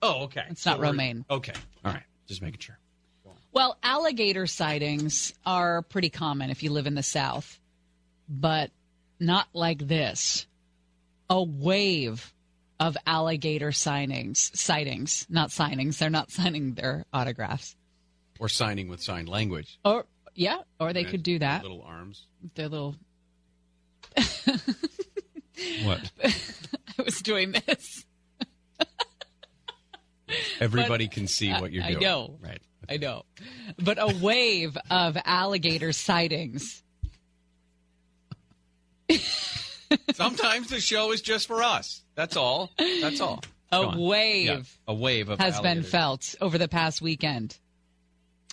[0.00, 0.44] Oh, okay.
[0.48, 1.24] It's not So romaine.
[1.28, 1.54] Okay,
[1.84, 2.02] all right.
[2.28, 2.78] Just making sure.
[3.52, 7.58] Well, alligator sightings are pretty common if you live in the South,
[8.28, 8.70] but
[9.20, 10.46] not like this.
[11.28, 12.32] A wave
[12.80, 15.98] of alligator sightings, sightings, not signings.
[15.98, 17.76] They're not signing their autographs.
[18.40, 19.78] Or signing with sign language.
[19.84, 21.62] Or yeah, or they could do that.
[21.62, 22.26] Little arms.
[22.54, 22.96] Their little.
[25.84, 26.10] What?
[26.24, 28.04] I was doing this.
[30.60, 31.96] Everybody can see what you're doing.
[31.98, 32.38] I know.
[32.40, 32.62] Right.
[32.92, 33.24] I know.
[33.82, 36.82] But a wave of alligator sightings.
[40.12, 42.02] Sometimes the show is just for us.
[42.14, 42.70] That's all.
[42.78, 43.42] That's all.
[43.70, 47.56] A wave Yeah, a wave of has been felt over the past weekend.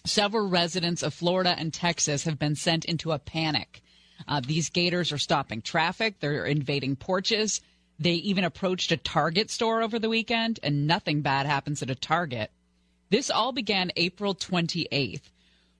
[0.05, 3.81] Several residents of Florida and Texas have been sent into a panic.
[4.25, 7.59] Uh, these gators are stopping traffic, they're invading porches.
[7.99, 11.95] They even approached a Target store over the weekend, and nothing bad happens at a
[11.95, 12.49] Target.
[13.09, 15.21] This all began April 28th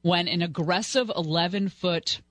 [0.02, 2.22] when an aggressive 11 foot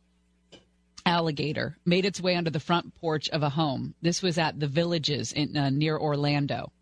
[1.07, 3.95] alligator made its way onto the front porch of a home.
[4.03, 6.73] This was at the Villages in uh, near Orlando.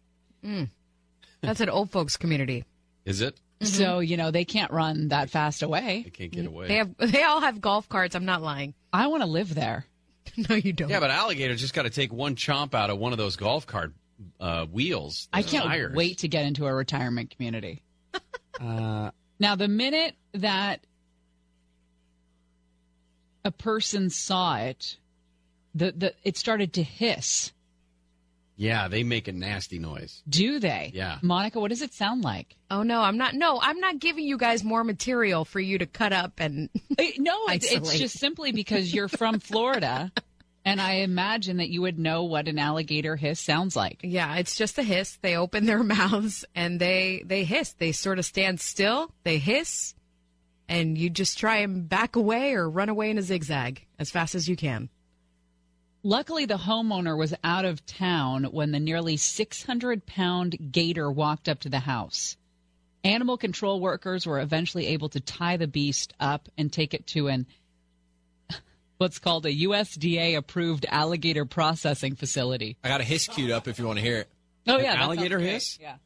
[0.45, 0.69] Mm.
[1.43, 2.65] That's an old folks community.
[3.05, 3.39] Is it?
[3.63, 6.03] So you know they can't run that fast away.
[6.05, 6.69] They can't get away.
[6.69, 8.15] They have they all have golf carts.
[8.15, 8.75] I'm not lying.
[8.93, 9.87] I want to live there.
[10.49, 10.91] no, you don't.
[10.91, 13.67] Yeah, but alligators just got to take one chomp out of one of those golf
[13.67, 13.93] cart
[14.41, 15.29] uh, wheels.
[15.33, 15.95] I can't tires.
[15.95, 17.83] wait to get into a retirement community.
[18.61, 20.81] Uh, Now, the minute that
[23.45, 24.97] a person saw it,
[25.75, 27.53] the, the it started to hiss.
[28.57, 30.23] yeah, they make a nasty noise.
[30.29, 30.91] Do they?
[30.95, 31.19] Yeah.
[31.23, 32.57] Monica, what does it sound like?
[32.71, 33.35] Oh no, I'm not.
[33.35, 36.71] No, I'm not giving you guys more material for you to cut up and.
[37.19, 40.11] no, it's, it's just simply because you're from Florida,
[40.67, 44.01] and I imagine that you would know what an alligator hiss sounds like.
[44.03, 45.17] Yeah, it's just a hiss.
[45.23, 47.73] They open their mouths and they they hiss.
[47.73, 49.13] They sort of stand still.
[49.23, 49.95] They hiss,
[50.69, 54.35] and you just try and back away or run away in a zigzag as fast
[54.35, 54.91] as you can.
[56.03, 61.61] Luckily, the homeowner was out of town when the nearly 600 pound gator walked up
[61.61, 62.37] to the house.
[63.05, 67.29] Animal control workers were eventually able to tie the beast up and take it to
[67.29, 67.47] an
[68.99, 72.77] what's called a USDA approved alligator processing facility.
[72.85, 74.29] I got a hiss queued up if you want to hear it.
[74.69, 75.53] Oh An yeah, alligator sounds great.
[75.53, 75.79] hiss?
[75.81, 75.97] Yeah.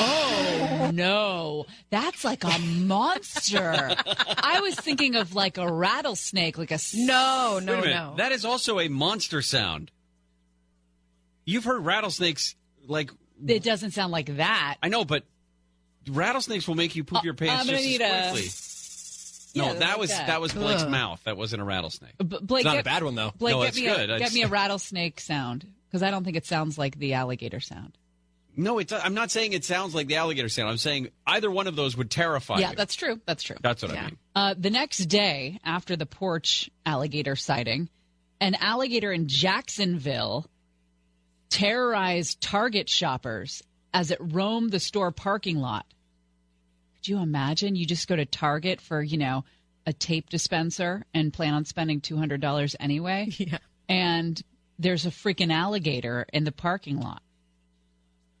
[0.00, 3.94] Oh no, that's like a monster.
[4.42, 8.16] I was thinking of like a rattlesnake, like a s- no, Wait a minute.
[8.16, 9.90] That is also a monster sound.
[11.44, 12.54] You've heard rattlesnakes
[12.86, 13.10] like
[13.46, 14.76] It doesn't sound like that.
[14.82, 15.24] I know, but
[16.08, 18.48] rattlesnakes will make you poop uh, your pants I'm gonna just need as a- quickly.
[19.54, 20.26] Yeah, no, that like was that.
[20.28, 20.40] that.
[20.40, 20.90] was Blake's Ugh.
[20.90, 21.20] mouth.
[21.24, 22.16] That wasn't a rattlesnake.
[22.18, 23.32] B- Blake, it's not get, a bad one though.
[23.38, 24.10] Blake, no, get it's me good.
[24.10, 26.98] A, I get just- me a rattlesnake sound because I don't think it sounds like
[26.98, 27.96] the alligator sound.
[28.54, 28.92] No, it's.
[28.92, 30.68] I'm not saying it sounds like the alligator sound.
[30.68, 32.76] I'm saying either one of those would terrify yeah, you.
[32.76, 33.18] that's true.
[33.24, 33.56] That's true.
[33.62, 34.18] That's what I mean.
[34.34, 37.88] Uh, the next day after the porch alligator sighting,
[38.40, 40.46] an alligator in Jacksonville
[41.48, 43.62] terrorized Target shoppers
[43.94, 45.86] as it roamed the store parking lot.
[47.02, 47.74] Could you imagine?
[47.74, 49.44] You just go to Target for, you know,
[49.84, 53.28] a tape dispenser and plan on spending $200 anyway.
[53.38, 53.58] Yeah.
[53.88, 54.40] And
[54.78, 57.20] there's a freaking alligator in the parking lot.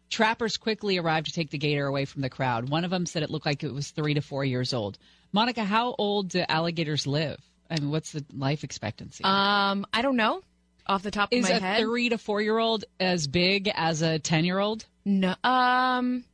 [0.08, 2.68] Trappers quickly arrived to take the gator away from the crowd.
[2.68, 4.96] One of them said it looked like it was three to four years old.
[5.32, 7.40] Monica, how old do alligators live?
[7.68, 9.24] I mean, what's the life expectancy?
[9.24, 10.40] Um, I don't know
[10.86, 11.78] off the top Is of my head.
[11.80, 14.86] Is a three to four year old as big as a 10 year old?
[15.04, 16.24] No, um,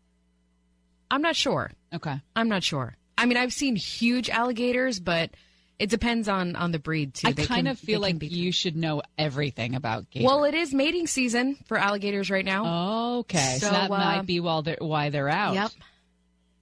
[1.10, 1.72] I'm not sure.
[1.94, 2.20] Okay.
[2.36, 2.96] I'm not sure.
[3.16, 5.30] I mean, I've seen huge alligators, but
[5.78, 7.28] it depends on on the breed too.
[7.28, 10.26] I They kind can- of feel like you should know everything about gators.
[10.26, 13.18] Well, it is mating season for alligators right now.
[13.20, 15.54] okay, so, So, that uh, might be while they're, why they're out.
[15.54, 15.70] Yep.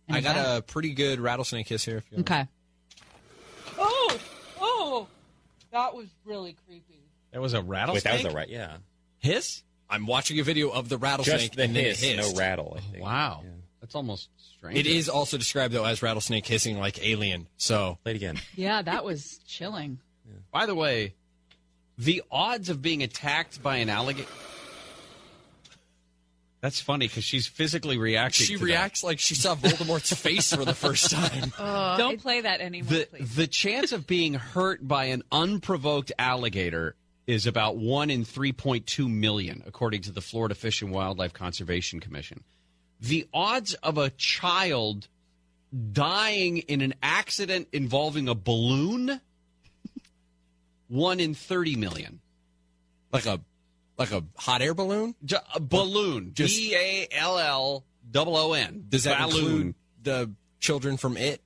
[0.09, 1.99] I got a pretty good rattlesnake hiss here.
[1.99, 2.47] If you Okay.
[3.79, 4.19] Oh,
[4.61, 5.09] oh,
[5.73, 7.01] that was really creepy.
[7.33, 8.05] That was a Wait, rattlesnake.
[8.05, 8.49] that was a right.
[8.49, 8.77] Yeah.
[9.19, 9.63] hiss.
[9.91, 12.75] I'm watching a video of the rattlesnake Just the and then hiss, it no rattle.
[12.79, 13.05] I think.
[13.87, 14.79] Wow, that's almost strange.
[14.79, 17.47] It is also described though as rattlesnake hissing like alien.
[17.57, 18.41] So Play it again.
[18.55, 19.99] Yeah, that was chilling.
[20.53, 21.15] By the way,
[21.99, 24.29] the odds of being attacked by an alligator.
[26.61, 28.47] That's funny because she's physically reacting.
[28.47, 28.65] she to that.
[28.65, 31.53] reacts like she saw Voldemort's face for the first time.
[31.59, 33.35] Uh, Don't play that anymore, the please.
[33.37, 36.97] the chance of being hurt by an unprovoked alligator
[37.27, 42.43] is about one in 3.2 million, according to the Florida Fish and Wildlife Conservation Commission.
[43.01, 45.09] The odds of a child
[45.93, 49.21] dying in an accident involving a balloon,
[50.89, 52.21] one in 30 million.
[53.13, 53.41] Like a
[53.99, 55.15] like a hot air balloon.
[55.25, 58.85] Ju- a balloon, Just- B A L L double O N.
[58.89, 59.45] Does that balloon?
[59.45, 61.41] include the children from it?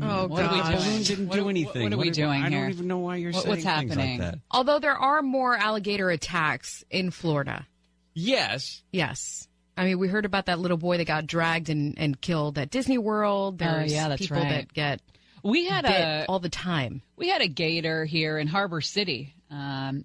[0.00, 0.70] Oh What are we God.
[0.72, 0.78] doing?
[0.84, 1.82] Balloon didn't What- do what- anything.
[1.84, 2.58] what are we doing I here?
[2.58, 4.18] I don't even know why you're What- saying what's things happening?
[4.20, 4.40] like that.
[4.50, 7.66] Although there are more alligator attacks in Florida.
[8.14, 9.48] Yes, Yes.
[9.76, 12.70] I mean, we heard about that little boy that got dragged and, and killed at
[12.70, 13.60] Disney World.
[13.60, 14.48] Oh, There's yeah, that's people right.
[14.50, 15.00] that get
[15.42, 17.02] We had bit a all the time.
[17.16, 19.34] we had a gator here in Harbor City.
[19.50, 20.04] Um,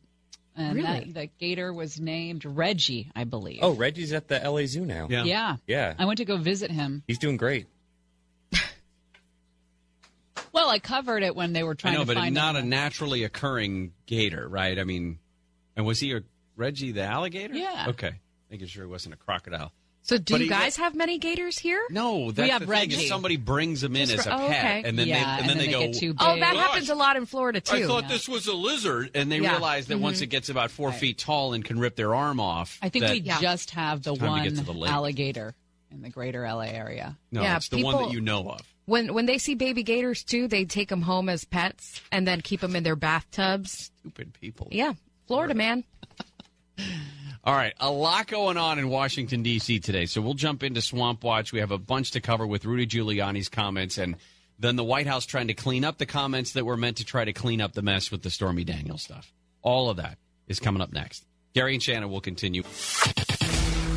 [0.55, 1.11] and Really?
[1.11, 3.59] that, the gator was named Reggie, I believe.
[3.61, 5.07] Oh, Reggie's at the LA Zoo now.
[5.09, 5.23] Yeah.
[5.23, 5.55] yeah.
[5.67, 5.93] Yeah.
[5.97, 7.03] I went to go visit him.
[7.07, 7.67] He's doing great.
[10.51, 12.63] Well, I covered it when they were I trying know, to but find not him.
[12.63, 14.79] a naturally occurring gator, right?
[14.79, 15.19] I mean,
[15.75, 16.21] and was he a
[16.55, 17.53] Reggie the alligator?
[17.53, 17.85] Yeah.
[17.89, 18.13] Okay,
[18.49, 19.71] making sure he wasn't a crocodile.
[20.01, 21.85] So, do But you he- guys have many gators here?
[21.89, 22.89] No, that's have the thing.
[22.89, 23.07] is Reggie.
[23.07, 24.89] Somebody brings them in Just as a for- oh, pet, okay.
[24.89, 25.91] and then yeah, they and then, they, go.
[25.91, 26.21] too big.
[26.21, 26.67] Oh, that Gosh.
[26.67, 27.76] happens a lot in Florida too.
[27.76, 29.51] I thought this was a lizard, and they Yeah.
[29.51, 30.30] realize that once it mm-hmm.
[30.31, 32.80] gets about four feet tall and can rip their arm off.
[32.81, 35.53] I think that- we just have the It's to one to the alligator
[35.91, 37.17] in the greater LA area.
[37.31, 38.61] no, Yeah, it's the one that you know of.
[38.85, 42.41] when when they see baby gators too, they take them home as pets and then
[42.41, 43.91] keep them in their bathtubs.
[43.99, 44.69] Stupid people.
[44.71, 44.93] Yeah,
[45.27, 45.84] Florida man.
[47.41, 49.79] All right, a lot going on in Washington D.C.
[49.79, 51.53] today, so we'll jump into Swamp Watch.
[51.53, 54.17] We have a bunch to cover with Rudy Giuliani's comments, and
[54.59, 57.23] then the White House trying to clean up the comments that were meant to try
[57.23, 59.31] to clean up the mess with the Stormy Daniels stuff.
[59.61, 60.17] All of that
[60.47, 61.25] is coming up next.
[61.53, 62.63] Gary and Shannon will continue.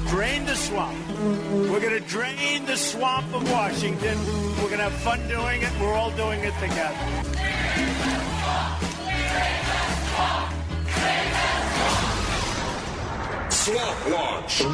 [0.07, 0.97] Drain the swamp.
[1.69, 4.19] We're going to drain the swamp of Washington.
[4.57, 5.81] We're going to have fun doing it.
[5.81, 7.33] We're all doing it together.
[13.63, 14.65] Swamp Watch.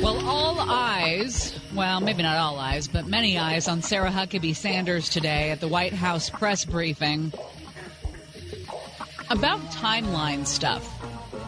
[0.00, 5.08] Well, all eyes, well, maybe not all eyes, but many eyes on Sarah Huckabee Sanders
[5.08, 7.32] today at the White House press briefing
[9.28, 10.88] about timeline stuff.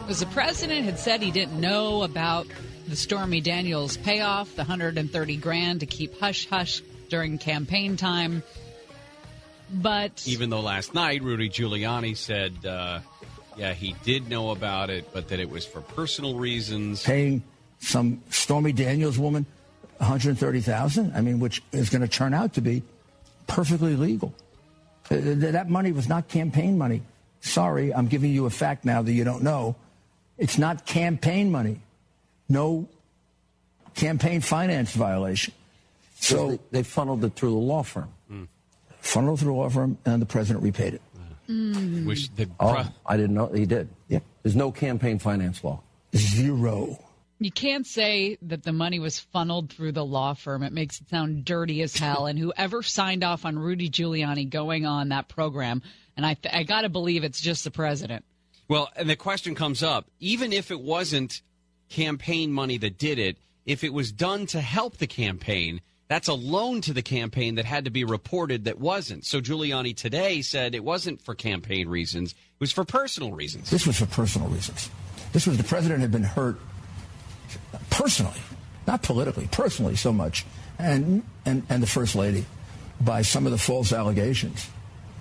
[0.01, 2.47] Because the president had said he didn't know about
[2.89, 8.43] the Stormy Daniels payoff, the 130 grand to keep hush hush during campaign time.
[9.71, 12.99] But Even though last night Rudy Giuliani said, uh,
[13.57, 17.03] yeah, he did know about it, but that it was for personal reasons.
[17.03, 17.43] Paying
[17.79, 19.45] some Stormy Daniels woman
[19.99, 22.83] 130000 I mean, which is going to turn out to be
[23.47, 24.33] perfectly legal.
[25.09, 27.01] Uh, That money was not campaign money.
[27.41, 29.75] Sorry, I'm giving you a fact now that you don't know.
[30.37, 31.79] It's not campaign money.
[32.49, 32.89] No
[33.95, 35.53] campaign finance violation.
[36.19, 38.09] So So they, they funneled it through the law firm.
[38.99, 41.01] funneled through a law firm, and the president repaid it.
[41.49, 42.05] Mm.
[42.05, 43.89] Which the Oh, pro- I didn't know he did.
[44.07, 44.19] Yeah.
[44.43, 45.81] There's no campaign finance law.
[46.15, 46.99] Zero.
[47.39, 50.63] You can't say that the money was funneled through the law firm.
[50.63, 52.25] It makes it sound dirty as hell.
[52.27, 55.81] And whoever signed off on Rudy Giuliani going on that program,
[56.15, 58.23] and I, th- I got to believe it's just the president.
[58.69, 61.41] Well, and the question comes up even if it wasn't
[61.89, 66.33] campaign money that did it, if it was done to help the campaign, that's a
[66.33, 69.25] loan to the campaign that had to be reported that wasn't.
[69.25, 73.69] So Giuliani today said it wasn't for campaign reasons, it was for personal reasons.
[73.69, 74.89] This was for personal reasons.
[75.33, 76.57] This was the president had been hurt
[77.89, 78.39] personally,
[78.87, 80.45] not politically, personally so much,
[80.79, 82.45] and, and, and the First Lady
[83.01, 84.69] by some of the false allegations.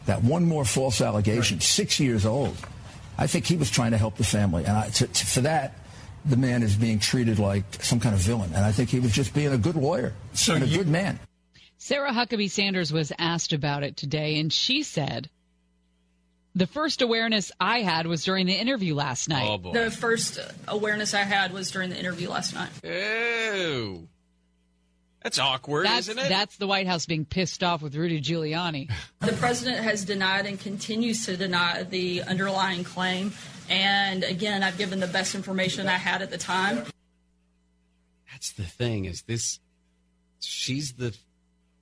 [0.06, 2.56] That one more false allegation, six years old.
[3.16, 4.64] I think he was trying to help the family.
[4.64, 5.78] And I, to, to- for that,
[6.24, 8.52] the man is being treated like some kind of villain.
[8.54, 10.12] And I think he was just being a good lawyer
[10.48, 11.18] and a good man.
[11.78, 15.28] Sarah Huckabee Sanders was asked about it today, and she said,
[16.54, 19.46] The first awareness I had was during the interview last night.
[19.46, 19.72] Oh, boy.
[19.72, 22.70] The first awareness I had was during the interview last night.
[22.82, 24.08] Ew.
[25.22, 26.28] That's awkward, that's, isn't it?
[26.28, 28.90] That's the White House being pissed off with Rudy Giuliani.
[29.20, 33.32] The president has denied and continues to deny the underlying claim.
[33.68, 36.84] And again, I've given the best information I had at the time.
[38.30, 39.60] That's the thing is this
[40.40, 41.16] she's the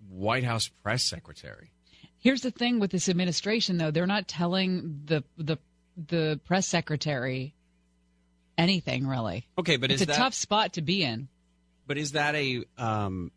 [0.08, 1.70] White House press secretary.
[2.18, 5.56] Here's the thing with this administration, though: they're not telling the the
[5.96, 7.54] the press secretary
[8.56, 9.48] anything really.
[9.58, 11.28] Okay, but it's is a that tough spot to be in.
[11.86, 13.32] but is that a um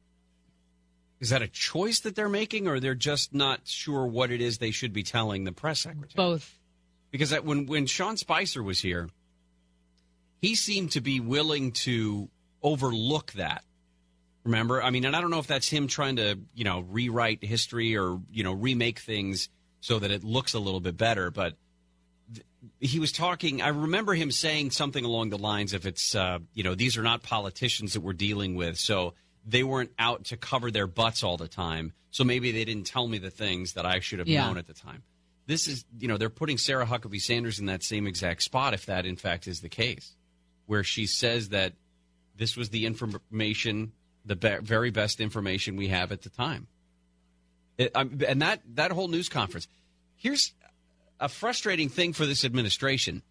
[1.19, 4.57] is that a choice that they're making or they're just not sure what it is
[4.57, 6.11] they should be telling the press secretary?
[6.15, 6.53] Both.
[7.17, 9.09] Because when when Sean Spicer was here,
[10.41, 12.29] he seemed to be willing to
[12.61, 13.63] overlook that.
[14.43, 14.83] Remember?
[14.83, 17.95] I mean, and I don't know if that's him trying to, you know, rewrite history
[17.97, 19.47] or, you know, remake things
[19.79, 21.53] so that it looks a little bit better, but
[22.81, 26.63] he was talking I remember him saying something along the lines of it's uh, you
[26.63, 29.13] know, these are not politicians that we're dealing with, so
[29.45, 31.93] they weren't out to cover their butts all the time.
[32.11, 34.47] So maybe they didn't tell me the things that I should have Yeah.
[34.47, 35.03] known at the time.
[35.47, 38.85] This is, you know, they're putting Sarah Huckabee Sanders in that same exact spot if
[38.87, 40.15] that in fact is the case,
[40.65, 41.73] where she says that
[42.35, 43.91] this was the information,
[44.25, 46.67] the be- very best information we have at the time.
[47.77, 49.67] It, um, and that that whole news conference.
[50.15, 50.53] Here's
[51.19, 53.21] a frustrating thing for this administration.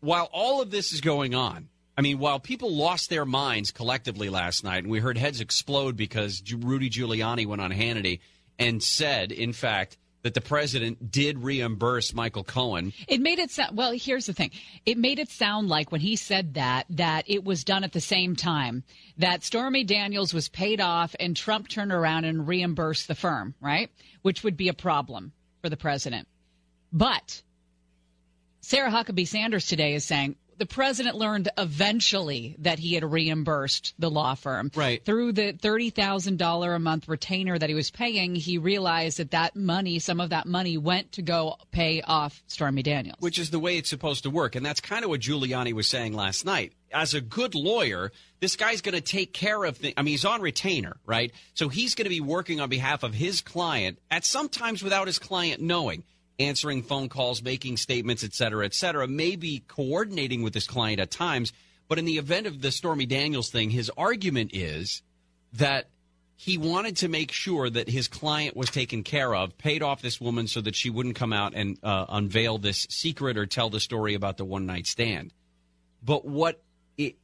[0.00, 1.68] While all of this is going on,
[1.98, 5.96] I mean, while people lost their minds collectively last night, and we heard heads explode
[5.96, 8.20] because Rudy Giuliani went on Hannity
[8.58, 9.96] and said, in fact,
[10.26, 12.92] that the president did reimburse Michael Cohen.
[13.06, 13.92] It made it sound well.
[13.92, 14.50] Here's the thing:
[14.84, 18.00] it made it sound like when he said that that it was done at the
[18.00, 18.82] same time
[19.18, 23.88] that Stormy Daniels was paid off and Trump turned around and reimbursed the firm, right?
[24.22, 25.30] Which would be a problem
[25.62, 26.26] for the president.
[26.92, 27.40] But
[28.62, 34.10] Sarah Huckabee Sanders today is saying the president learned eventually that he had reimbursed the
[34.10, 34.70] law firm.
[34.74, 35.04] Right.
[35.04, 39.98] Through the $30,000 a month retainer that he was paying, he realized that that money,
[39.98, 43.18] some of that money went to go pay off Stormy Daniels.
[43.20, 44.54] which is the way it's supposed to work.
[44.56, 46.72] And that's kind of what Giuliani was saying last night.
[46.92, 49.94] As a good lawyer, this guy's going to take care of things.
[49.96, 51.32] I mean, he's on retainer, right?
[51.54, 55.18] So he's going to be working on behalf of his client at sometimes without his
[55.18, 56.04] client knowing,
[56.38, 61.10] answering phone calls, making statements, et cetera, et cetera, maybe coordinating with his client at
[61.10, 61.52] times.
[61.88, 65.02] But in the event of the Stormy Daniels thing, his argument is
[65.52, 65.88] that
[66.34, 70.20] he wanted to make sure that his client was taken care of, paid off this
[70.20, 73.80] woman so that she wouldn't come out and uh, unveil this secret or tell the
[73.80, 75.32] story about the one night stand.
[76.02, 76.62] But what,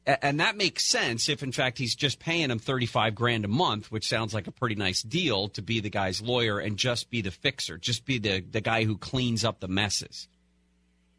[0.05, 3.91] and that makes sense if in fact he's just paying him 35 grand a month,
[3.91, 7.21] which sounds like a pretty nice deal to be the guy's lawyer and just be
[7.21, 10.27] the fixer, just be the, the guy who cleans up the messes.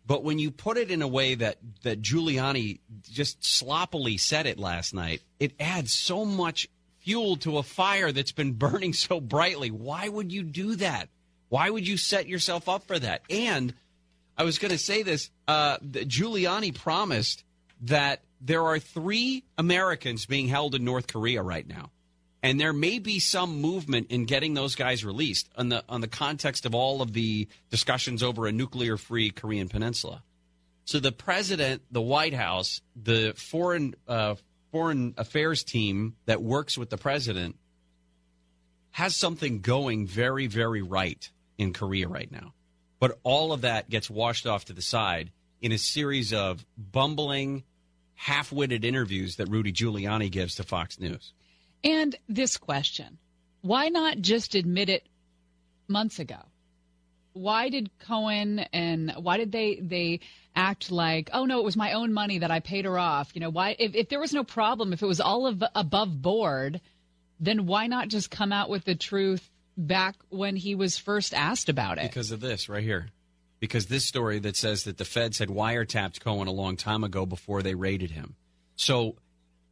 [0.07, 4.59] But when you put it in a way that, that Giuliani just sloppily said it
[4.59, 6.69] last night, it adds so much
[6.99, 9.71] fuel to a fire that's been burning so brightly.
[9.71, 11.09] Why would you do that?
[11.49, 13.23] Why would you set yourself up for that?
[13.31, 13.75] And
[14.37, 17.45] I was going to say this uh, Giuliani promised
[17.83, 21.91] that there are three Americans being held in North Korea right now.
[22.43, 26.09] And there may be some movement in getting those guys released on the on the
[26.09, 30.23] context of all of the discussions over a nuclear free Korean peninsula.
[30.85, 34.35] So the president, the White House, the foreign uh,
[34.73, 37.57] foreign affairs team that works with the president
[38.91, 42.53] has something going very very right in Korea right now.
[43.01, 45.31] But all of that gets washed off to the side
[45.63, 47.65] in a series of bumbling,
[48.15, 51.33] half-witted interviews that Rudy Giuliani gives to Fox News.
[51.83, 53.19] And this question
[53.61, 55.07] why not just admit it
[55.89, 56.37] months ago?
[57.33, 60.21] Why did Cohen and why did they they
[60.55, 63.41] act like oh no it was my own money that I paid her off you
[63.41, 66.81] know why if, if there was no problem if it was all of, above board
[67.41, 71.69] then why not just come out with the truth back when he was first asked
[71.69, 73.09] about it Because of this right here.
[73.65, 77.25] Because this story that says that the feds had wiretapped Cohen a long time ago
[77.25, 78.35] before they raided him.
[78.77, 79.17] So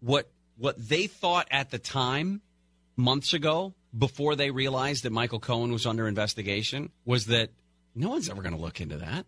[0.01, 2.41] what what they thought at the time,
[2.97, 7.51] months ago, before they realized that Michael Cohen was under investigation, was that
[7.95, 9.27] no one's ever going to look into that.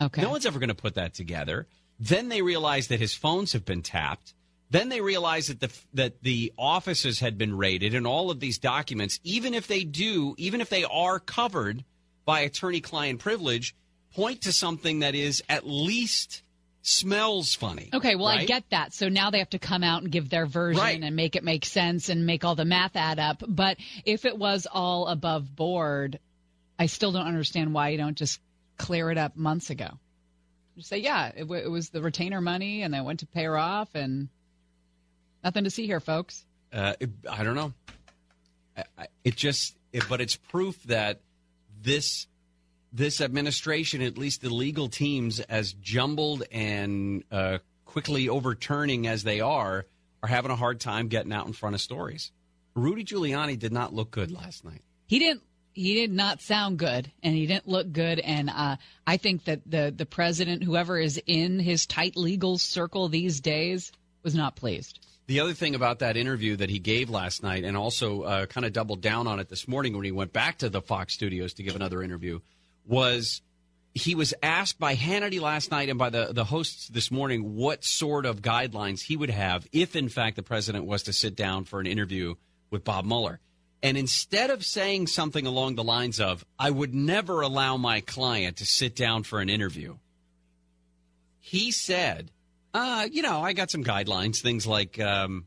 [0.00, 0.22] Okay.
[0.22, 1.66] No one's ever going to put that together.
[2.00, 4.32] Then they realized that his phones have been tapped.
[4.70, 8.58] Then they realized that the that the offices had been raided and all of these
[8.58, 11.84] documents, even if they do, even if they are covered
[12.24, 13.74] by attorney-client privilege,
[14.16, 16.42] point to something that is at least
[16.82, 17.90] smells funny.
[17.92, 18.92] Okay, well, I get that.
[18.94, 21.02] So now they have to come out and give their version Right.
[21.02, 23.42] and make it make sense and make all the math add up.
[23.46, 26.18] But if it was all above board,
[26.78, 28.40] I still don't understand why you don't just
[28.78, 29.98] clear it up months ago.
[30.76, 33.44] Just say, yeah, it, w- it was the retainer money and I went to pay
[33.44, 34.28] her off and
[35.42, 36.44] nothing to see here, folks.
[36.72, 37.72] Uh, it- I don't know.
[38.76, 41.20] I, I, it just, it, but it's proof that
[41.82, 42.26] this
[42.96, 49.40] this administration, at least the legal teams, as jumbled and uh, quickly overturning as they
[49.40, 49.86] are,
[50.22, 52.32] are having a hard time getting out in front of stories.
[52.74, 54.82] Rudy Giuliani did not look good last night.
[55.06, 55.42] He didn't.
[55.72, 58.18] He did not sound good, and he didn't look good.
[58.18, 63.08] And uh, I think that the the president, whoever is in his tight legal circle
[63.08, 63.92] these days,
[64.22, 65.06] was not pleased.
[65.26, 68.64] The other thing about that interview that he gave last night, and also uh, kind
[68.64, 71.52] of doubled down on it this morning when he went back to the Fox studios
[71.54, 72.40] to give another interview,
[72.86, 73.42] was
[73.94, 77.82] he was asked by Hannity last night and by the, the hosts this morning what
[77.82, 81.64] sort of guidelines he would have if, in fact, the president was to sit down
[81.64, 82.34] for an interview
[82.70, 83.40] with Bob Mueller.
[83.82, 88.58] And instead of saying something along the lines of, I would never allow my client
[88.58, 89.96] to sit down for an interview,
[91.40, 92.30] he said,
[92.74, 95.46] uh, you know, I got some guidelines, things like, um,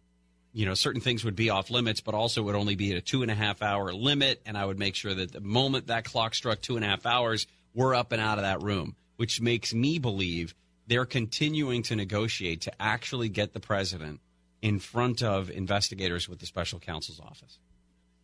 [0.53, 3.01] you know, certain things would be off limits, but also would only be at a
[3.01, 4.41] two and a half hour limit.
[4.45, 7.05] And I would make sure that the moment that clock struck two and a half
[7.05, 10.55] hours, we're up and out of that room, which makes me believe
[10.88, 14.19] they're continuing to negotiate to actually get the president
[14.61, 17.59] in front of investigators with the special counsel's office.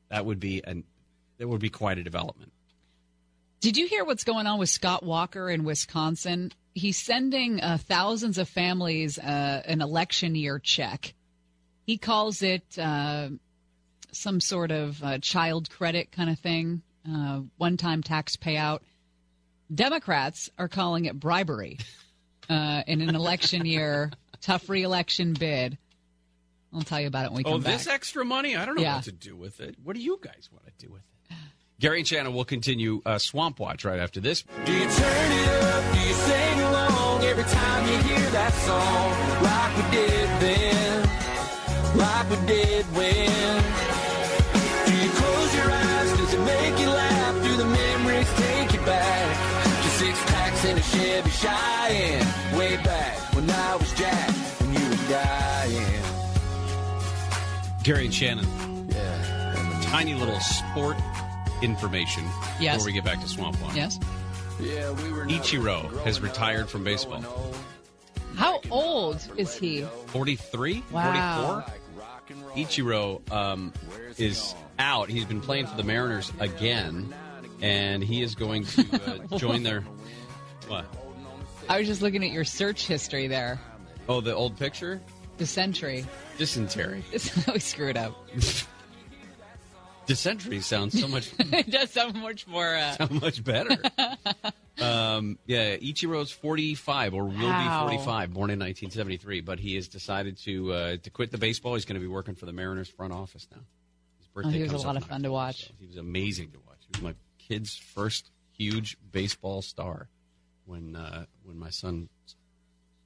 [0.09, 0.83] That would be an
[1.37, 2.53] that would be quite a development.
[3.59, 6.51] Did you hear what's going on with Scott Walker in Wisconsin?
[6.73, 11.13] He's sending uh, thousands of families uh, an election year check.
[11.85, 13.29] He calls it uh,
[14.11, 18.79] some sort of uh, child credit kind of thing, uh, one time tax payout.
[19.73, 21.79] Democrats are calling it bribery
[22.49, 25.77] uh, in an election year, tough reelection bid.
[26.73, 27.67] I'll tell you about it when we come back.
[27.67, 27.77] oh, back.
[27.77, 28.55] this extra money?
[28.55, 28.95] I don't know Yeah.
[28.95, 29.75] what to do with it.
[29.83, 31.37] What do you guys want to do with it?
[31.79, 34.43] Gary and Shannon will continue uh, Swamp Watch right after this.
[34.65, 35.93] Do you turn it up?
[35.93, 39.43] Do you sing along every time you hear that song?
[39.43, 40.04] Like we did
[42.35, 43.63] then, like we did when.
[44.85, 46.17] Do you close your eyes?
[46.17, 47.43] Does it make you laugh?
[47.43, 52.57] Do the memories take you back to six packs in a Chevy Cheyenne?
[52.57, 54.29] Way back when I was Jack
[54.61, 56.03] and you were Diane.
[57.83, 58.45] Gary and Shannon.
[58.89, 59.79] Yeah.
[59.83, 60.97] Tiny little sport
[61.61, 62.23] information
[62.59, 62.75] Yes.
[62.77, 63.75] before we get back to Swamp One.
[63.75, 63.99] Yes.
[64.59, 67.23] Yeah, we were Ichiro has retired from baseball.
[68.35, 69.83] How old is he?
[70.07, 70.83] 43?
[70.91, 71.63] Wow.
[71.65, 71.75] 44?
[72.55, 73.73] Ichiro um,
[74.17, 75.09] is out.
[75.09, 77.13] He's been playing for the Mariners again,
[77.61, 79.81] and he is going to uh, join their.
[80.67, 80.85] What?
[81.69, 83.59] I was just looking at your search history there.
[84.07, 85.01] Oh, the old picture?
[85.37, 86.05] Dysentery.
[86.37, 87.03] Dysentery.
[87.53, 88.15] we screwed up.
[90.05, 92.75] Dysentery sounds so much it does sound much more.
[92.75, 93.77] Uh, so much better.
[94.81, 97.87] um, yeah, Ichiro's 45 or will Wow.
[97.87, 101.73] be 45, born in 1973, but he has decided to uh, to quit the baseball.
[101.75, 103.61] He's going to be working for the Mariners front office now.
[104.17, 105.71] His oh, birthday he was a lot of fun to watch.
[105.79, 106.79] He was amazing to watch.
[106.81, 110.09] He was my kid's first huge baseball star
[110.65, 112.09] when uh, when my son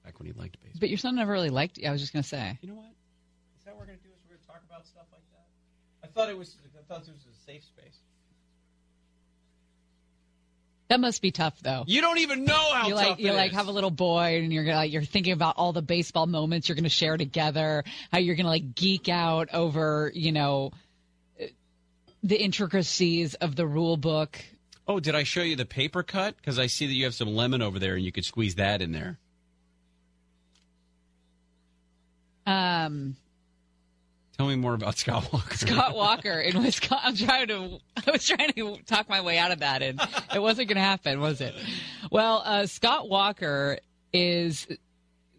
[0.03, 0.79] back when he liked baseball.
[0.79, 1.79] But your son never really liked.
[1.85, 2.57] I was just going to say.
[2.61, 2.91] You know what?
[3.57, 4.09] Is that what we're going to do?
[4.09, 5.47] Is we're going to talk about stuff like that?
[6.03, 7.99] I thought it was I thought this was a safe space.
[10.89, 11.83] That must be tough, though.
[11.85, 13.57] You don't even know how you like tough you like is.
[13.57, 16.67] have a little boy and you're gonna like you're thinking about all the baseball moments
[16.67, 20.71] you're gonna share together how you're gonna like geek out over you know
[21.39, 21.45] uh,
[22.23, 24.43] the intricacies of the rule book
[24.87, 26.35] Oh, did I show you the paper cut?
[26.37, 28.81] Because I see that you have some lemon over there, and you could squeeze that
[28.81, 29.19] in there.
[32.47, 33.15] um
[34.39, 35.57] Tell me more about Scott Walker.
[35.57, 39.51] Scott Walker in Wisconsin I'm trying to I was trying to talk my way out
[39.51, 39.99] of that and
[40.33, 41.53] it wasn't gonna happen was it
[42.09, 43.79] well uh, Scott Walker
[44.13, 44.65] is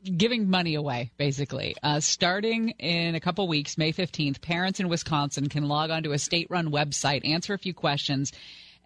[0.04, 1.76] giving money away, basically.
[1.82, 6.18] Uh, starting in a couple weeks, May 15th, parents in Wisconsin can log onto a
[6.18, 8.32] state run website, answer a few questions,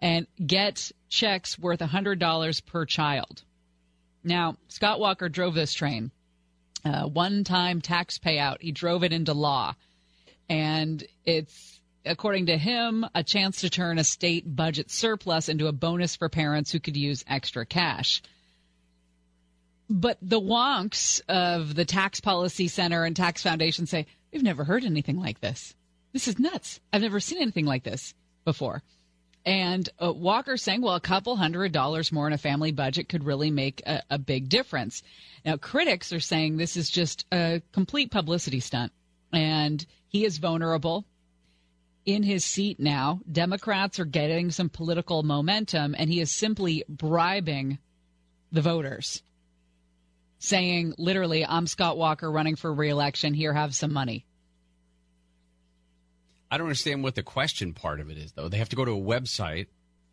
[0.01, 3.43] and get checks worth $100 per child.
[4.23, 6.11] Now, Scott Walker drove this train,
[6.85, 8.61] uh, one time tax payout.
[8.61, 9.75] He drove it into law.
[10.49, 15.71] And it's, according to him, a chance to turn a state budget surplus into a
[15.71, 18.21] bonus for parents who could use extra cash.
[19.89, 24.83] But the wonks of the Tax Policy Center and Tax Foundation say, we've never heard
[24.83, 25.75] anything like this.
[26.13, 26.79] This is nuts.
[26.91, 28.13] I've never seen anything like this
[28.45, 28.81] before.
[29.45, 33.23] And uh, Walker saying, well, a couple hundred dollars more in a family budget could
[33.23, 35.03] really make a, a big difference.
[35.45, 38.91] Now, critics are saying this is just a complete publicity stunt,
[39.31, 39.85] and
[40.15, 41.03] he is vulnerable
[42.05, 43.19] in his seat now.
[43.29, 47.79] Democrats are getting some political momentum, and he is simply bribing
[48.49, 49.21] the voters,
[50.39, 53.33] saying, literally, I'm Scott Walker running for reelection.
[53.33, 54.25] Here, have some money.
[56.49, 58.47] I don't understand what the question part of it is, though.
[58.47, 59.67] They have to go to a website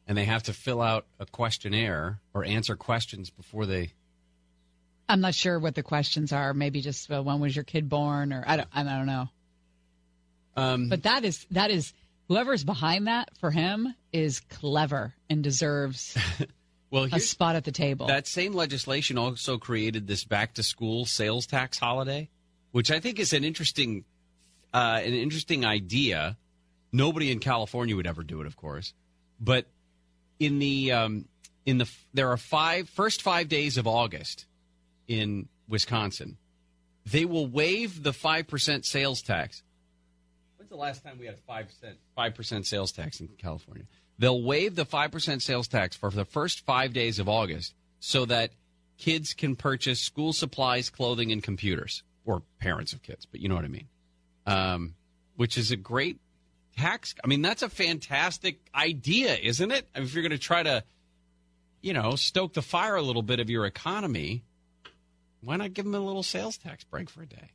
[0.08, 3.92] and they have to fill out a questionnaire or answer questions before they.
[5.08, 6.54] I'm not sure what the questions are.
[6.54, 9.28] Maybe just uh, when was your kid born, or I don't, I don't know.
[10.56, 11.92] Um, But that is that is
[12.28, 16.16] whoever's behind that for him is clever and deserves
[16.90, 18.06] well, a spot at the table.
[18.06, 22.28] That same legislation also created this back to school sales tax holiday,
[22.72, 24.04] which I think is an interesting
[24.72, 26.36] uh, an interesting idea.
[26.92, 28.92] Nobody in California would ever do it, of course,
[29.40, 29.66] but
[30.38, 31.24] in the um,
[31.64, 34.46] in the there are five first five days of August
[35.08, 36.36] in Wisconsin.
[37.04, 39.62] They will waive the five percent sales tax.
[40.72, 43.84] The last time we had a five percent five percent sales tax in California?
[44.18, 48.24] They'll waive the five percent sales tax for the first five days of August, so
[48.24, 48.52] that
[48.96, 53.26] kids can purchase school supplies, clothing, and computers, or parents of kids.
[53.26, 53.88] But you know what I mean.
[54.46, 54.94] Um,
[55.36, 56.18] which is a great
[56.78, 57.14] tax.
[57.22, 59.86] I mean, that's a fantastic idea, isn't it?
[59.94, 60.84] I mean, if you're going to try to,
[61.82, 64.42] you know, stoke the fire a little bit of your economy,
[65.42, 67.50] why not give them a little sales tax break for a day?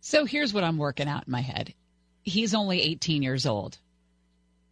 [0.00, 1.74] So here's what I'm working out in my head.
[2.22, 3.78] He's only 18 years old.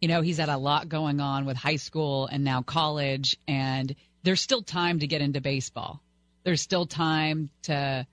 [0.01, 3.95] You know, he's had a lot going on with high school and now college, and
[4.23, 6.01] there's still time to get into baseball.
[6.43, 8.05] There's still time to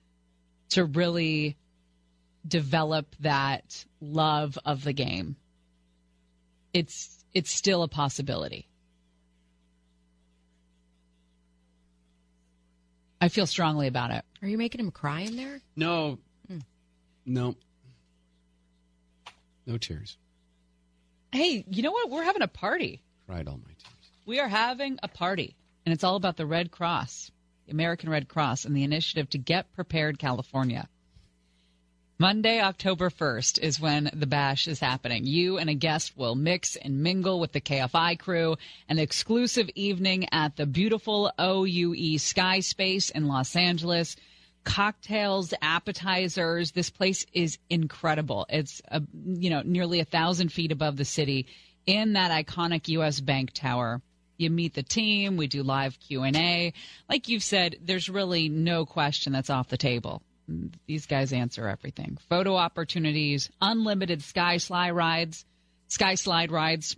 [0.69, 1.57] to really
[2.47, 5.35] develop that love of the game.
[6.73, 8.67] It's it's still a possibility.
[13.21, 14.23] I feel strongly about it.
[14.41, 15.59] Are you making him cry in there?
[15.75, 16.59] No, hmm.
[17.25, 17.55] no,
[19.65, 20.17] no tears.
[21.31, 22.09] Hey, you know what?
[22.09, 23.01] We're having a party.
[23.27, 24.11] Cried all my tears.
[24.25, 25.55] We are having a party,
[25.85, 27.31] and it's all about the Red Cross,
[27.65, 30.87] the American Red Cross, and the initiative to Get Prepared California.
[32.17, 35.25] Monday, October 1st is when the bash is happening.
[35.25, 38.55] You and a guest will mix and mingle with the KFI crew.
[38.87, 44.15] An exclusive evening at the beautiful OUE Sky Space in Los Angeles.
[44.65, 46.71] Cocktails, appetizers.
[46.71, 48.45] This place is incredible.
[48.49, 51.47] It's, uh you know, nearly a thousand feet above the city
[51.85, 53.19] in that iconic U.S.
[53.21, 54.01] Bank Tower.
[54.37, 55.37] You meet the team.
[55.37, 56.73] We do live Q and A.
[57.09, 60.21] Like you've said, there's really no question that's off the table.
[60.87, 62.17] These guys answer everything.
[62.29, 65.45] Photo opportunities, unlimited sky slide rides,
[65.87, 66.95] sky slide rides.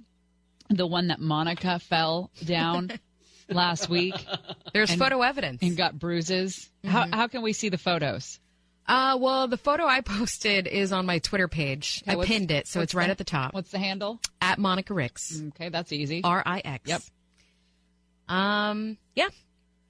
[0.69, 2.91] The one that Monica fell down
[3.49, 4.13] last week.
[4.73, 6.69] There's photo evidence and got bruises.
[6.85, 8.39] How how can we see the photos?
[8.87, 12.01] Uh, well, the photo I posted is on my Twitter page.
[12.07, 13.53] Okay, I pinned it, so it's right the- at the top.
[13.53, 14.19] What's the handle?
[14.39, 15.41] At Monica Rix.
[15.49, 16.21] Okay, that's easy.
[16.23, 16.83] R I X.
[16.87, 17.01] Yep.
[18.29, 19.27] Um, yeah.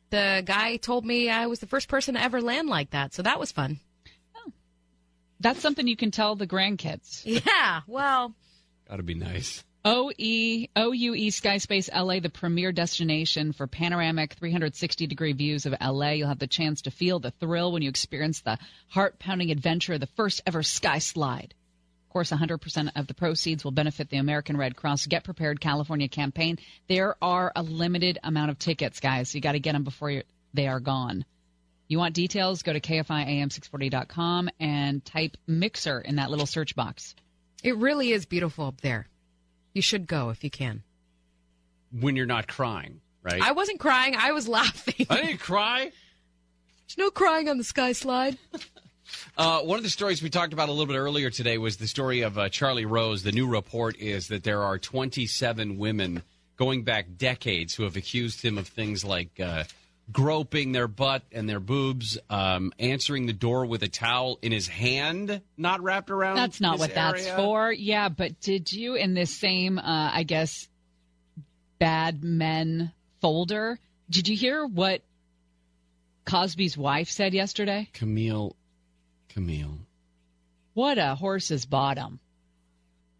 [0.10, 3.22] The guy told me I was the first person to ever land like that, so
[3.24, 3.80] that was fun.
[5.40, 7.22] That's something you can tell the grandkids.
[7.46, 8.34] Yeah, well,
[8.90, 9.64] Got to be nice.
[9.88, 16.10] OE OUE Skyspace LA, the premier destination for panoramic 360 degree views of LA.
[16.10, 18.60] You'll have the chance to feel the thrill when you experience the
[18.90, 21.54] heart pounding adventure of the first ever sky slide.
[22.08, 26.10] Of course, 100% of the proceeds will benefit the American Red Cross Get Prepared California
[26.10, 26.60] campaign.
[26.90, 29.30] There are a limited amount of tickets, guys.
[29.30, 30.24] So you got to get them before
[30.54, 31.24] they are gone.
[31.88, 32.62] You want details?
[32.62, 37.16] Go to KFIAM640.com and type Mixer in that little search box.
[37.64, 39.08] it really is beautiful up there.
[39.78, 40.82] You should go if you can.
[41.92, 43.40] When you're not crying, right?
[43.40, 45.06] I wasn't crying, I was laughing.
[45.08, 45.92] I didn't cry.
[46.88, 48.40] There's no crying on the sky slide.
[49.38, 51.88] Uh, one of the stories we talked about a little bit earlier today was the
[51.88, 53.24] story of uh, Charlie Rose.
[53.24, 56.24] The new report is that there are 27 women
[56.58, 59.64] going back decades who have accused him of things like uh,
[60.12, 64.68] groping their butt and their boobs, um, answering the door with a towel in his
[64.68, 66.38] hand, not wrapped around.
[66.38, 67.72] That's not what that's for.
[67.72, 70.68] Yeah, but did you in this same, uh, I guess,
[71.80, 73.80] bad men folder?
[74.10, 75.02] Did you hear what
[76.26, 77.90] Cosby's wife said yesterday?
[77.94, 78.56] Camille,
[79.30, 79.80] Camille.
[80.74, 82.20] What a horse's bottom.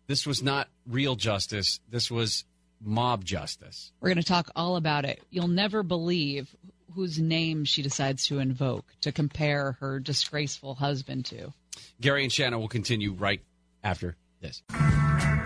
[0.08, 1.80] This was not real justice.
[1.90, 2.46] This was
[2.82, 3.92] mob justice.
[4.00, 5.22] We're going to talk all about it.
[5.30, 6.56] You'll never believe
[6.98, 11.54] whose name she decides to invoke to compare her disgraceful husband to.
[12.02, 13.40] Gary and Shannon will continue right
[13.84, 14.64] after this.
[14.72, 15.38] I'm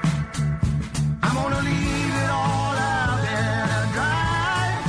[1.35, 4.81] gonna leave it all out there dry.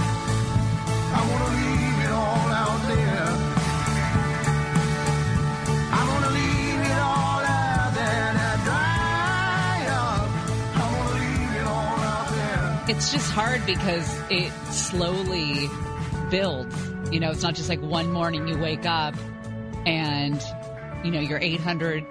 [1.17, 3.27] I'm gonna leave it all out there.
[5.91, 8.33] I'm gonna leave it all out there
[8.63, 9.83] dry.
[10.77, 12.95] I'm gonna leave it all out there.
[12.95, 15.69] It's just hard because it slowly
[16.33, 16.75] builds.
[17.13, 19.15] You know, it's not just like one morning you wake up
[19.87, 20.43] and,
[21.05, 22.05] you know, you're 800.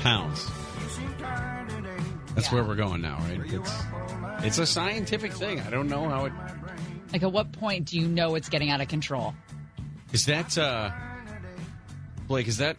[0.00, 0.46] Pounds.
[2.34, 3.40] That's where we're going now, right?
[3.46, 3.72] It's,
[4.44, 5.58] it's a scientific thing.
[5.60, 6.32] I don't know how it.
[7.12, 9.34] Like, at what point do you know it's getting out of control?
[10.12, 10.90] Is that, uh.
[12.28, 12.76] Blake, is that.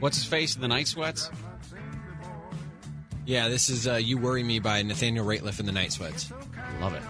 [0.00, 1.30] What's his face in the night sweats?
[3.24, 6.32] Yeah, this is uh, "You Worry Me" by Nathaniel Rateliff and the Night Sweats.
[6.80, 7.02] Love it.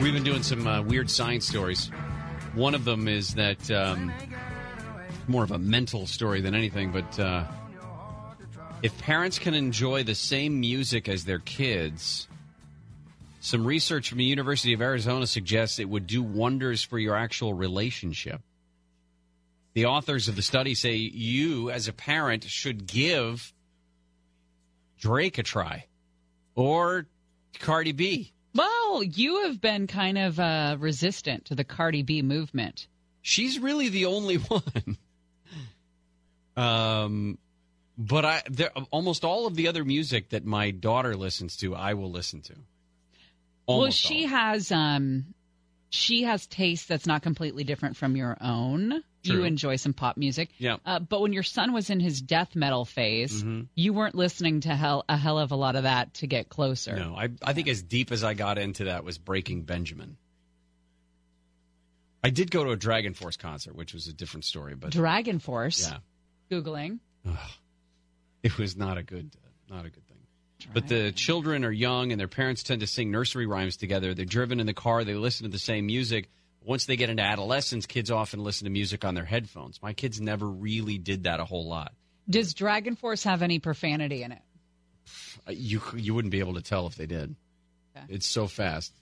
[0.00, 1.90] We've been doing some uh, weird science stories.
[2.54, 4.12] One of them is that um,
[5.26, 7.44] more of a mental story than anything, but uh,
[8.82, 12.28] if parents can enjoy the same music as their kids,
[13.40, 17.54] some research from the University of Arizona suggests it would do wonders for your actual
[17.54, 18.40] relationship.
[19.74, 23.52] The authors of the study say you, as a parent, should give
[24.98, 25.86] Drake a try
[26.54, 27.06] or
[27.60, 28.32] Cardi B.
[28.58, 32.88] Well, you have been kind of uh, resistant to the Cardi B movement.
[33.22, 34.98] She's really the only one.
[36.56, 37.38] um,
[37.96, 41.94] but I there, almost all of the other music that my daughter listens to, I
[41.94, 42.54] will listen to.
[43.66, 45.34] well, Almost she has um,
[45.90, 49.02] she has taste that's not completely different from your own.
[49.24, 50.76] You enjoy some pop music, Yeah.
[50.86, 53.68] Uh, but when your son was in his death metal phase, Mhm.
[53.74, 56.96] you weren't listening to hell a hell of a lot of that to get closer.
[56.96, 60.16] No, I I think as deep as I got into that was Breaking Benjamin.
[62.24, 65.38] I did go to a Dragon Force concert, which was a different story, but Dragon
[65.40, 65.86] Force.
[65.86, 65.98] yeah,
[66.50, 67.00] Googling.
[68.42, 69.36] it was not a good
[69.68, 70.02] not a good.
[70.72, 74.12] But the children are young and their parents tend to sing nursery rhymes together.
[74.14, 76.28] They're driven in the car, they listen to the same music.
[76.64, 79.80] Once they get into adolescence, kids often listen to music on their headphones.
[79.82, 81.92] My kids never really did that a whole lot.
[82.28, 84.42] Does Dragon Force have any profanity in it?
[85.46, 87.34] Uh, You you wouldn't be able to tell if they did.
[87.96, 88.06] Okay.
[88.10, 88.92] It's so fast.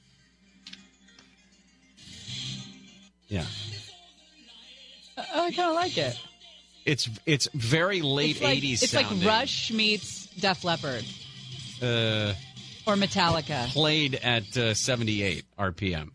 [3.28, 3.44] Yeah.
[5.18, 6.20] I kind of like it.
[6.84, 8.82] It's it's very late it's like, eighties.
[8.82, 11.04] It's like Rush meets Def Leppard
[11.82, 12.34] Uh,
[12.86, 13.66] or Metallica.
[13.68, 15.92] played at uh, seventy eight RPM.
[15.92, 16.12] That's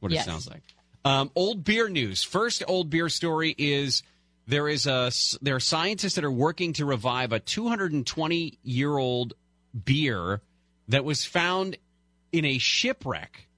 [0.00, 0.26] what Yes.
[0.26, 0.62] it sounds like.
[1.04, 2.22] Um, old beer news.
[2.22, 4.02] First, old beer story is
[4.46, 5.10] there is a
[5.42, 9.34] there are scientists that are working to revive a two hundred and twenty year old
[9.84, 10.40] beer
[10.88, 11.76] that was found
[12.32, 13.48] in a shipwreck.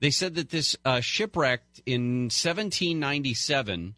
[0.00, 3.94] They said that this uh, shipwrecked in 1797,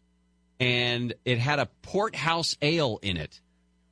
[0.59, 3.41] and it had a port house ale in it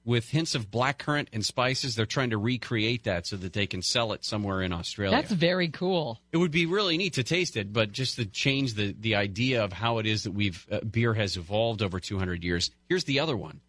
[0.06, 1.96] with hints of blackcurrant and spices.
[1.96, 5.16] They're trying to recreate that so that they can sell it somewhere in Australia.
[5.16, 6.20] That's very cool.
[6.32, 9.64] It would be really neat to taste it, but just to change the, the idea
[9.64, 12.72] of how it is that we've uh, beer has evolved over 200 years.
[12.90, 13.62] Here's the other one.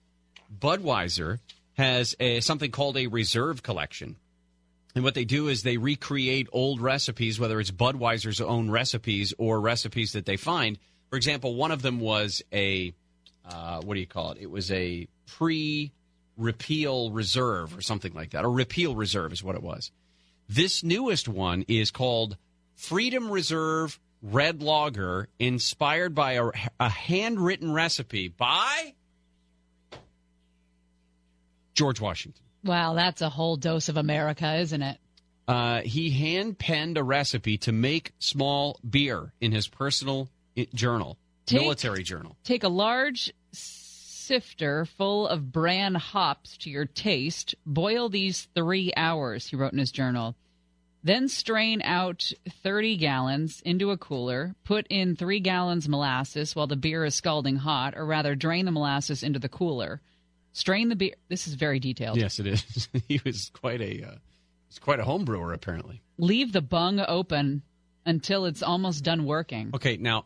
[0.56, 1.39] Budweiser
[1.74, 4.16] has a, something called a reserve collection.
[4.94, 9.61] And what they do is they recreate old recipes, whether it's Budweiser's own recipes or
[9.61, 10.78] recipes that they find.
[11.11, 12.94] For example, one of them was a,
[13.48, 14.39] uh, what do you call it?
[14.40, 15.93] It was a pre
[16.36, 19.90] repeal reserve or something like that, or repeal reserve is what it was.
[20.48, 22.36] This newest one is called
[22.74, 26.51] Freedom Reserve Red Lager, inspired by a,
[26.81, 28.94] a handwritten recipe by
[31.74, 32.43] George Washington.
[32.65, 34.98] Wow, that's a whole dose of America, isn't it?
[35.47, 40.31] Uh, he hand penned a recipe to make small beer in his personal
[40.73, 42.36] journal, Take- military journal.
[42.44, 43.32] Take a large
[44.26, 47.55] sifter full of bran hops to your taste.
[47.66, 50.34] Boil these three hours, he wrote in his journal.
[51.02, 52.32] Then strain out
[52.62, 54.55] 30 gallons into a cooler.
[54.64, 58.70] Put in three gallons molasses while the beer is scalding hot, or rather, drain the
[58.70, 60.01] molasses into the cooler.
[60.55, 61.14] Strain the beer.
[61.28, 62.16] This is very detailed.
[62.16, 62.88] Yes, it is.
[63.09, 64.14] he was quite a uh,
[64.68, 66.01] he's quite a home brewer, apparently.
[66.16, 67.62] Leave the bung open
[68.06, 69.72] until it's almost done working.
[69.74, 70.24] Okay, now,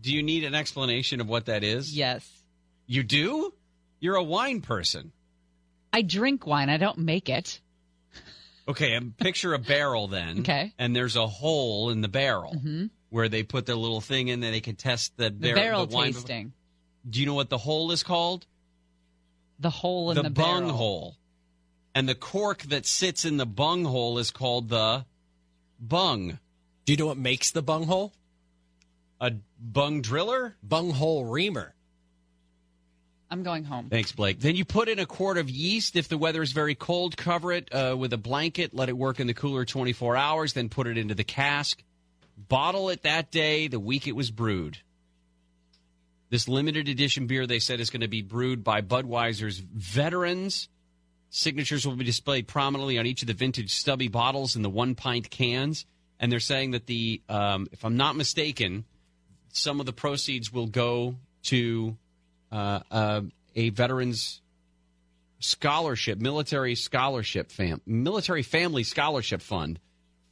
[0.00, 1.96] do you need an explanation of what that is?
[1.96, 2.41] Yes.
[2.86, 3.52] You do?
[4.00, 5.12] You're a wine person.
[5.92, 6.68] I drink wine.
[6.70, 7.60] I don't make it.
[8.68, 10.38] Okay, and picture a barrel then.
[10.40, 10.72] Okay.
[10.78, 12.90] And there's a hole in the barrel Mhm.
[13.10, 14.50] where they put their little thing in there.
[14.50, 16.12] They can test the, The barrel the wine.
[16.12, 16.52] tasting.
[17.08, 18.46] Do you know what the hole is called?
[19.58, 20.76] The hole in the, the, bung barrel.
[20.76, 21.16] hole.
[21.94, 25.04] And the cork that sits in the bung hole is called the
[25.78, 26.38] bung.
[26.84, 28.12] Do you know what makes the bung hole?
[29.20, 30.56] A bung driller?
[30.62, 31.74] Bung hole reamer.
[33.32, 33.88] I'm going home.
[33.88, 34.40] Thanks, Blake.
[34.40, 35.96] Then you put in a quart of yeast.
[35.96, 38.74] If the weather is very cold, cover it uh, with a blanket.
[38.74, 40.52] Let it work in the cooler 24 hours.
[40.52, 41.82] Then put it into the cask.
[42.36, 44.76] Bottle it that day, the week it was brewed.
[46.28, 50.68] This limited edition beer, they said, is going to be brewed by Budweiser's veterans.
[51.30, 54.94] Signatures will be displayed prominently on each of the vintage stubby bottles and the one
[54.94, 55.86] pint cans.
[56.20, 58.84] And they're saying that the, um, if I'm not mistaken,
[59.54, 61.96] some of the proceeds will go to
[62.52, 63.20] uh, uh,
[63.56, 64.40] a veterans
[65.40, 69.80] scholarship, military scholarship, fam- military family scholarship fund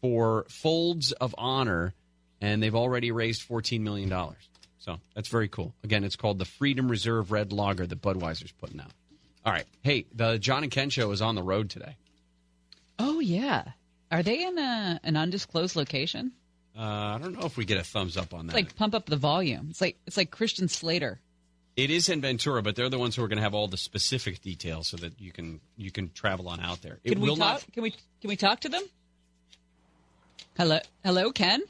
[0.01, 1.95] for Folds of Honor,
[2.41, 4.11] and they've already raised $14 million.
[4.79, 5.75] So that's very cool.
[5.85, 8.93] Again, it's called the Freedom Reserve Red Lager that Budweiser's putting out.
[9.45, 9.67] All right.
[9.83, 11.97] Hey, the John and Ken show is on the road today.
[12.99, 13.65] Oh yeah.
[14.11, 16.33] Are they in a, an undisclosed location?
[16.79, 18.57] Uh, I don't know if we get a thumbs up on that.
[18.57, 19.69] It's like pump up the volume.
[19.71, 21.21] It's like it's like Christian Slater.
[21.81, 23.79] It is in Ventura, but they're the ones who are going to have all the
[23.79, 26.99] specific details so that you can you can travel on out there.
[27.05, 27.63] It Can we will talk?
[27.63, 27.73] not.
[27.73, 28.83] Can we can we talk to them?
[30.59, 31.63] Hello, hello, Ken.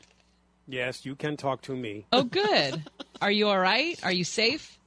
[0.66, 2.06] Yes, you can talk to me.
[2.12, 2.82] Oh, good.
[3.22, 3.98] Are you all right?
[4.02, 4.78] Are you safe?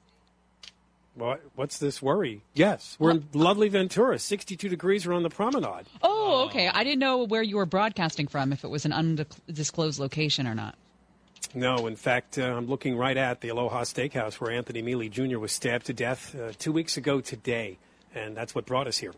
[1.16, 2.42] What, what's this worry?
[2.54, 4.18] Yes, we're in lovely Ventura.
[4.18, 5.08] 62 degrees.
[5.08, 5.86] We're on the promenade.
[6.02, 6.68] Oh, okay.
[6.68, 8.52] I didn't know where you were broadcasting from.
[8.52, 10.76] If it was an undisclosed location or not.
[11.54, 15.38] No, in fact, uh, I'm looking right at the Aloha Steakhouse where Anthony Mele Jr.
[15.38, 17.78] was stabbed to death uh, two weeks ago today,
[18.16, 19.14] and that's what brought us here.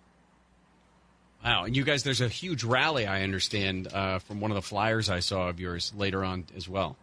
[1.44, 4.62] Wow, and you guys, there's a huge rally I understand uh, from one of the
[4.64, 6.98] flyers I saw of yours later on as well.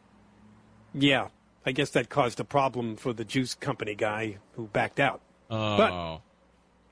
[0.93, 1.29] Yeah,
[1.65, 5.21] I guess that caused a problem for the juice company guy who backed out.
[5.49, 6.21] Oh, But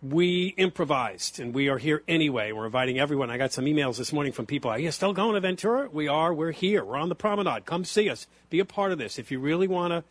[0.02, 2.52] we improvised, and we are here anyway.
[2.52, 3.30] We're inviting everyone.
[3.30, 4.70] I got some emails this morning from people.
[4.70, 5.88] Are you still going to Ventura?
[5.92, 6.32] We are.
[6.32, 6.84] We're here.
[6.84, 7.66] We're on the promenade.
[7.66, 8.26] Come see us.
[8.48, 9.18] Be a part of this.
[9.18, 10.04] If you really want to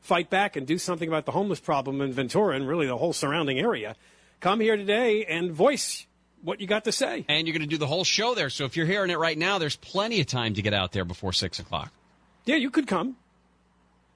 [0.00, 3.12] fight back and do something about the homeless problem in Ventura and really the whole
[3.12, 3.94] surrounding area,
[4.40, 6.06] come here today and voice
[6.42, 7.24] what you got to say.
[7.28, 8.50] and you're going to do the whole show there.
[8.50, 11.04] So if you're hearing it right now, there's plenty of time to get out there
[11.04, 11.92] before six o'clock.
[12.44, 13.16] Yeah, you could come.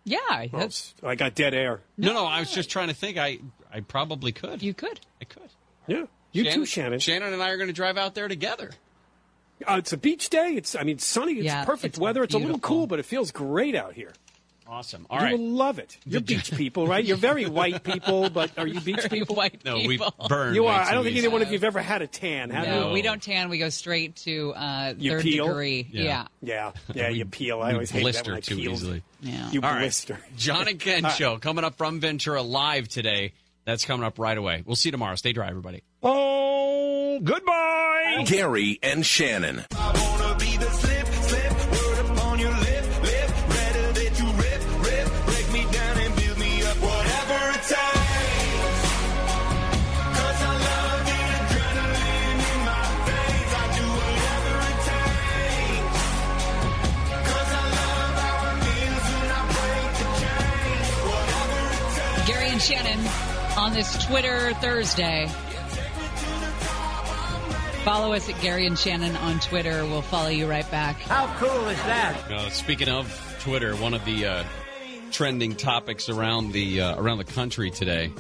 [0.05, 0.19] Yeah,
[1.03, 1.81] Well, I got dead air.
[1.97, 3.19] No, no, I was just trying to think.
[3.19, 3.39] I
[3.73, 4.63] I probably could.
[4.63, 5.01] You could.
[5.21, 5.49] I could.
[5.87, 6.99] Yeah, you too, Shannon.
[7.01, 8.71] Shannon and I are going to drive out there together.
[9.69, 10.55] Uh, it's a beach day.
[10.55, 11.35] It's I mean sunny.
[11.35, 12.23] It's Yeah, perfect it's weather.
[12.23, 14.13] It's a little cool, but it feels great out here.
[14.67, 15.05] Awesome.
[15.11, 15.37] All you right.
[15.37, 15.99] will love it.
[16.07, 17.05] You're beach people, right?
[17.05, 19.35] You're very white people, but are you beach people?
[19.35, 19.79] White people.
[19.83, 20.15] No, we people.
[20.29, 20.81] burn You are.
[20.81, 22.93] I don't think either one of you've ever had a tan, have no, you?
[22.95, 23.49] we don't tan.
[23.49, 25.49] We go straight to uh, You third peel?
[25.49, 25.89] degree.
[25.91, 26.29] Yeah.
[26.41, 27.61] Yeah, yeah, you peel.
[27.61, 28.71] I always hate that blister when I too peel.
[28.73, 29.03] easily.
[29.21, 29.51] Yeah.
[29.51, 29.81] You All right.
[29.81, 30.19] blister.
[30.37, 31.19] John and Ken All right.
[31.19, 33.33] show coming up from Ventura live today.
[33.71, 34.65] That's coming up right away.
[34.67, 35.15] We'll see you tomorrow.
[35.15, 35.85] Stay dry, everybody.
[36.03, 38.25] Oh, goodbye.
[38.27, 39.65] Gary and Shannon.
[62.27, 63.10] Gary and Shannon
[63.71, 65.29] on this Twitter Thursday.
[67.85, 69.85] Follow us at Gary and Shannon on Twitter.
[69.85, 70.97] We'll follow you right back.
[71.03, 72.31] How cool is that?
[72.31, 74.45] Uh, speaking of Twitter, one of the uh,
[75.13, 78.13] trending topics around the uh, around the country today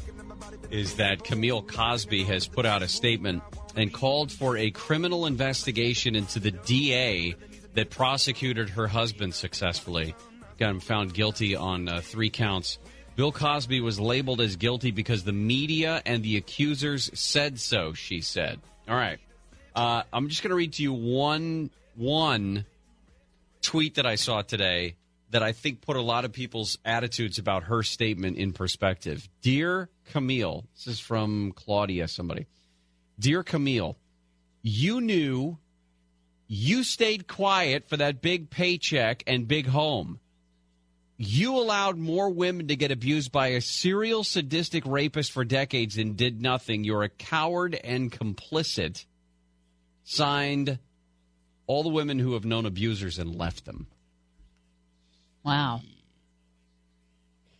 [0.70, 3.43] is that Camille Cosby has put out a statement
[3.74, 7.35] and called for a criminal investigation into the DA
[7.74, 10.14] that prosecuted her husband successfully.
[10.59, 12.78] Got him found guilty on uh, three counts.
[13.20, 17.92] Bill Cosby was labeled as guilty because the media and the accusers said so.
[17.92, 18.60] She said.
[18.88, 19.18] All right.
[19.76, 22.64] Uh, I'm just going to read to you one one
[23.60, 24.97] tweet that I saw today
[25.32, 29.28] that I think put a lot of people's attitudes about her statement in perspective.
[29.42, 32.47] Dear Camille, this is from Claudia, somebody.
[33.18, 33.98] Dear Camille,
[34.62, 35.59] you knew
[36.47, 40.20] you stayed quiet for that big paycheck and big home.
[41.22, 46.16] You allowed more women to get abused by a serial sadistic rapist for decades and
[46.16, 46.82] did nothing.
[46.82, 49.05] You're a coward and complicit.
[50.02, 50.78] Signed,
[51.66, 53.86] all the women who have known abusers and left them.
[55.44, 55.82] Wow.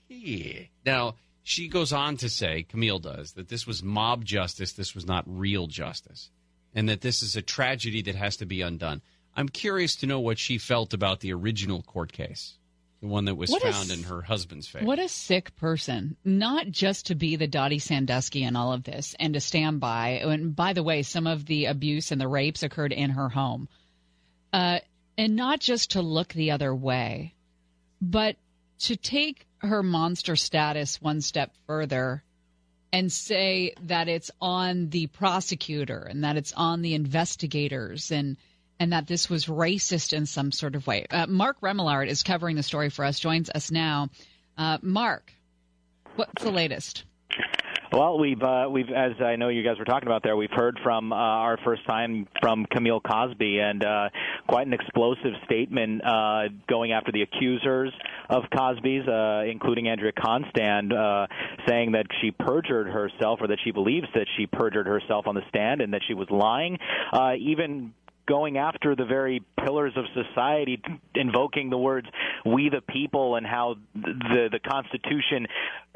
[0.09, 0.63] Yeah.
[0.87, 5.05] Now, she goes on to say, Camille does, that this was mob justice, this was
[5.05, 6.31] not real justice,
[6.75, 9.03] and that this is a tragedy that has to be undone.
[9.37, 12.57] I'm curious to know what she felt about the original court case.
[13.01, 14.85] The one that was What found s- in her husband's face.
[14.85, 16.17] What a sick person.
[16.25, 20.21] Not just to be the Dottie Sandusky in all of this and to stand by.
[20.23, 23.69] And by the way, some of the abuse and the rapes occurred in her home.
[24.53, 24.81] Uh,
[25.17, 27.35] and not just to look the other way,
[28.03, 28.37] but
[28.81, 32.23] to take her monster status one step further
[32.93, 38.37] and say that it's on the prosecutor and that it's on the investigators and
[38.81, 41.07] and that this was racist in some sort of way.
[41.11, 43.21] Uh, Mark Remillard is covering the story for us.
[43.21, 44.09] Joins us now.
[44.57, 45.33] Uh, Mark,
[46.17, 47.05] what's the latest?
[47.93, 50.79] Well, we've uh, we've as I know you guys were talking about there, we've heard
[50.81, 54.11] from uh, our first time from Camille Cosby, and uh,
[54.47, 57.93] quite an explosive statement uh, going after the accusers
[58.29, 61.27] of Cosby's, uh, including Andrea Constand, uh,
[61.67, 65.43] saying that she perjured herself, or that she believes that she perjured herself on the
[65.49, 66.79] stand, and that she was lying.
[67.13, 67.93] Uh, even
[68.31, 70.81] going after the very pillars of society,
[71.17, 72.07] invoking the words
[72.47, 75.47] "we the people" and how the the Constitution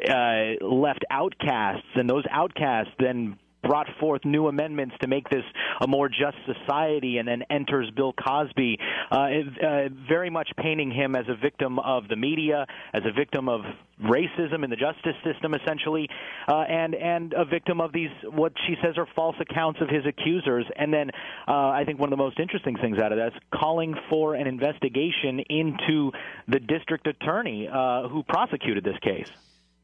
[0.08, 5.44] uh, left outcasts, and those outcasts then brought forth new amendments to make this
[5.80, 8.78] a more just society, and then enters Bill Cosby,
[9.10, 13.48] uh, uh, very much painting him as a victim of the media, as a victim
[13.48, 13.62] of
[14.02, 16.08] racism in the justice system, essentially,
[16.48, 20.04] uh, and and a victim of these what she says are false accounts of his
[20.06, 20.66] accusers.
[20.76, 21.10] And then
[21.46, 24.34] uh, I think one of the most interesting things out of that is calling for
[24.34, 26.12] an investigation into
[26.48, 29.28] the district attorney uh, who prosecuted this case.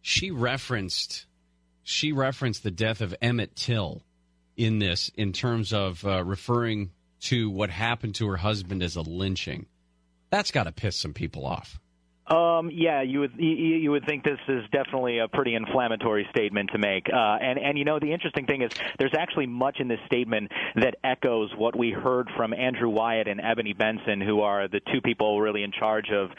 [0.03, 1.27] She referenced
[1.83, 4.03] she referenced the death of Emmett Till
[4.57, 6.91] in this in terms of uh, referring
[7.21, 9.67] to what happened to her husband as a lynching.
[10.31, 11.79] That's got to piss some people off.
[12.31, 16.79] Um, yeah, you would you, would think this is definitely a pretty inflammatory statement to
[16.79, 17.09] make.
[17.13, 18.71] Uh, and and you know the interesting thing is
[19.01, 23.41] there's actually much in this statement that echoes what we heard from Andrew Wyatt and
[23.41, 26.31] Ebonee Benson, who are the two people really in charge of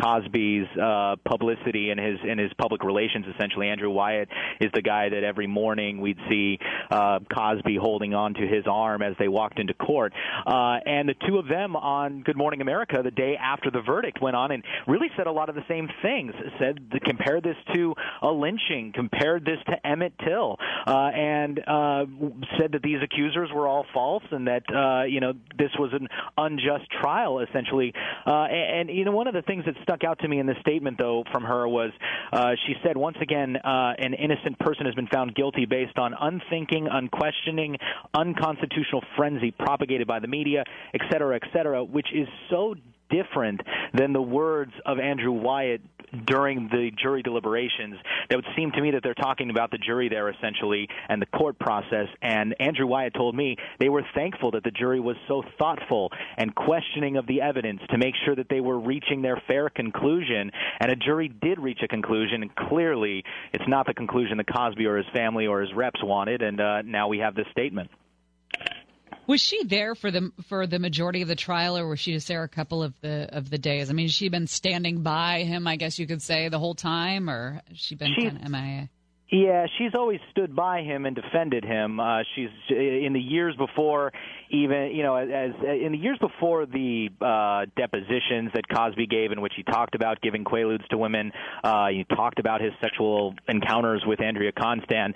[0.00, 3.26] Cosby's uh, publicity and his and his public relations.
[3.34, 4.28] Essentially, Andrew Wyatt
[4.60, 6.60] is the guy that every morning we'd see
[6.92, 10.12] uh, Cosby holding on to his arm as they walked into court.
[10.46, 14.22] Uh, and the two of them on Good Morning America the day after the verdict
[14.22, 16.32] went on and really said a lot of the same things.
[16.58, 20.56] Said compared this to a lynching, compared this to Emmett Till,
[20.86, 22.04] uh, and uh,
[22.58, 26.08] said that these accusers were all false and that uh, you know this was an
[26.36, 27.92] unjust trial essentially.
[28.26, 30.46] Uh, and, and you know one of the things that stuck out to me in
[30.46, 31.90] this statement though from her was
[32.32, 36.14] uh, she said once again uh, an innocent person has been found guilty based on
[36.18, 37.76] unthinking, unquestioning,
[38.14, 40.64] unconstitutional frenzy propagated by the media,
[40.94, 42.74] et cetera, et cetera, which is so
[43.10, 43.60] different
[43.94, 45.82] than the words of Andrew Wyatt
[46.26, 47.96] during the jury deliberations.
[48.28, 51.26] That would seem to me that they're talking about the jury there essentially and the
[51.26, 52.08] court process.
[52.22, 56.54] And Andrew Wyatt told me they were thankful that the jury was so thoughtful and
[56.54, 60.50] questioning of the evidence to make sure that they were reaching their fair conclusion.
[60.80, 64.86] And a jury did reach a conclusion, and clearly it's not the conclusion that Cosby
[64.86, 66.42] or his family or his reps wanted.
[66.42, 67.90] And uh, now we have this statement.
[69.30, 72.26] Was she there for the for the majority of the trial, or was she just
[72.26, 73.88] there a couple of the of the days?
[73.88, 77.30] I mean, she been standing by him, I guess you could say, the whole time,
[77.30, 78.88] or has she been She- kind of MIA?
[79.30, 82.00] Yeah, she's always stood by him and defended him.
[82.00, 84.12] Uh, she's in the years before,
[84.50, 89.40] even you know, as in the years before the uh, depositions that Cosby gave, in
[89.40, 91.30] which he talked about giving quaaludes to women.
[91.62, 95.14] Uh, he talked about his sexual encounters with Andrea Constand.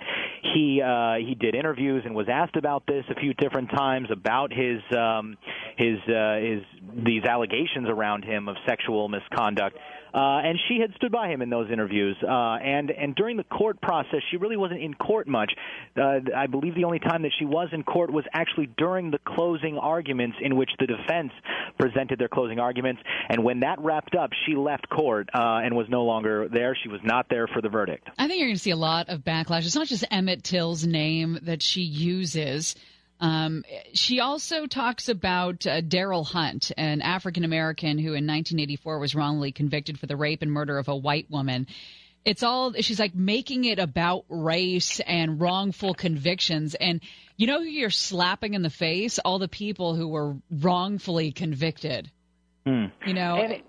[0.53, 4.53] He uh, he did interviews and was asked about this a few different times about
[4.53, 5.37] his um,
[5.75, 6.61] his uh, his
[7.03, 9.77] these allegations around him of sexual misconduct.
[10.15, 12.15] Uh, and she had stood by him in those interviews.
[12.23, 15.51] Uh, and and during the court process, she really wasn't in court much.
[15.97, 19.19] Uh, I believe the only time that she was in court was actually during the
[19.19, 21.31] closing arguments, in which the defense
[21.77, 23.01] presented their closing arguments.
[23.27, 26.77] And when that wrapped up, she left court uh, and was no longer there.
[26.81, 28.07] She was not there for the verdict.
[28.17, 29.65] I think you're going to see a lot of backlash.
[29.65, 32.75] It's not just Emmett Till's name that she uses.
[33.19, 33.63] Um,
[33.93, 39.51] she also talks about uh, Darryl Hunt, an African American who in 1984 was wrongly
[39.51, 41.67] convicted for the rape and murder of a white woman.
[42.25, 46.73] It's all, she's like making it about race and wrongful convictions.
[46.73, 47.01] And
[47.37, 49.19] you know who you're slapping in the face?
[49.19, 52.09] All the people who were wrongfully convicted.
[52.65, 52.85] Hmm.
[53.05, 53.61] You know, And-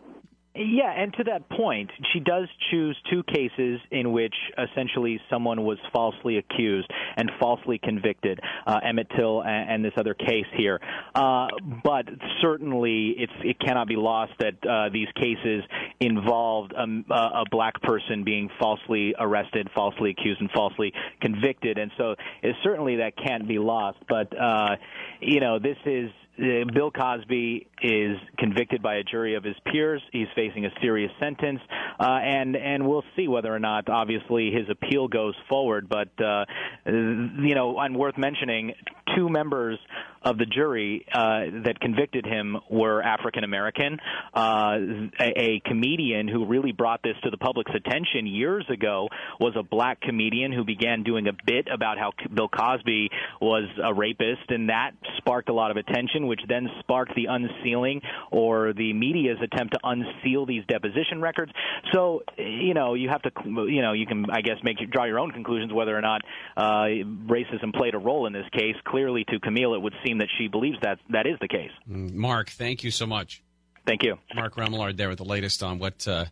[0.59, 5.77] Yeah, and to that point, she does choose two cases in which essentially someone was
[5.93, 10.81] falsely accused and falsely convicted, uh, Emmett Till and, and this other case here.
[11.15, 11.49] Uh,
[11.85, 12.07] but
[12.41, 15.63] certainly, it's, it cannot be lost that uh, these cases
[16.01, 21.91] involved um, a, a black person being falsely arrested, falsely accused, and falsely convicted, and
[21.99, 22.15] so
[22.65, 23.99] certainly that can't be lost.
[24.09, 24.77] But uh,
[25.21, 30.03] you know, this is Bill Cosby is convicted by a jury of his peers.
[30.13, 31.61] He's facing a serious sentence,
[31.99, 35.89] uh, and and we'll see whether or not, obviously, his appeal goes forward.
[35.89, 36.45] But uh,
[36.87, 38.73] you know, and worth mentioning,
[39.17, 39.79] two members
[40.27, 43.99] of the jury uh, that convicted him were African American.
[44.35, 44.77] Uh,
[45.21, 49.09] a, a comedian who really brought this to the public's attention years ago
[49.39, 53.09] was a black comedian who began doing a bit about how Bill Cosby
[53.41, 58.01] was a rapist, and that sparked a lot of attention, which then sparked the unsealing
[58.33, 61.53] or the media's attempt to unseal these deposition records.
[61.93, 65.21] So, you know, you have to, you know, you can, I guess, make draw your
[65.21, 66.23] own conclusions whether or not
[66.57, 66.87] uh,
[67.27, 68.75] racism played a role in this case.
[68.85, 71.71] Clearly, to Camille, it would seem that she believes that that is the case.
[71.87, 73.43] Mark, thank you so much.
[73.87, 74.17] Thank you.
[74.35, 76.27] Mark Remillard there with the latest on what uh,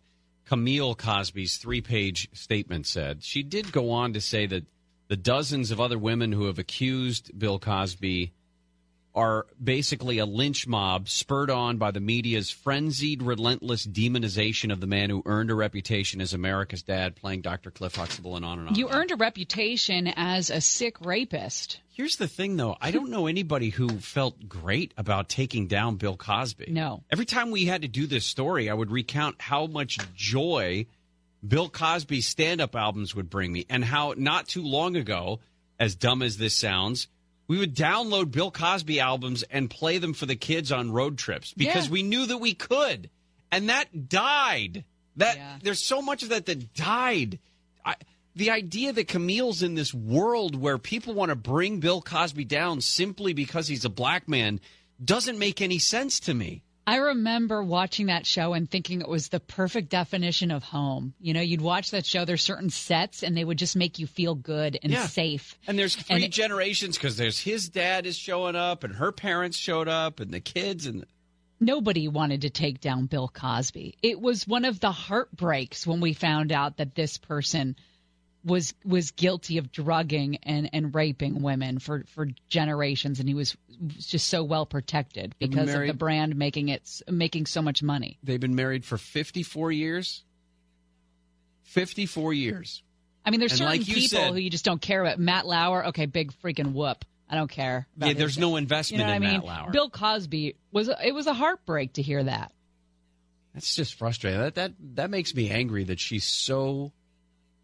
[0.45, 3.23] Camille Cosby's three page statement said.
[3.23, 4.63] She did go on to say that
[5.07, 8.33] the dozens of other women who have accused Bill Cosby
[9.15, 14.87] are basically a lynch mob spurred on by the media's frenzied, relentless demonization of the
[14.87, 17.71] man who earned a reputation as America's dad, playing Dr.
[17.71, 18.75] Cliff Huxtable, and on and on.
[18.75, 21.79] You earned a reputation as a sick rapist.
[21.89, 22.75] Here's the thing, though.
[22.81, 26.65] I don't know anybody who felt great about taking down Bill Cosby.
[26.67, 27.03] No.
[27.09, 30.87] Every time we had to do this story, I would recount how much joy
[31.47, 35.39] Bill Cosby's stand up albums would bring me, and how not too long ago,
[35.79, 37.07] as dumb as this sounds,
[37.47, 41.53] we would download Bill Cosby albums and play them for the kids on road trips
[41.53, 41.91] because Yeah.
[41.91, 43.09] we knew that we could.
[43.51, 44.83] And that died.
[45.17, 47.39] That there's so much of that that died.
[47.85, 47.95] I,
[48.35, 52.81] the idea that Camille's in this world where people want to bring Bill Cosby down
[52.81, 54.59] simply because he's a black man
[55.03, 56.63] doesn't make any sense to me.
[56.87, 61.15] I remember watching that show and thinking it was the perfect definition of home.
[61.19, 64.05] You know, you'd watch that show, there's certain sets, and they would just make you
[64.05, 65.07] feel good and Yeah.
[65.07, 65.57] safe.
[65.67, 69.11] And there's three And it- generations because there's his dad is showing up and her
[69.11, 71.05] parents showed up and the kids and
[71.59, 73.95] Nobody wanted to take down Bill Cosby.
[74.03, 77.77] It was one of the heartbreaks when we found out that this person
[78.45, 83.57] was was guilty of drugging and, and raping women for, for generations, and he was
[83.97, 88.17] just so well protected because of the brand making it making so much money.
[88.23, 90.23] they've been married for 54 years.
[91.63, 92.83] 54 years.
[93.25, 95.19] I mean, there's And certain like people said- who you just don't care about.
[95.19, 97.03] Matt Lauer, okay, big freaking whoop.
[97.27, 97.87] I don't care.
[97.97, 99.39] about Yeah, there's no investment you know in I mean?
[99.39, 99.71] Matt Lauer.
[99.71, 102.51] Bill Cosby was it was a heartbreak to hear that.
[103.55, 104.39] That's just frustrating.
[104.39, 106.91] That that that makes me angry that she's so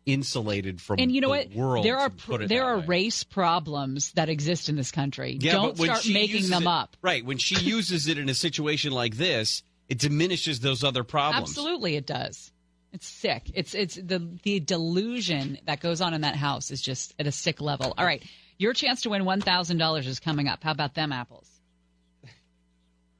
[0.05, 1.53] insulated from and you know the what?
[1.53, 1.85] world.
[1.85, 2.09] there are
[2.47, 2.85] there are way.
[2.85, 5.37] race problems that exist in this country.
[5.39, 6.97] Yeah, don't start making them it- up.
[7.01, 11.49] Right, when she uses it in a situation like this, it diminishes those other problems.
[11.49, 12.51] Absolutely, it does.
[12.93, 13.49] It's sick.
[13.53, 17.31] It's it's the the delusion that goes on in that house is just at a
[17.31, 17.93] sick level.
[17.97, 18.23] All right,
[18.57, 20.63] your chance to win one thousand dollars is coming up.
[20.63, 21.47] How about them apples?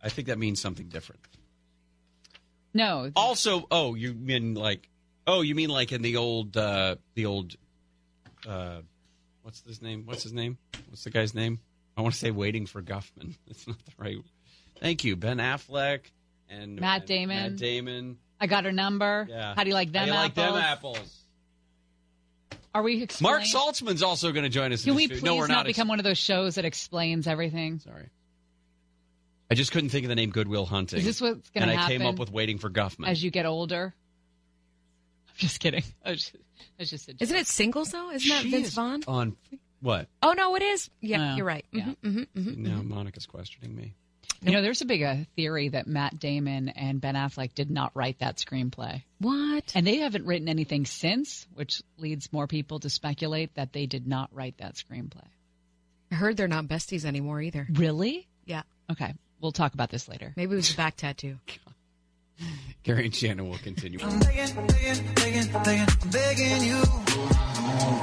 [0.03, 1.21] I think that means something different.
[2.73, 4.87] No, Also, oh, you mean like,
[5.31, 7.55] oh, you mean like in the old, uh the old,
[8.47, 8.81] uh
[9.43, 10.03] what's his name?
[10.05, 10.57] What's his name?
[10.89, 11.59] What's the guy's name?
[11.97, 13.35] I want to say Waiting for Guffman.
[13.47, 14.17] That's not the right.
[14.79, 16.01] Thank you, Ben Affleck
[16.49, 17.37] and Matt and Damon.
[17.51, 18.17] Matt Damon.
[18.39, 19.27] I got her number.
[19.29, 19.53] Yeah.
[19.55, 20.55] How do you like them How do you like apples?
[20.55, 21.17] them apples?
[22.73, 24.83] Are we explain- Marc Saltzman's also going to join us.
[24.83, 25.21] Can in we please.
[25.23, 25.65] No, we're not, not.
[25.65, 27.79] become one of those shows that explains everything?
[27.79, 28.09] Sorry.
[29.51, 30.99] I just couldn't think of the name Goodwill Hunting.
[30.99, 31.77] Is this what's going to happen?
[31.77, 33.07] And I came up with Waiting for Guffman.
[33.09, 33.93] as you get older?
[35.41, 35.83] I'm just kidding.
[36.05, 38.11] I was just, I was just a Isn't it singles though?
[38.11, 39.03] Isn't that She Vince is Vaughn?
[39.07, 39.35] on
[39.81, 40.07] what?
[40.21, 40.89] Oh no, it is.
[41.01, 41.65] Yeah, Well, you're right.
[41.71, 41.85] yeah.
[41.85, 42.87] Mhm, mhm, mhm, Now mhm.
[42.89, 43.95] Monica's questioning me.
[44.43, 47.91] You know, there's a big uh, theory that Matt Damon and Ben Affleck did not
[47.93, 49.03] write that screenplay.
[49.19, 49.71] What?
[49.75, 54.07] And they haven't written anything since, which leads more people to speculate that they did
[54.07, 55.27] not write that screenplay.
[56.11, 57.67] I heard they're not besties anymore either.
[57.71, 58.27] Really?
[58.45, 58.63] Yeah.
[58.91, 59.13] Okay.
[59.39, 60.33] We'll talk about this later.
[60.35, 61.37] Maybe it was a back tattoo.
[62.83, 63.99] Gary and Shannon will continue.
[63.99, 64.19] begging,
[64.67, 66.81] begging, begging, begging, begging you.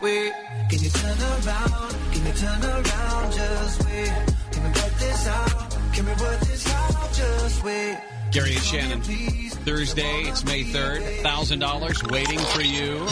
[0.03, 0.33] Wait,
[0.71, 1.95] can you turn around?
[2.13, 3.33] Can you turn around?
[3.33, 4.13] Just wait.
[4.53, 5.71] Can we work this out?
[5.93, 7.13] Can we work this out?
[7.13, 7.99] Just wait.
[8.31, 9.01] Gary and Shannon.
[9.01, 11.23] Thursday, it's May 3rd.
[11.23, 13.07] $1,000 waiting for you.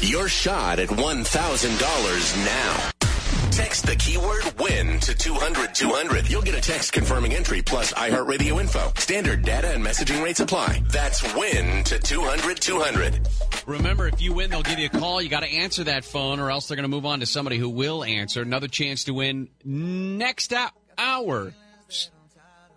[0.00, 2.99] Your shot at $1,000 now.
[3.50, 6.30] Text the keyword WIN to 200 200.
[6.30, 8.92] You'll get a text confirming entry plus iHeartRadio info.
[8.96, 10.82] Standard data and messaging rates apply.
[10.88, 13.28] That's WIN to 200 200.
[13.66, 15.20] Remember, if you win, they'll give you a call.
[15.20, 17.58] You got to answer that phone, or else they're going to move on to somebody
[17.58, 18.40] who will answer.
[18.42, 20.52] Another chance to win next
[20.96, 21.52] hour.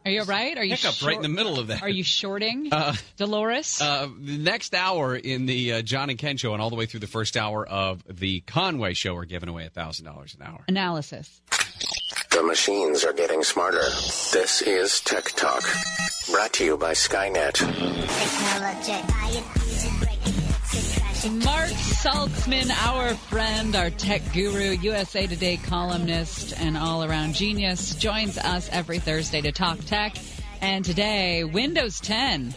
[0.06, 0.58] Are you all right?
[0.58, 1.82] Are you Hiccup right in the middle of that.
[1.82, 3.82] Are you shorting Uh, Dolores?
[3.82, 6.86] Uh, the next hour in the uh, John and Ken show, and all the way
[6.86, 10.64] through the first hour of the Conway show, we're giving away $1,000 an hour.
[10.68, 11.42] Analysis.
[12.32, 13.84] The machines are getting smarter.
[14.34, 15.64] This is Tech Talk.
[16.32, 17.60] Brought to you by Skynet.
[21.32, 28.38] Marc Saltzman, our friend, our tech guru, USA Today columnist, and all around genius, joins
[28.38, 30.18] us every Thursday to talk tech.
[30.60, 32.54] And today, Windows 10.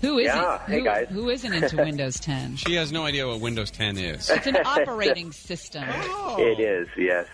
[0.00, 0.34] Who isn't?
[0.34, 0.58] Yeah.
[0.66, 1.06] Hey, who, guys.
[1.10, 2.56] who isn't into Windows 10?
[2.56, 4.30] She has no idea what Windows 10 is.
[4.30, 5.84] It's an operating system.
[5.86, 7.26] It is, yes.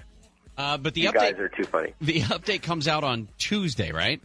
[0.58, 1.94] Uh, but the you update guys are too funny.
[2.00, 4.20] the update comes out on Tuesday, right?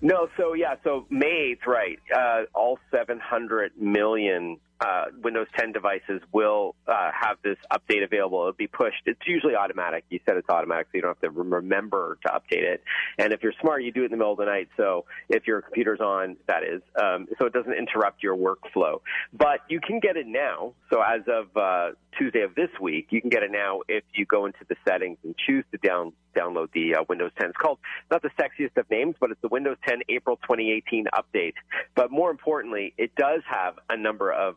[0.00, 1.98] No, so yeah, so May 8th, right?
[2.14, 8.40] Uh, all 700 million uh, Windows 10 devices will uh, have this update available.
[8.40, 9.02] It'll be pushed.
[9.06, 10.04] It's usually automatic.
[10.10, 12.82] You said it's automatic, so you don't have to remember to update it.
[13.18, 14.68] And if you're smart, you do it in the middle of the night.
[14.76, 19.00] So if your computer's on, that is, um, so it doesn't interrupt your workflow.
[19.32, 20.74] But you can get it now.
[20.92, 24.26] So as of uh, Tuesday of this week, you can get it now if you
[24.26, 27.48] go into the settings and choose to down download the uh, Windows 10.
[27.48, 27.78] It's called
[28.10, 31.54] not the sexiest of names, but it's the Windows 10 April 2018 update.
[31.94, 34.56] But more importantly, it does have a number of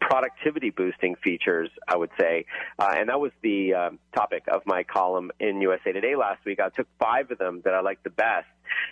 [0.00, 2.46] productivity boosting features, I would say.
[2.78, 6.60] Uh, and that was the um, topic of my column in USA Today last week.
[6.60, 8.46] I took five of them that I liked the best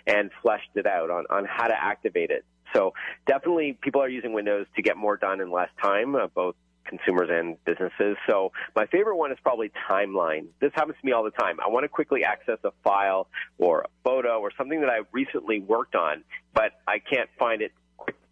[0.07, 2.45] and fleshed it out on, on how to activate it.
[2.73, 2.93] So
[3.25, 6.55] definitely people are using Windows to get more done in less time, uh, both
[6.85, 8.15] consumers and businesses.
[8.29, 10.47] So my favorite one is probably timeline.
[10.59, 11.59] This happens to me all the time.
[11.59, 15.59] I want to quickly access a file or a photo or something that I recently
[15.59, 17.71] worked on, but I can't find it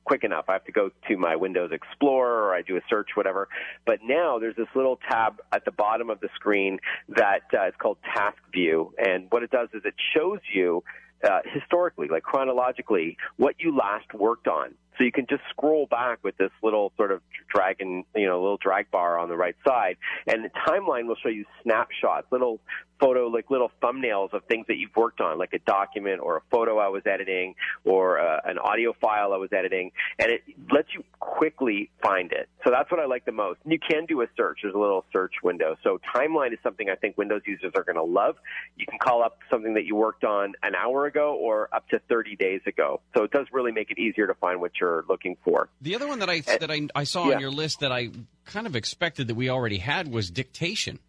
[0.05, 0.45] quick, enough.
[0.47, 3.47] I have to go to my Windows Explorer or I do a search, whatever.
[3.85, 7.73] But now there's this little tab at the bottom of the screen that uh, is
[7.77, 8.93] called Task View.
[8.97, 10.83] And what it does is it shows you
[11.23, 14.75] uh, historically, like chronologically, what you last worked on.
[14.97, 17.21] So you can just scroll back with this little sort of
[17.53, 19.97] dragon, you know, little drag bar on the right side,
[20.27, 22.59] and the timeline will show you snapshots, little
[22.99, 26.41] photo, like little thumbnails of things that you've worked on, like a document or a
[26.49, 30.41] photo I was editing or uh, an audio file I was editing, and it
[30.71, 32.47] lets you quickly find it.
[32.63, 33.59] So that's what I like the most.
[33.63, 34.59] And you can do a search.
[34.63, 35.75] There's a little search window.
[35.83, 38.35] So timeline is something I think Windows users are going to love.
[38.77, 41.99] You can call up something that you worked on an hour ago or up to
[42.09, 43.01] 30 days ago.
[43.15, 45.69] So it does really make it easier to find what you're looking for.
[45.81, 47.35] The other one that I that I, I saw yeah.
[47.35, 48.09] on your list that I
[48.45, 50.99] kind of expected that we already had was dictation.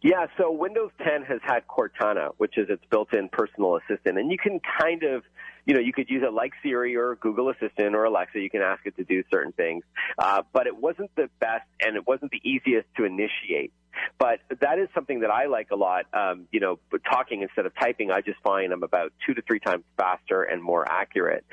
[0.00, 4.38] Yeah, so Windows 10 has had Cortana, which is its built-in personal assistant, and you
[4.38, 5.24] can kind of,
[5.66, 8.38] you know, you could use it like Siri or Google Assistant or Alexa.
[8.38, 9.82] You can ask it to do certain things,
[10.16, 13.72] uh, but it wasn't the best and it wasn't the easiest to initiate.
[14.18, 16.06] But that is something that I like a lot.
[16.12, 16.78] Um, you know,
[17.10, 20.62] talking instead of typing, I just find I'm about two to three times faster and
[20.62, 21.44] more accurate.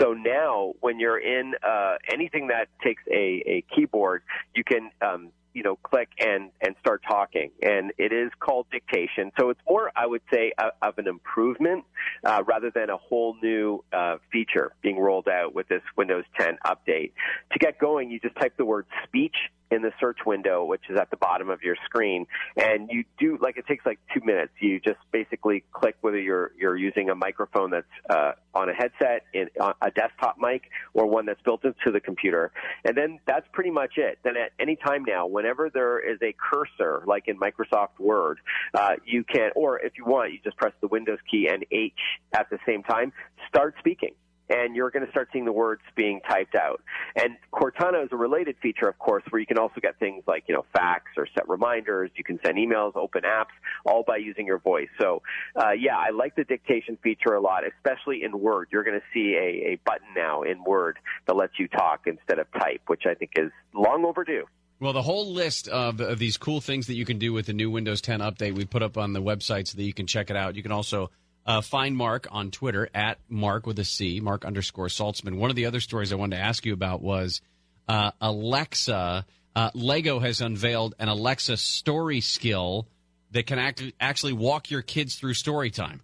[0.00, 4.22] So now, when you're in uh, anything that takes a, a keyboard,
[4.54, 7.50] you can um, you know, click and and start talking.
[7.62, 9.30] And it is called dictation.
[9.38, 11.84] So it's more, I would say, a, of an improvement
[12.24, 16.58] uh, rather than a whole new uh, feature being rolled out with this Windows 10
[16.66, 17.12] update.
[17.52, 19.36] To get going, you just type the word speech
[19.74, 22.26] in the search window, which is at the bottom of your screen,
[22.56, 24.52] and you do like it takes like two minutes.
[24.60, 29.24] You just basically click whether you're you're using a microphone that's uh, on a headset,
[29.32, 30.62] in a desktop mic,
[30.94, 32.52] or one that's built into the computer,
[32.84, 34.18] and then that's pretty much it.
[34.22, 38.38] Then at any time now, whenever there is a cursor, like in Microsoft Word,
[38.72, 41.92] uh, you can, or if you want, you just press the Windows key and H
[42.32, 43.12] at the same time,
[43.48, 44.14] start speaking
[44.48, 46.82] and you're going to start seeing the words being typed out.
[47.16, 50.44] And Cortana is a related feature, of course, where you can also get things like,
[50.46, 52.10] you know, fax or set reminders.
[52.16, 53.54] You can send emails, open apps,
[53.84, 54.88] all by using your voice.
[55.00, 55.22] So,
[55.56, 58.68] uh, yeah, I like the dictation feature a lot, especially in Word.
[58.70, 62.38] You're going to see a, a button now in Word that lets you talk instead
[62.38, 64.44] of type, which I think is long overdue.
[64.80, 67.52] Well, the whole list of, of these cool things that you can do with the
[67.52, 70.30] new Windows 10 update we put up on the website so that you can check
[70.30, 70.56] it out.
[70.56, 71.10] You can also
[71.46, 75.36] uh, find Marc on Twitter at Marc with a C, Marc underscore Saltzman.
[75.36, 77.40] One of the other stories I wanted to ask you about was
[77.88, 79.26] uh, Alexa.
[79.56, 82.88] Uh, Lego has unveiled an Alexa story skill
[83.30, 86.00] that can act- actually walk your kids through story time.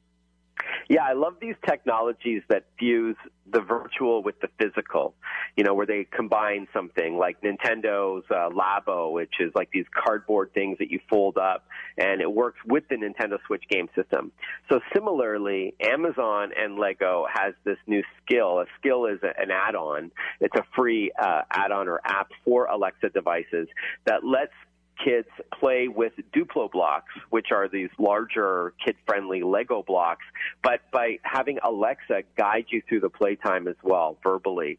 [0.90, 3.14] Yeah, I love these technologies that fuse
[3.52, 5.14] the virtual with the physical.
[5.56, 10.52] You know, where they combine something like Nintendo's uh, Labo, which is like these cardboard
[10.52, 11.64] things that you fold up,
[11.96, 14.32] and it works with the Nintendo Switch game system.
[14.68, 18.58] So similarly, Amazon and Lego has this new skill.
[18.58, 20.10] A skill is a, an add-on.
[20.40, 23.68] It's a free uh, add-on or app for Alexa devices
[24.06, 24.54] that lets
[25.04, 25.28] kids
[25.58, 30.24] play with Duplo blocks, which are these larger kid-friendly Lego blocks,
[30.62, 34.78] but by having Alexa guide you through the playtime as well verbally.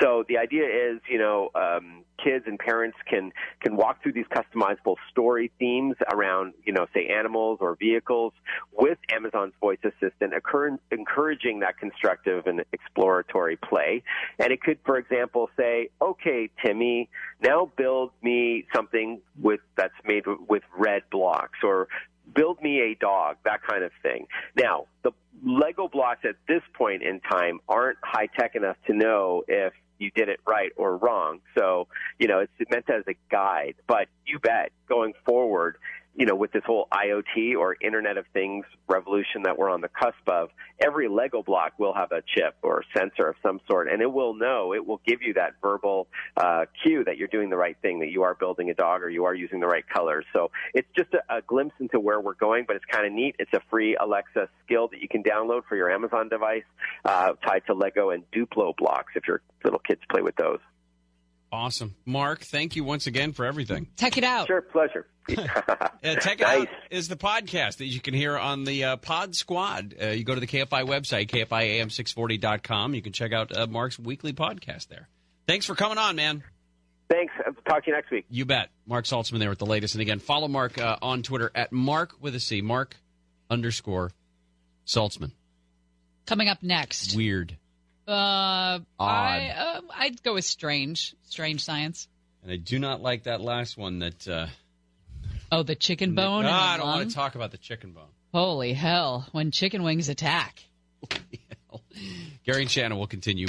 [0.00, 4.26] So the idea is, you know, um, kids and parents can can walk through these
[4.26, 8.32] customizable story themes around, you know, say animals or vehicles
[8.72, 14.02] with Amazon's voice assistant, occur- encouraging that constructive and exploratory play.
[14.38, 17.08] And it could, for example, say, "Okay, Timmy,
[17.40, 21.88] now build me something with that's made with red blocks," or
[22.34, 24.26] build me a dog, that kind of thing.
[24.56, 25.12] Now, the
[25.44, 30.10] Lego blocks at this point in time aren't high tech enough to know if you
[30.10, 31.40] did it right or wrong.
[31.56, 31.88] So,
[32.18, 33.74] you know, it's meant as a guide.
[33.86, 35.76] But you bet, going forward,
[36.18, 39.88] you know, with this whole IoT or Internet of Things revolution that we're on the
[39.88, 40.50] cusp of,
[40.80, 44.34] every Lego block will have a chip or sensor of some sort, and it will
[44.34, 48.00] know, it will give you that verbal uh, cue that you're doing the right thing,
[48.00, 50.24] that you are building a dog or you are using the right colors.
[50.32, 53.36] So it's just a, a glimpse into where we're going, but it's kind of neat.
[53.38, 56.64] It's a free Alexa skill that you can download for your Amazon device
[57.04, 60.58] uh, tied to Lego and Duplo blocks if your little kids play with those.
[61.50, 61.94] Awesome.
[62.04, 63.88] Marc, thank you once again for everything.
[63.98, 64.46] Check it out.
[64.46, 65.06] Sure, pleasure.
[66.00, 69.34] Uh, Tech It Out is the podcast that you can hear on the uh, Pod
[69.34, 69.96] Squad.
[70.00, 72.94] Uh, you go to the KFI website, KFIAM640.com.
[72.94, 75.08] You can check out uh, Marc's weekly podcast there.
[75.48, 76.44] Thanks for coming on, man.
[77.10, 77.32] Thanks.
[77.44, 78.26] I'll talk to you next week.
[78.30, 78.68] You bet.
[78.86, 79.96] Marc Saltzman there with the latest.
[79.96, 82.96] And again, follow Marc uh, on Twitter at Marc with a C, Marc
[83.50, 84.12] underscore
[84.86, 85.32] Saltzman.
[86.26, 87.16] Coming up next.
[87.16, 87.56] Weird.
[88.08, 92.08] Uh, I uh, I'd go with strange, strange science.
[92.42, 94.26] And I do not like that last one that.
[94.26, 94.46] Uh,
[95.50, 96.40] Oh, the chicken bone.
[96.40, 96.98] in the I don't lung?
[96.98, 98.04] want to talk about the chicken bone.
[98.34, 99.26] Holy hell!
[99.32, 100.62] When chicken wings attack.
[102.44, 103.46] Gary and Shannon will continue.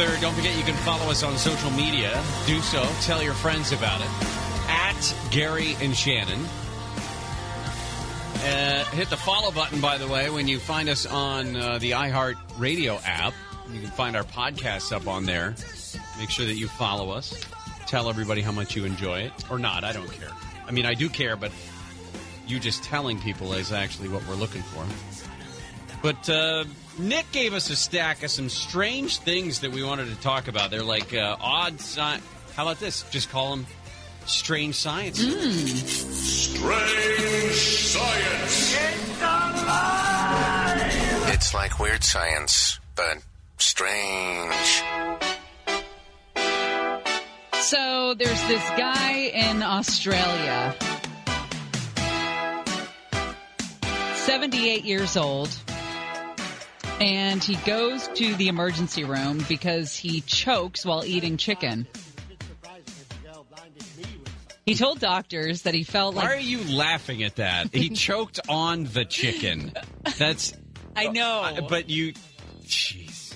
[0.00, 0.22] 3rd.
[0.22, 2.10] Don't forget you can follow us on social media.
[2.46, 2.82] Do so.
[3.02, 4.08] Tell your friends about it.
[4.66, 6.42] At Gary and Shannon.
[8.42, 11.90] Uh, hit the follow button, by the way, when you find us on uh, the
[11.90, 13.34] iHeart Radio app.
[13.70, 15.54] You can find our podcasts up on there.
[16.18, 17.38] Make sure that you follow us.
[17.86, 19.32] Tell everybody how much you enjoy it.
[19.50, 20.30] Or not, I don't care.
[20.66, 21.52] I mean, I do care, but
[22.46, 24.82] you just telling people is actually what we're looking for.
[26.02, 26.64] But uh,
[26.98, 30.70] Nick gave us a stack of some strange things that we wanted to talk about.
[30.70, 32.24] They're like uh, odd science.
[32.56, 33.02] How about this?
[33.10, 33.66] Just call them
[34.26, 35.18] strange science.
[35.18, 36.62] Strange
[37.54, 38.76] science.
[41.34, 43.18] It's like weird science, but
[43.58, 44.82] strange.
[47.60, 50.74] So there's this guy in Australia,
[54.14, 55.50] 78 years old,
[57.00, 61.86] and he goes to the emergency room because he chokes while eating chicken.
[64.66, 67.74] He told doctors that he felt like Why are you laughing at that?
[67.74, 69.72] He choked on the chicken.
[70.16, 70.52] That's.
[70.94, 71.40] I know.
[71.40, 72.12] Uh, but you.
[72.62, 73.34] Jeez.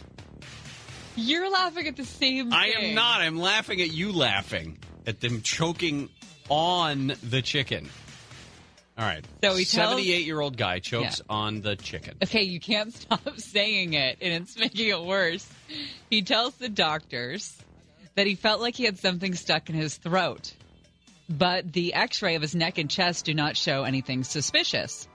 [1.17, 2.53] you're laughing at the same.
[2.53, 2.91] I thing.
[2.91, 3.21] am not.
[3.23, 6.09] I'm laughing at you laughing at them choking
[6.49, 7.89] on the chicken.
[8.97, 9.25] All right.
[9.43, 11.35] So he tells- 78 year old guy chokes Yeah.
[11.35, 12.15] on the chicken.
[12.23, 15.47] Okay, you can't stop saying it, and it's making it worse.
[16.11, 17.57] He tells the doctors
[18.15, 20.53] that he felt like he had something stuck in his throat,
[21.29, 25.09] but the x ray of his neck and chest do not show anything suspicious.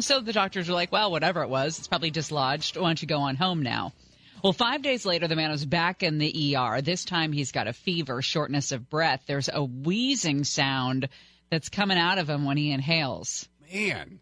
[0.00, 2.76] So the doctors were like, well, whatever it was, it's probably dislodged.
[2.76, 3.92] Why don't you go on home now?
[4.42, 6.82] Well, five days later, the man was back in the ER.
[6.82, 9.22] This time he's got a fever, shortness of breath.
[9.26, 11.08] There's a wheezing sound
[11.50, 13.48] that's coming out of him when he inhales.
[13.72, 14.20] Man.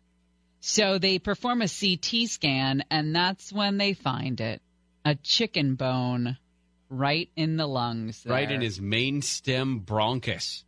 [0.60, 4.62] So they perform a CT scan, and that's when they find it
[5.04, 6.38] a chicken bone
[6.88, 8.24] right in the lungs.
[8.26, 10.62] Right in his main stem bronchus,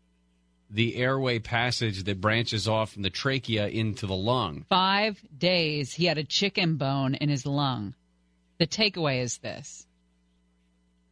[0.71, 4.65] the airway passage that branches off from the trachea into the lung.
[4.69, 7.95] Five days he had a chicken bone in his lung.
[8.59, 9.87] The takeaway is this.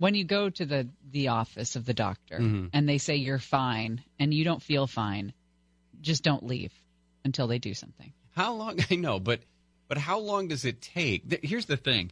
[0.02, 2.70] When you go to the, the office of the doctor Mhm.
[2.72, 5.32] and they say you're fine and you don't feel fine,
[6.00, 6.72] just don't leave
[7.24, 8.12] until they do something.
[8.32, 8.78] How long?
[8.90, 9.42] I know, but
[9.86, 11.44] but how long does it take?
[11.44, 12.10] Here's the thing: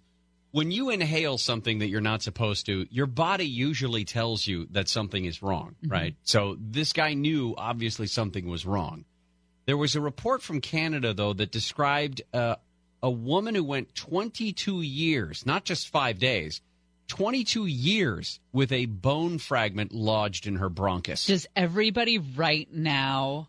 [0.52, 4.88] when you inhale something that you're not supposed to, your body usually tells you that
[4.88, 5.90] something is wrong, Mhm.
[5.90, 6.14] right?
[6.22, 9.04] So this guy knew obviously something was wrong.
[9.66, 12.54] There was a report from Canada, though, that described uh,
[13.02, 16.60] a woman who went 22 years, not just five days,
[17.10, 21.26] 22 years with a bone fragment lodged in her bronchus.
[21.26, 23.48] Does everybody right now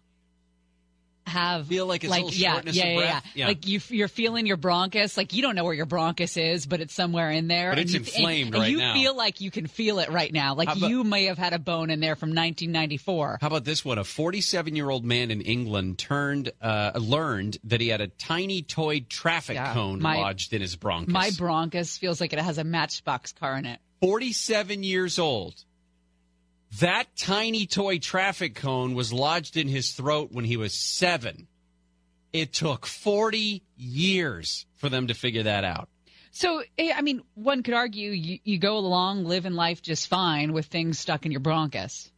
[1.32, 3.24] have feel like it's a little yeah, shortness yeah, of yeah, breath?
[3.26, 3.48] yeah, Yeah.
[3.48, 5.18] Like you, you're feeling your bronchus.
[5.18, 7.72] Like you don't know where your bronchus is, but it's somewhere in there.
[7.72, 8.94] But and it's you, inflamed and, and you now.
[8.94, 10.56] feel like you can feel it right now.
[10.56, 13.40] Like about- you may have had a bone in there from 1994.
[13.42, 13.98] How about this one?
[13.98, 18.62] A 47 year old man in England turned uh, learned that he had a tiny
[18.62, 21.08] toy traffic Yeah, cone my- lodged in his bronchus.
[21.08, 23.80] My bronchus feels like it has a Matchbox car in it.
[24.02, 25.64] 47 years old.
[26.80, 31.48] That tiny toy traffic cone was lodged in his throat when he was seven.
[32.32, 35.90] It took 40 years for them to figure that out.
[36.32, 40.54] So, eh, I mean, one could argue you, you go along living life just fine
[40.54, 42.10] with things stuck in your bronchus.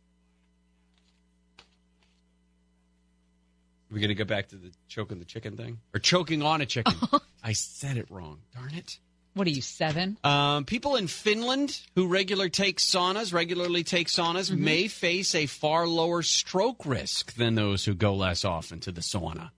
[3.89, 5.79] We're going to go back to the choking the chicken thing?
[5.93, 6.93] Or choking on a chicken.
[7.43, 8.39] I said it wrong.
[8.53, 8.99] Darn it.
[9.33, 10.17] What are you, seven?
[10.23, 14.63] Um, people in Finland who regular take saunas, regularly take saunas, Mm-hmm.
[14.63, 19.01] may face a far lower stroke risk than those who go less often to the
[19.01, 19.49] sauna.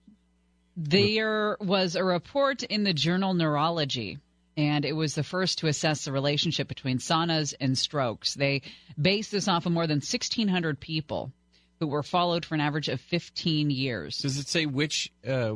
[0.76, 4.18] There was a report in the journal Neurology,
[4.56, 8.34] and it was the first to assess the relationship between saunas and strokes.
[8.34, 8.62] They
[9.00, 11.32] based this off of more than 1,600 people
[11.80, 14.18] who were followed for an average of 15 years.
[14.18, 15.54] Does it say which uh,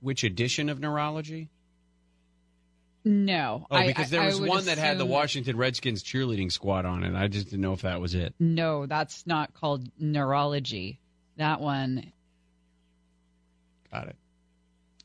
[0.00, 1.48] which edition of neurology?
[3.08, 3.66] No.
[3.70, 7.14] Oh, because there I was one that had the Washington Redskins cheerleading squad on it.
[7.14, 8.34] I just didn't know if that was it.
[8.38, 11.00] No, that's not called neurology.
[11.38, 12.12] That one
[13.90, 14.16] Got it.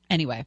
[0.10, 0.46] Anyway,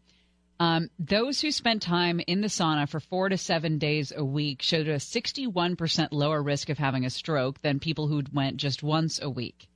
[0.61, 4.61] um, those who spent time in the sauna for four to seven days a week
[4.61, 9.21] showed a 61% lower risk of having a stroke than people who went just once
[9.21, 9.69] a week.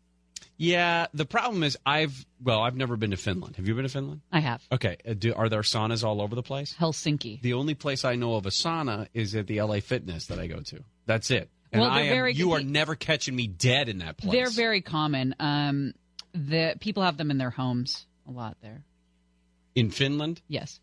[0.63, 3.57] Yeah, the problem is I've well, I've never been to Finland.
[3.57, 4.21] Have you been to Finland?
[4.31, 4.63] I have.
[4.71, 6.75] Okay, uh, do, are there saunas all over the place?
[6.79, 7.41] Helsinki.
[7.41, 10.49] The only place I know of a sauna is at the LA Fitness that I
[10.49, 10.85] go to.
[11.07, 11.49] That's it.
[11.73, 14.33] And Well, I am, very- you are never catching me dead in that place.
[14.33, 15.35] They're very common.
[15.41, 15.95] Um,
[16.35, 18.85] the people have them in their homes a lot there.
[19.75, 20.79] in Finland, Yes,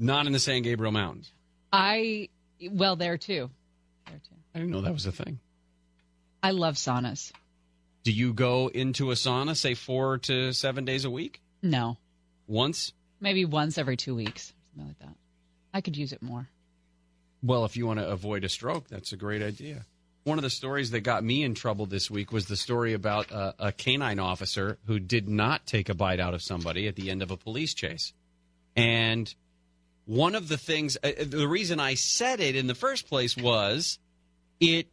[0.00, 1.30] not in the San Gabriel Mountains.
[1.72, 2.28] I
[2.72, 3.50] well there too.
[4.06, 4.34] there too.
[4.52, 5.38] I didn't know that was a thing.
[6.42, 7.30] I love saunas.
[8.04, 11.40] Do you go into a sauna, say four to seven days a week?
[11.62, 11.98] No,
[12.46, 12.92] Once?
[13.20, 15.16] maybe once every two weeks, something like that.
[15.72, 16.48] I could use it more.
[17.42, 19.86] Well, if you want to avoid a stroke, that's a great idea.
[20.24, 23.30] One of the stories that got me in trouble this week was the story about
[23.30, 27.10] a, a canine officer who did not take a bite out of somebody at the
[27.10, 28.12] end of a police chase.
[28.76, 29.32] And
[30.04, 33.98] one of the things, uh, the reason I said it in the first place was
[34.60, 34.86] it,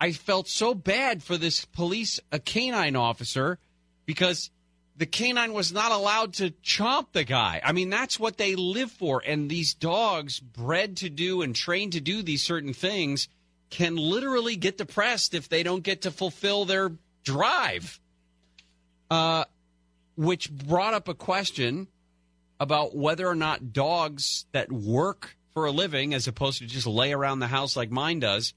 [0.00, 3.58] I felt so bad for this police, a canine officer,
[4.04, 4.50] because
[4.96, 7.60] the canine was not allowed to chomp the guy.
[7.64, 9.22] I mean, that's what they live for.
[9.26, 13.28] And these dogs, bred to do and trained to do these certain things,
[13.70, 16.92] can literally get depressed if they don't get to fulfill their
[17.24, 18.00] drive.
[19.10, 19.44] Uh,
[20.16, 21.88] which brought up a question
[22.58, 27.12] about whether or not dogs that work for a living, as opposed to just lay
[27.12, 28.54] around the house like mine does,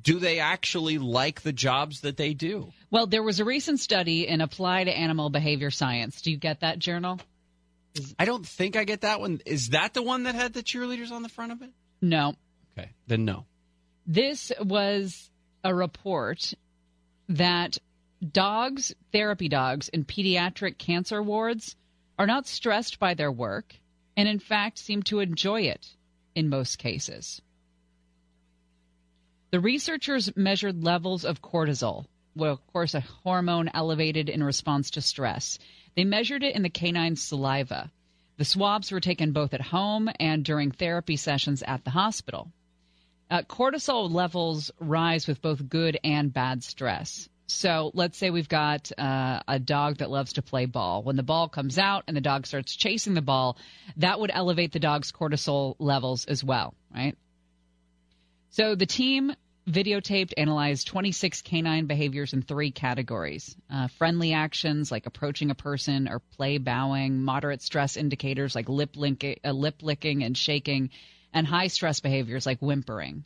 [0.00, 2.72] do they actually like the jobs that they do?
[2.90, 6.22] Well, there was a recent study in Applied Animal Behavior Science.
[6.22, 7.20] Do you get that journal?
[8.18, 9.40] I don't think I get that one.
[9.44, 11.70] Is that the one that had the cheerleaders on the front of it?
[12.00, 12.34] No.
[12.78, 13.44] Okay, then no.
[14.06, 15.30] This was
[15.62, 16.54] a report
[17.28, 17.78] that
[18.32, 21.76] dogs, therapy dogs in pediatric cancer wards
[22.18, 23.74] are not stressed by their work
[24.16, 25.86] and, in fact, seem to enjoy it
[26.34, 27.42] in most cases.
[29.52, 35.02] The researchers measured levels of cortisol, well, of course, a hormone elevated in response to
[35.02, 35.58] stress.
[35.94, 37.92] They measured it in the canine saliva.
[38.38, 42.50] The swabs were taken both at home and during therapy sessions at the hospital.
[43.30, 47.28] Uh, cortisol levels rise with both good and bad stress.
[47.46, 51.02] So let's say we've got uh, a dog that loves to play ball.
[51.02, 53.58] When the ball comes out and the dog starts chasing the ball,
[53.98, 57.18] that would elevate the dog's cortisol levels as well, right?
[58.52, 59.34] So the team
[59.66, 66.06] videotaped, analyzed 26 canine behaviors in three categories uh, friendly actions like approaching a person
[66.06, 70.90] or play bowing, moderate stress indicators like lip, link- uh, lip licking and shaking,
[71.32, 73.24] and high stress behaviors like whimpering.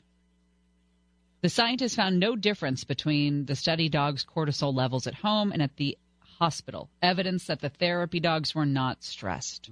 [1.42, 5.76] The scientists found no difference between the study dog's cortisol levels at home and at
[5.76, 5.98] the
[6.38, 9.70] hospital, evidence that the therapy dogs were not stressed.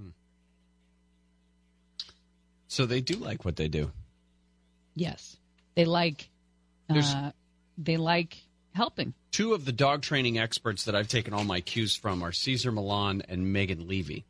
[2.66, 3.92] So they do like what they do.
[4.96, 5.36] Yes,
[5.74, 6.28] they like.
[6.88, 7.30] Uh,
[7.78, 8.36] they like
[8.74, 9.14] helping.
[9.30, 12.70] Two of the dog training experts that I've taken all my cues from are Cesar
[12.70, 14.24] Millan and Megan Leavey.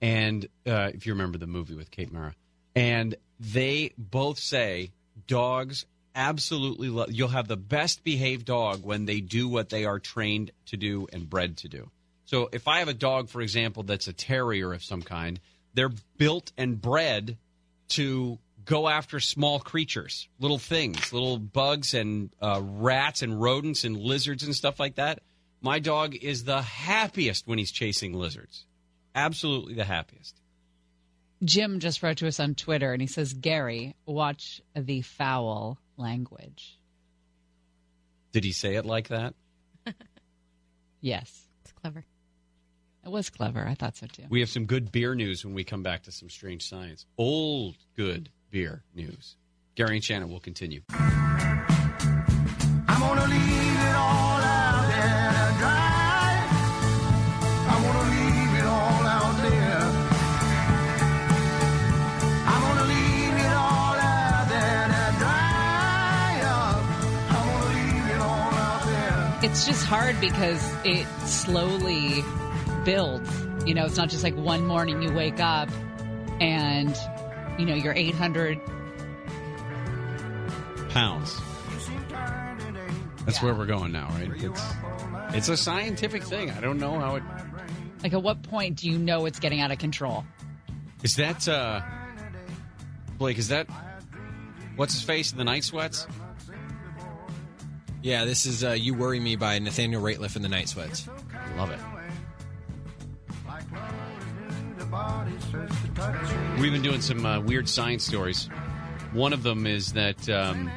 [0.00, 2.34] And uh, if you remember the movie with Kate Mara,
[2.74, 4.90] and they both say
[5.26, 7.10] dogs absolutely love.
[7.10, 11.06] You'll have the best behaved dog when they do what they are trained to do
[11.12, 11.90] and bred to do.
[12.26, 15.40] So if I have a dog, for example, that's a terrier of some kind,
[15.74, 17.36] they're built and bred
[17.90, 23.96] to go after small creatures, little things, little bugs and uh, rats and rodents and
[23.96, 25.20] lizards and stuff like that.
[25.60, 28.66] My dog is the happiest when he's chasing lizards.
[29.14, 30.40] Absolutely the happiest.
[31.42, 36.78] Jim just wrote to us on Twitter and he says, Gary, watch the foul language.
[38.32, 39.34] Did he say it like that?
[41.04, 41.42] Yes.
[41.60, 42.02] It's clever.
[43.04, 43.66] It was clever.
[43.68, 44.22] I thought so too.
[44.30, 47.04] We have some good beer news when we come back to some strange science.
[47.18, 49.34] Old good beer news.
[49.74, 50.80] Gary and Shannon will continue.
[50.88, 51.66] I'm
[53.00, 56.46] gonna leave it all out there to dry.
[57.66, 59.82] I'm gonna leave it all out there.
[62.46, 66.84] I'm gonna leave it all out there to dry up.
[67.34, 69.50] I'm gonna leave it all out there.
[69.50, 72.22] It's just hard because it slowly
[72.84, 73.28] builds.
[73.66, 75.68] You know, it's not just like one morning you wake up
[76.40, 76.94] and,
[77.58, 78.60] you know, you're 800.
[80.90, 81.40] Pounds.
[83.24, 84.30] That's where we're going now, right?
[84.34, 84.62] It's,
[85.34, 86.50] it's a scientific thing.
[86.50, 87.22] I don't know how it.
[88.02, 90.24] Like, at what point do you know it's getting out of control?
[91.02, 91.80] Is that, uh.
[93.18, 93.66] Blake, is that.
[94.76, 96.06] What's his face in the night sweats?
[98.02, 101.08] Yeah, this is uh, "You Worry Me" by Nathaniel Rateliff and the Night Sweats.
[101.56, 101.78] Love it.
[106.58, 108.48] We've been doing some uh, weird science stories.
[109.12, 110.70] One of them is that um,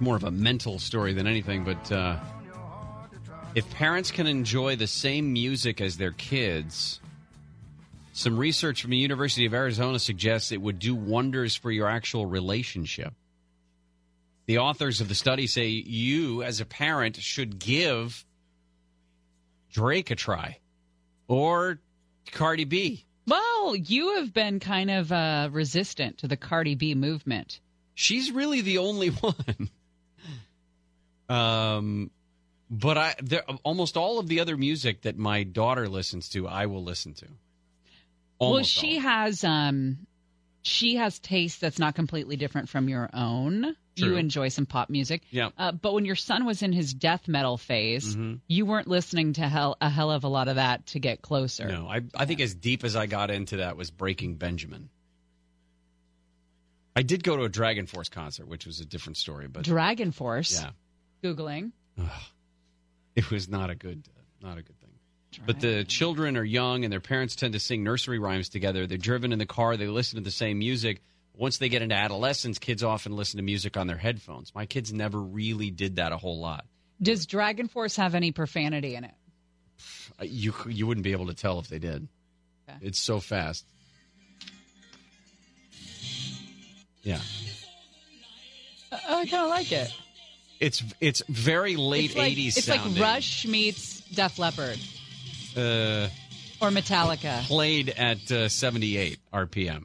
[0.00, 2.16] more of a mental story than anything, but uh,
[3.54, 7.00] if parents can enjoy the same music as their kids,
[8.12, 12.26] some research from the University of Arizona suggests it would do wonders for your actual
[12.26, 13.14] relationship.
[14.46, 18.24] The authors of the study say you, as a parent, should give
[19.70, 20.58] Drake a try
[21.28, 21.78] or
[22.32, 23.04] Cardi B.
[23.28, 27.60] Well, you have been kind of uh, resistant to the Cardi B movement.
[27.94, 29.70] She's really the only one.
[31.28, 32.10] um,
[32.70, 36.66] but I there, almost all of the other music that my daughter listens to, I
[36.66, 37.26] will listen to.
[38.40, 40.06] well, she has um,
[40.62, 43.76] she has taste that's not completely different from your own.
[43.98, 44.10] True.
[44.12, 45.50] You enjoy some pop music, Yeah.
[45.58, 48.40] Uh, but when your son was in his death metal phase, Mhm.
[48.48, 51.68] you weren't listening to hell a hell of a lot of that to get closer.
[51.68, 54.88] No, I I think as deep as I got into that was Breaking Benjamin.
[56.96, 60.10] I did go to a Dragon Force concert, which was a different story, but Dragon
[60.10, 60.60] Force.
[60.60, 60.70] yeah,
[61.22, 61.72] Googling.
[63.14, 64.08] it was not a good
[64.40, 64.88] not a good thing.
[65.46, 68.86] But the children are young and their parents tend to sing nursery rhymes together.
[68.86, 71.02] They're driven in the car, they listen to the same music.
[71.38, 74.52] Once they get into adolescence, kids often listen to music on their headphones.
[74.54, 76.66] My kids never really did that a whole lot.
[77.00, 79.14] Does Dragon Force have any profanity in it?
[80.20, 82.08] Uh, You you wouldn't be able to tell if they did.
[82.68, 82.78] Okay.
[82.82, 83.64] It's so fast.
[87.02, 87.20] Yeah.
[88.90, 89.94] Uh, I kind of like it.
[90.60, 92.94] It's it's very late it's like, eighties It's sounding.
[92.94, 94.78] like Rush meets Def Leppard
[95.56, 96.08] Uh,
[96.60, 97.42] or Metallica.
[97.44, 99.84] played at uh, seventy eight RPM.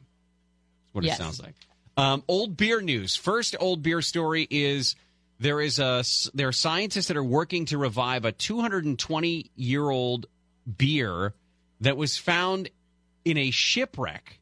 [0.94, 1.18] What Yes.
[1.18, 1.54] it sounds like.
[1.96, 3.16] Um, old beer news.
[3.16, 4.94] First, old beer story is
[5.40, 8.98] there is a there are scientists that are working to revive a two hundred and
[8.98, 10.26] twenty year old
[10.78, 11.34] beer
[11.80, 12.70] that was found
[13.24, 14.38] in a shipwreck.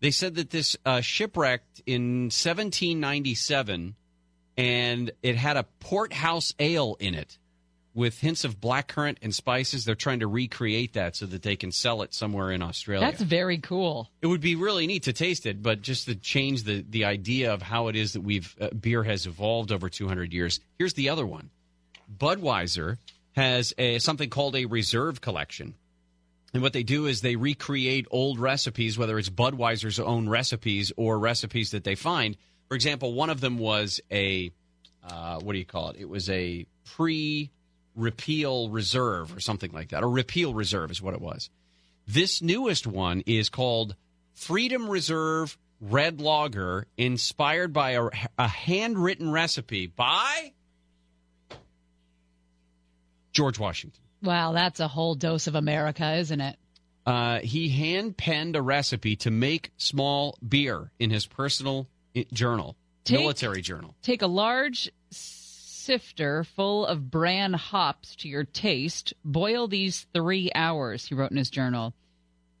[0.00, 3.94] They said that this uh, shipwrecked in 1797,
[4.56, 7.38] and it had a port house ale in it
[7.94, 9.84] with hints of blackcurrant and spices.
[9.84, 13.06] They're trying to recreate that so that they can sell it somewhere in Australia.
[13.06, 14.08] That's very cool.
[14.22, 17.52] It would be really neat to taste it, but just to change the the idea
[17.52, 20.60] of how it is that we've uh, beer has evolved over 200 years.
[20.78, 21.50] Here's the other one.
[22.18, 22.98] Budweiser
[23.32, 25.74] has a something called a reserve collection.
[26.52, 31.16] And what they do is they recreate old recipes, whether it's Budweiser's own recipes or
[31.16, 32.36] recipes that they find.
[32.66, 34.50] For example, one of them was a
[35.02, 35.96] uh, what do you call it?
[35.98, 37.50] It was a pre
[37.94, 41.50] repeal reserve or something like that, or repeal reserve is what it was.
[42.06, 43.94] This newest one is called
[44.34, 50.52] Freedom Reserve Red Lager, inspired by a, a handwritten recipe by
[53.32, 54.02] George Washington.
[54.22, 56.56] Wow, that's a whole dose of America, isn't it?
[57.06, 61.88] Uh, he hand penned a recipe to make small beer in his personal
[62.32, 63.94] journal, Take- military journal.
[64.02, 64.90] Take a large
[65.80, 69.14] sifter full of bran hops to your taste.
[69.24, 71.94] Boil these three hours, he wrote in his journal.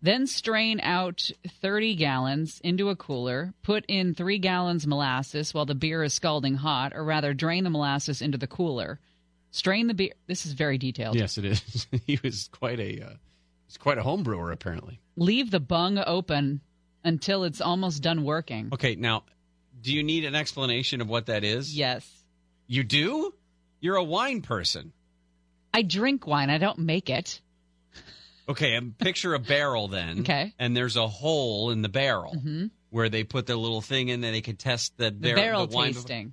[0.02, 3.52] Then strain out 30 gallons into a cooler.
[3.62, 7.70] Put in three gallons molasses while the beer is scalding hot, or rather, drain the
[7.70, 8.98] molasses into the cooler.
[9.50, 10.12] Strain the beer.
[10.26, 11.16] This is very detailed.
[11.16, 11.86] Yes, it is.
[12.06, 13.14] he was quite a uh,
[13.66, 15.00] he's quite a home brewer, apparently.
[15.16, 16.62] Leave the bung open
[17.04, 18.70] until it's almost done working.
[18.72, 19.24] Okay, now,
[19.82, 21.76] do you need an explanation of what that is?
[21.76, 22.08] Yes.
[22.72, 23.34] You do?
[23.80, 24.92] You're a wine person.
[25.74, 26.50] I drink wine.
[26.50, 27.40] I don't make it.
[28.48, 30.18] Okay, and picture a barrel then.
[30.20, 30.54] Okay.
[30.56, 32.70] And there's a hole in the barrel Mhm.
[32.90, 34.30] where they put their little thing in there.
[34.30, 35.94] They could test the, The barrel the wine.
[35.94, 36.32] tasting.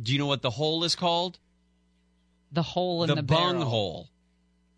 [0.00, 1.40] Do you know what the hole is called?
[2.52, 3.68] The hole in the, the, bung barrel.
[3.68, 4.08] hole.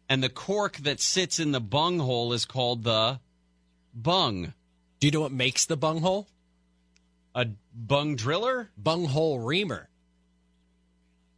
[0.09, 3.21] And the cork that sits in the bung hole is called the
[3.95, 4.55] bung.
[5.01, 6.29] Do you know what makes the bung hole?
[7.35, 8.71] A bung driller?
[8.79, 9.89] Bung hole reamer.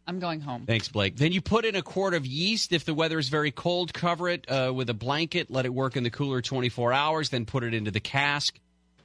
[0.07, 0.67] I'm going home.
[0.67, 1.17] Thanks, Blake.
[1.17, 2.73] Then you put in a quart of yeast.
[2.73, 5.51] If the weather is very cold, cover it uh, with a blanket.
[5.51, 7.31] Let it work in the cooler 24 hours.
[7.31, 8.59] Then put it into the cask.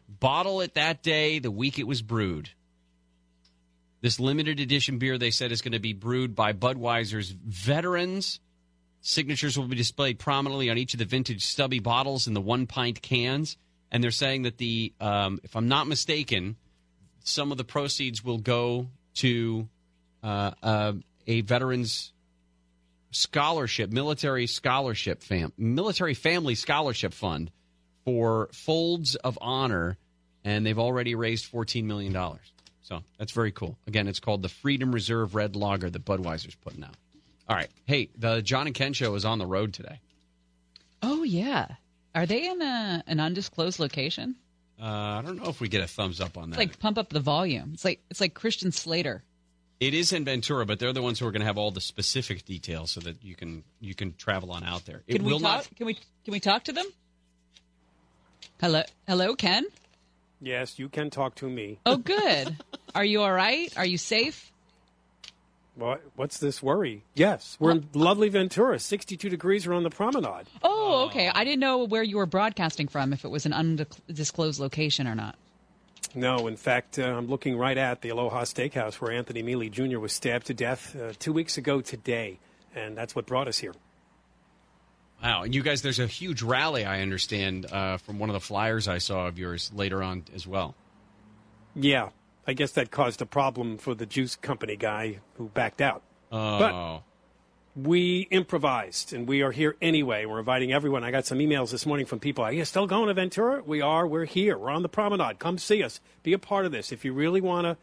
[0.08, 2.50] Bottle it that day, the week it was brewed.
[4.02, 8.40] This limited edition beer, they said, is going to be brewed by Budweiser's veterans.
[9.02, 12.68] Signatures will be displayed prominently on each of the vintage stubby bottles and the one
[12.68, 13.58] pint cans.
[13.92, 16.56] And they're saying that the, um, if I'm not mistaken,
[17.24, 19.68] some of the proceeds will go to
[20.24, 20.94] uh, uh,
[21.28, 22.12] a veterans
[23.12, 27.52] scholarship, military scholarship fam, military family scholarship fund
[28.06, 29.98] for Folds of Honor,
[30.44, 32.52] and they've already raised fourteen million dollars.
[32.82, 33.78] So that's very cool.
[33.88, 36.96] Again, it's called the Freedom Reserve Red Lager that Budweiser's putting out.
[37.48, 40.00] All right, hey, the John and Ken show is on the road today.
[41.02, 41.68] Oh yeah.
[42.14, 44.36] Are they in a, an undisclosed location?
[44.82, 46.60] Uh, I don't know if we get a thumbs up on It's that.
[46.60, 47.72] like pump up the volume.
[47.74, 49.24] It's like it's like Christian Slater.
[49.82, 51.82] It is in Ventura, but they're the ones who are going to have all the
[51.82, 55.02] specific details so that you can you can travel on out there.
[55.08, 55.66] It Can we will talk?
[55.66, 55.76] not.
[55.76, 56.86] Can we can we talk to them?
[58.62, 59.66] Hello, hello, Ken.
[60.40, 61.80] Yes, you can talk to me.
[61.84, 62.58] Oh, good.
[62.96, 63.76] Are you all right?
[63.76, 64.52] Are you safe?
[65.76, 67.04] What, what's this worry?
[67.16, 68.78] Yes, we're in lovely Ventura.
[68.78, 69.68] 62 degrees.
[69.68, 70.46] We're on the promenade.
[70.62, 71.32] Oh, okay.
[71.34, 73.14] I didn't know where you were broadcasting from.
[73.14, 75.36] If it was an undisclosed location or not.
[76.14, 80.00] No, in fact, uh, I'm looking right at the Aloha Steakhouse where Anthony Mele Jr.
[80.00, 82.40] was stabbed to death uh, two weeks ago today,
[82.76, 83.74] and that's what brought us here.
[85.24, 86.84] Wow, and you guys, there's a huge rally.
[86.84, 90.48] I understand uh, from one of the flyers I saw of yours later on as
[90.48, 90.76] well.
[91.76, 92.10] Yeah,
[92.48, 96.02] I guess that caused a problem for the juice company guy who backed out.
[96.32, 97.04] Oh,
[97.74, 100.26] We improvised, and we are here anyway.
[100.26, 101.06] We're inviting everyone.
[101.06, 102.44] I got some emails this morning from people.
[102.44, 103.64] Are you still going to Ventura?
[103.66, 104.06] We are.
[104.06, 104.58] We're here.
[104.58, 105.40] We're on the promenade.
[105.40, 106.02] Come see us.
[106.22, 106.92] Be a part of this.
[106.92, 107.78] If you really want to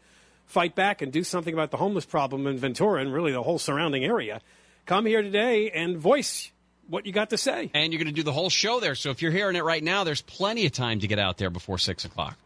[0.45, 3.57] fight back and do something about the homeless problem in Ventura and really the whole
[3.57, 4.41] surrounding area,
[4.85, 6.51] come here today and voice
[6.87, 7.71] what you got to say.
[7.73, 8.93] and you're going to do the whole show there.
[8.95, 11.49] So if you're hearing it right now, there's plenty of time to get out there
[11.49, 12.37] before six o'clock.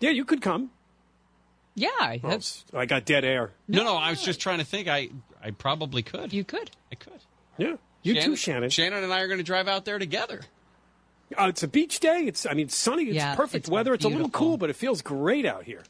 [0.00, 0.70] Yeah, you could come.
[1.74, 2.16] Yeah,
[2.72, 3.52] Well, I got dead air.
[3.68, 4.88] No, no, I was just trying to think.
[4.88, 5.10] I
[5.48, 6.32] I probably could.
[6.32, 6.70] You could.
[6.92, 7.20] I could.
[7.56, 8.68] Yeah, you too, Shannon.
[8.70, 10.42] Shannon and I are going to drive out there together.
[11.36, 12.24] Uh, it's a beach day.
[12.26, 13.04] It's I mean sunny.
[13.04, 13.94] It's Yeah, perfect it's weather.
[13.94, 15.82] It's a little cool, but it feels great out here.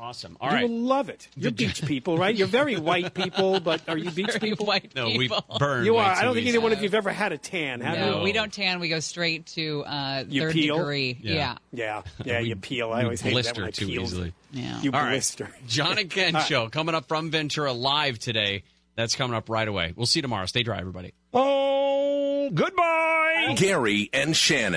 [0.00, 0.36] Awesome.
[0.40, 0.68] All you right.
[0.68, 1.26] will love it.
[1.36, 2.32] You're beach people, right?
[2.32, 4.64] You're very white people, but are you beach people?
[4.66, 5.44] white No, we people.
[5.58, 5.84] burn.
[5.84, 6.04] You are.
[6.14, 6.54] I don't think easy.
[6.56, 8.22] either one of you've ever had a tan, have No, you?
[8.22, 8.78] we don't tan.
[8.78, 10.78] We go straight to uh, You third peel?
[10.78, 11.18] degree.
[11.20, 11.32] Yeah.
[11.34, 11.56] Yeah.
[11.72, 12.92] Yeah, yeah, We- you peel.
[12.92, 14.02] I we always hate that blister when I too peel.
[14.02, 14.32] easily.
[14.52, 14.80] Yeah.
[14.82, 15.10] You All right.
[15.10, 15.50] blister.
[15.66, 16.48] John and Ken All right.
[16.48, 18.62] show coming up from Ventura live today.
[18.98, 19.92] That's coming up right away.
[19.94, 20.46] We'll see you tomorrow.
[20.46, 21.12] Stay dry, everybody.
[21.32, 23.54] Oh, goodbye.
[23.56, 24.74] Gary and Shannon.